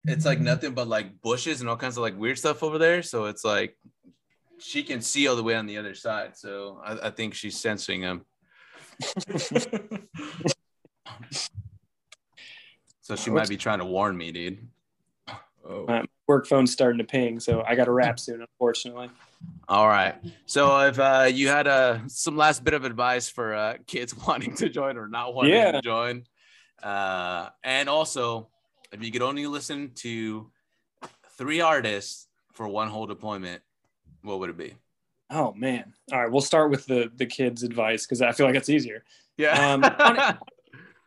[0.07, 3.01] it's like nothing but like bushes and all kinds of like weird stuff over there.
[3.05, 3.77] So it's like
[4.59, 6.37] she can see all the way on the other side.
[6.37, 8.25] So I, I think she's sensing him.
[13.01, 14.67] so she might be trying to warn me, dude.
[15.69, 15.85] oh.
[15.87, 19.11] My work phone's starting to ping, so I got to wrap soon, unfortunately.
[19.69, 20.15] All right.
[20.47, 24.55] So if uh, you had uh, some last bit of advice for uh, kids wanting
[24.57, 25.73] to join or not wanting Yeah.
[25.73, 26.25] to join,
[26.83, 28.49] uh, and also
[28.93, 30.51] if you could only listen to
[31.37, 33.61] three artists for one whole deployment,
[34.25, 34.75] what would it be?
[35.31, 35.95] Oh man!
[36.13, 39.05] All right, we'll start with the the kids' advice because I feel like it's easier.
[39.37, 39.73] Yeah.
[39.73, 40.39] Um, on-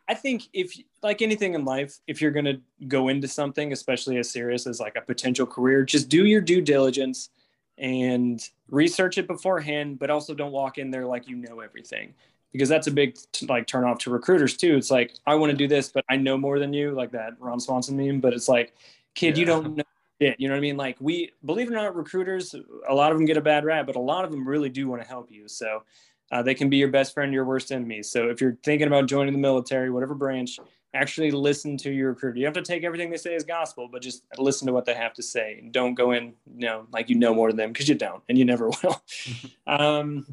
[0.08, 4.30] I think if like anything in life, if you're gonna go into something, especially as
[4.30, 7.28] serious as like a potential career, just do your due diligence
[7.76, 12.14] and research it beforehand, but also don't walk in there like you know everything.
[12.52, 14.76] Because that's a big like turn off to recruiters too.
[14.76, 17.34] It's like I want to do this, but I know more than you, like that
[17.38, 18.20] Ron Swanson meme.
[18.20, 18.74] But it's like,
[19.14, 19.84] kid, you don't know
[20.20, 20.38] shit.
[20.38, 20.76] You know what I mean?
[20.76, 22.54] Like we believe it or not, recruiters,
[22.88, 24.88] a lot of them get a bad rap, but a lot of them really do
[24.88, 25.48] want to help you.
[25.48, 25.82] So
[26.30, 28.02] uh, they can be your best friend, your worst enemy.
[28.02, 30.58] So if you're thinking about joining the military, whatever branch,
[30.94, 32.38] actually listen to your recruiter.
[32.38, 34.94] You have to take everything they say as gospel, but just listen to what they
[34.94, 35.62] have to say.
[35.70, 38.38] Don't go in, you know, like you know more than them because you don't, and
[38.38, 39.02] you never will.
[39.66, 40.26] um,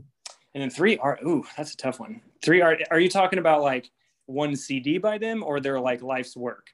[0.54, 2.22] and then three are ooh, that's a tough one.
[2.42, 3.92] Three are are you talking about like
[4.26, 6.70] one CD by them or their like life's work?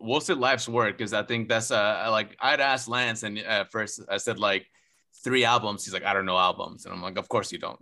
[0.00, 3.70] We'll say life's work because I think that's uh like I'd asked Lance and at
[3.70, 4.66] first I said like
[5.24, 5.84] three albums.
[5.84, 7.78] He's like, I don't know albums, and I'm like, of course you don't.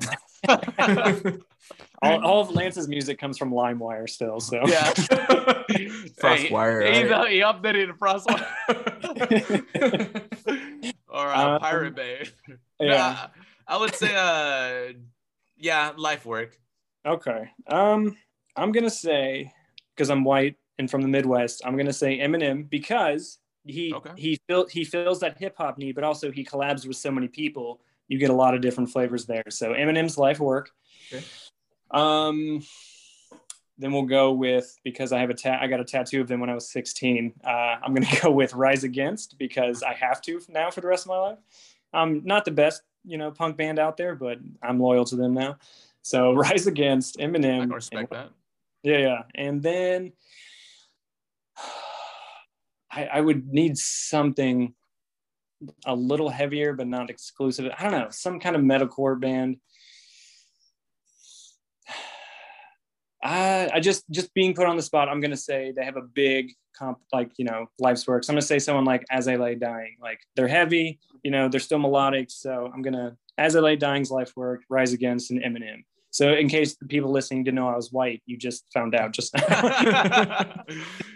[2.02, 4.92] All, all of Lance's music comes from LimeWire still, so yeah.
[6.20, 7.20] Frostwire, Hey, he's, right?
[7.20, 8.46] uh, he updated the Frostwire.
[11.08, 12.26] or uh, Um, Pirate Bay.
[12.80, 12.96] yeah.
[12.96, 13.26] Nah,
[13.66, 14.92] I would say, uh,
[15.56, 16.56] yeah, life work.
[17.04, 17.50] Okay.
[17.66, 18.16] Um,
[18.54, 19.52] I'm gonna say
[19.94, 24.10] because I'm white and from the Midwest, I'm gonna say Eminem because he Okay.
[24.16, 27.28] he fill, he fills that hip hop need, but also he collabs with so many
[27.28, 27.80] people.
[28.08, 29.42] You get a lot of different flavors there.
[29.50, 30.70] So Eminem's life work.
[31.12, 31.24] Okay.
[31.90, 32.62] Um,
[33.78, 35.60] then we'll go with because I have a tat.
[35.60, 37.34] I got a tattoo of them when I was 16.
[37.44, 41.04] Uh, I'm gonna go with Rise Against because I have to now for the rest
[41.04, 41.38] of my life.
[41.92, 45.34] I'm not the best, you know, punk band out there, but I'm loyal to them
[45.34, 45.58] now.
[46.02, 47.70] So Rise Against Eminem.
[47.70, 48.30] I respect that.
[48.82, 49.22] Yeah, yeah.
[49.34, 50.12] And then
[52.96, 54.74] I, I would need something
[55.84, 57.70] a little heavier, but not exclusive.
[57.78, 59.58] I don't know, some kind of metalcore band.
[63.22, 65.08] I, I just just being put on the spot.
[65.08, 68.28] I'm gonna say they have a big comp, like you know, life's works.
[68.28, 69.96] I'm gonna say someone like As I Lay Dying.
[70.00, 72.30] Like they're heavy, you know, they're still melodic.
[72.30, 75.84] So I'm gonna As I Lay Dying's life work, Rise Against, and Eminem.
[76.10, 79.12] So in case the people listening didn't know I was white, you just found out
[79.12, 80.64] just now.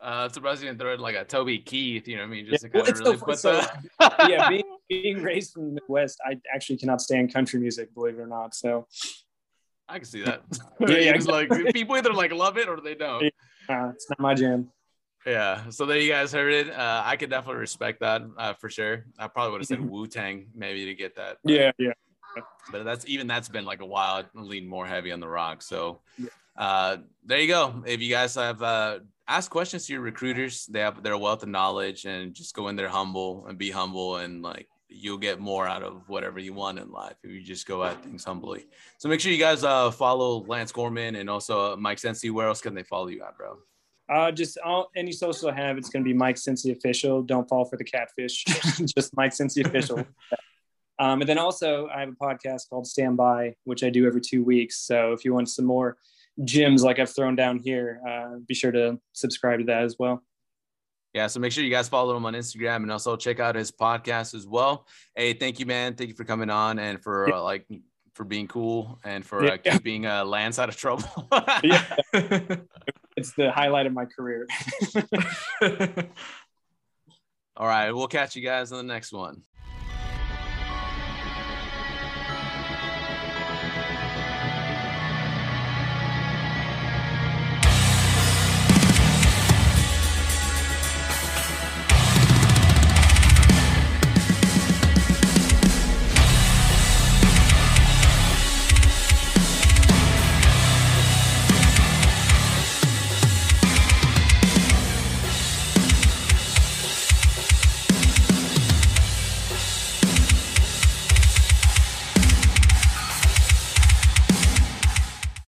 [0.00, 2.30] uh, I'm surprised you didn't throw in like a Toby Keith, you know what I
[2.30, 2.46] mean?
[2.46, 3.60] Just Yeah, to kind of really so- put so-
[4.00, 4.28] the.
[4.28, 8.20] yeah, being, being raised from the Midwest, I actually cannot stand country music, believe it
[8.22, 8.54] or not.
[8.54, 8.86] So
[9.88, 10.42] I can see that.
[10.80, 13.24] Yeah, yeah, like people either like love it or they don't.
[13.68, 13.86] Yeah.
[13.86, 14.70] uh, it's not my jam.
[15.26, 15.68] Yeah.
[15.70, 16.70] So there you guys heard it.
[16.70, 19.04] Uh, I could definitely respect that uh, for sure.
[19.18, 19.80] I probably would have said.
[19.80, 21.38] Wu Tang maybe to get that.
[21.42, 21.92] but- Yeah, yeah.
[22.70, 24.22] But that's even that's been like a while.
[24.22, 25.60] I lean more heavy on the rock.
[25.62, 26.28] So Yeah.
[26.58, 27.84] Uh, there you go.
[27.86, 28.98] If you guys have uh,
[29.48, 32.88] questions to your recruiters, they have their wealth of knowledge and just go in there
[32.88, 36.90] humble and be humble and like you'll get more out of whatever you want in
[36.90, 38.66] life if you just go at things humbly.
[38.96, 42.30] So make sure you guys uh, follow Lance Gorman and also uh, Mike Sensi.
[42.30, 43.58] Where else can they follow you at, bro?
[44.08, 47.22] Uh, just all, any social I have, it's going to be Mike Sensi official.
[47.22, 48.44] Don't fall for the catfish.
[48.96, 50.04] just Mike Sensi official.
[51.00, 54.20] Um, and then also, I have a podcast called Stand By, which I do every
[54.20, 54.80] two weeks.
[54.80, 55.96] So if you want some more
[56.44, 60.22] gems like I've thrown down here, uh, be sure to subscribe to that as well.
[61.14, 63.70] Yeah, so make sure you guys follow him on Instagram and also check out his
[63.72, 64.86] podcast as well.
[65.16, 65.94] Hey, thank you, man.
[65.94, 67.66] Thank you for coming on and for uh, like
[68.14, 69.72] for being cool and for uh, Yeah.
[69.72, 71.28] keeping uh, Lance out of trouble.
[71.64, 71.84] Yeah.
[73.16, 74.46] It's the highlight of my career.
[77.56, 79.42] All right, we'll catch you guys on the next one.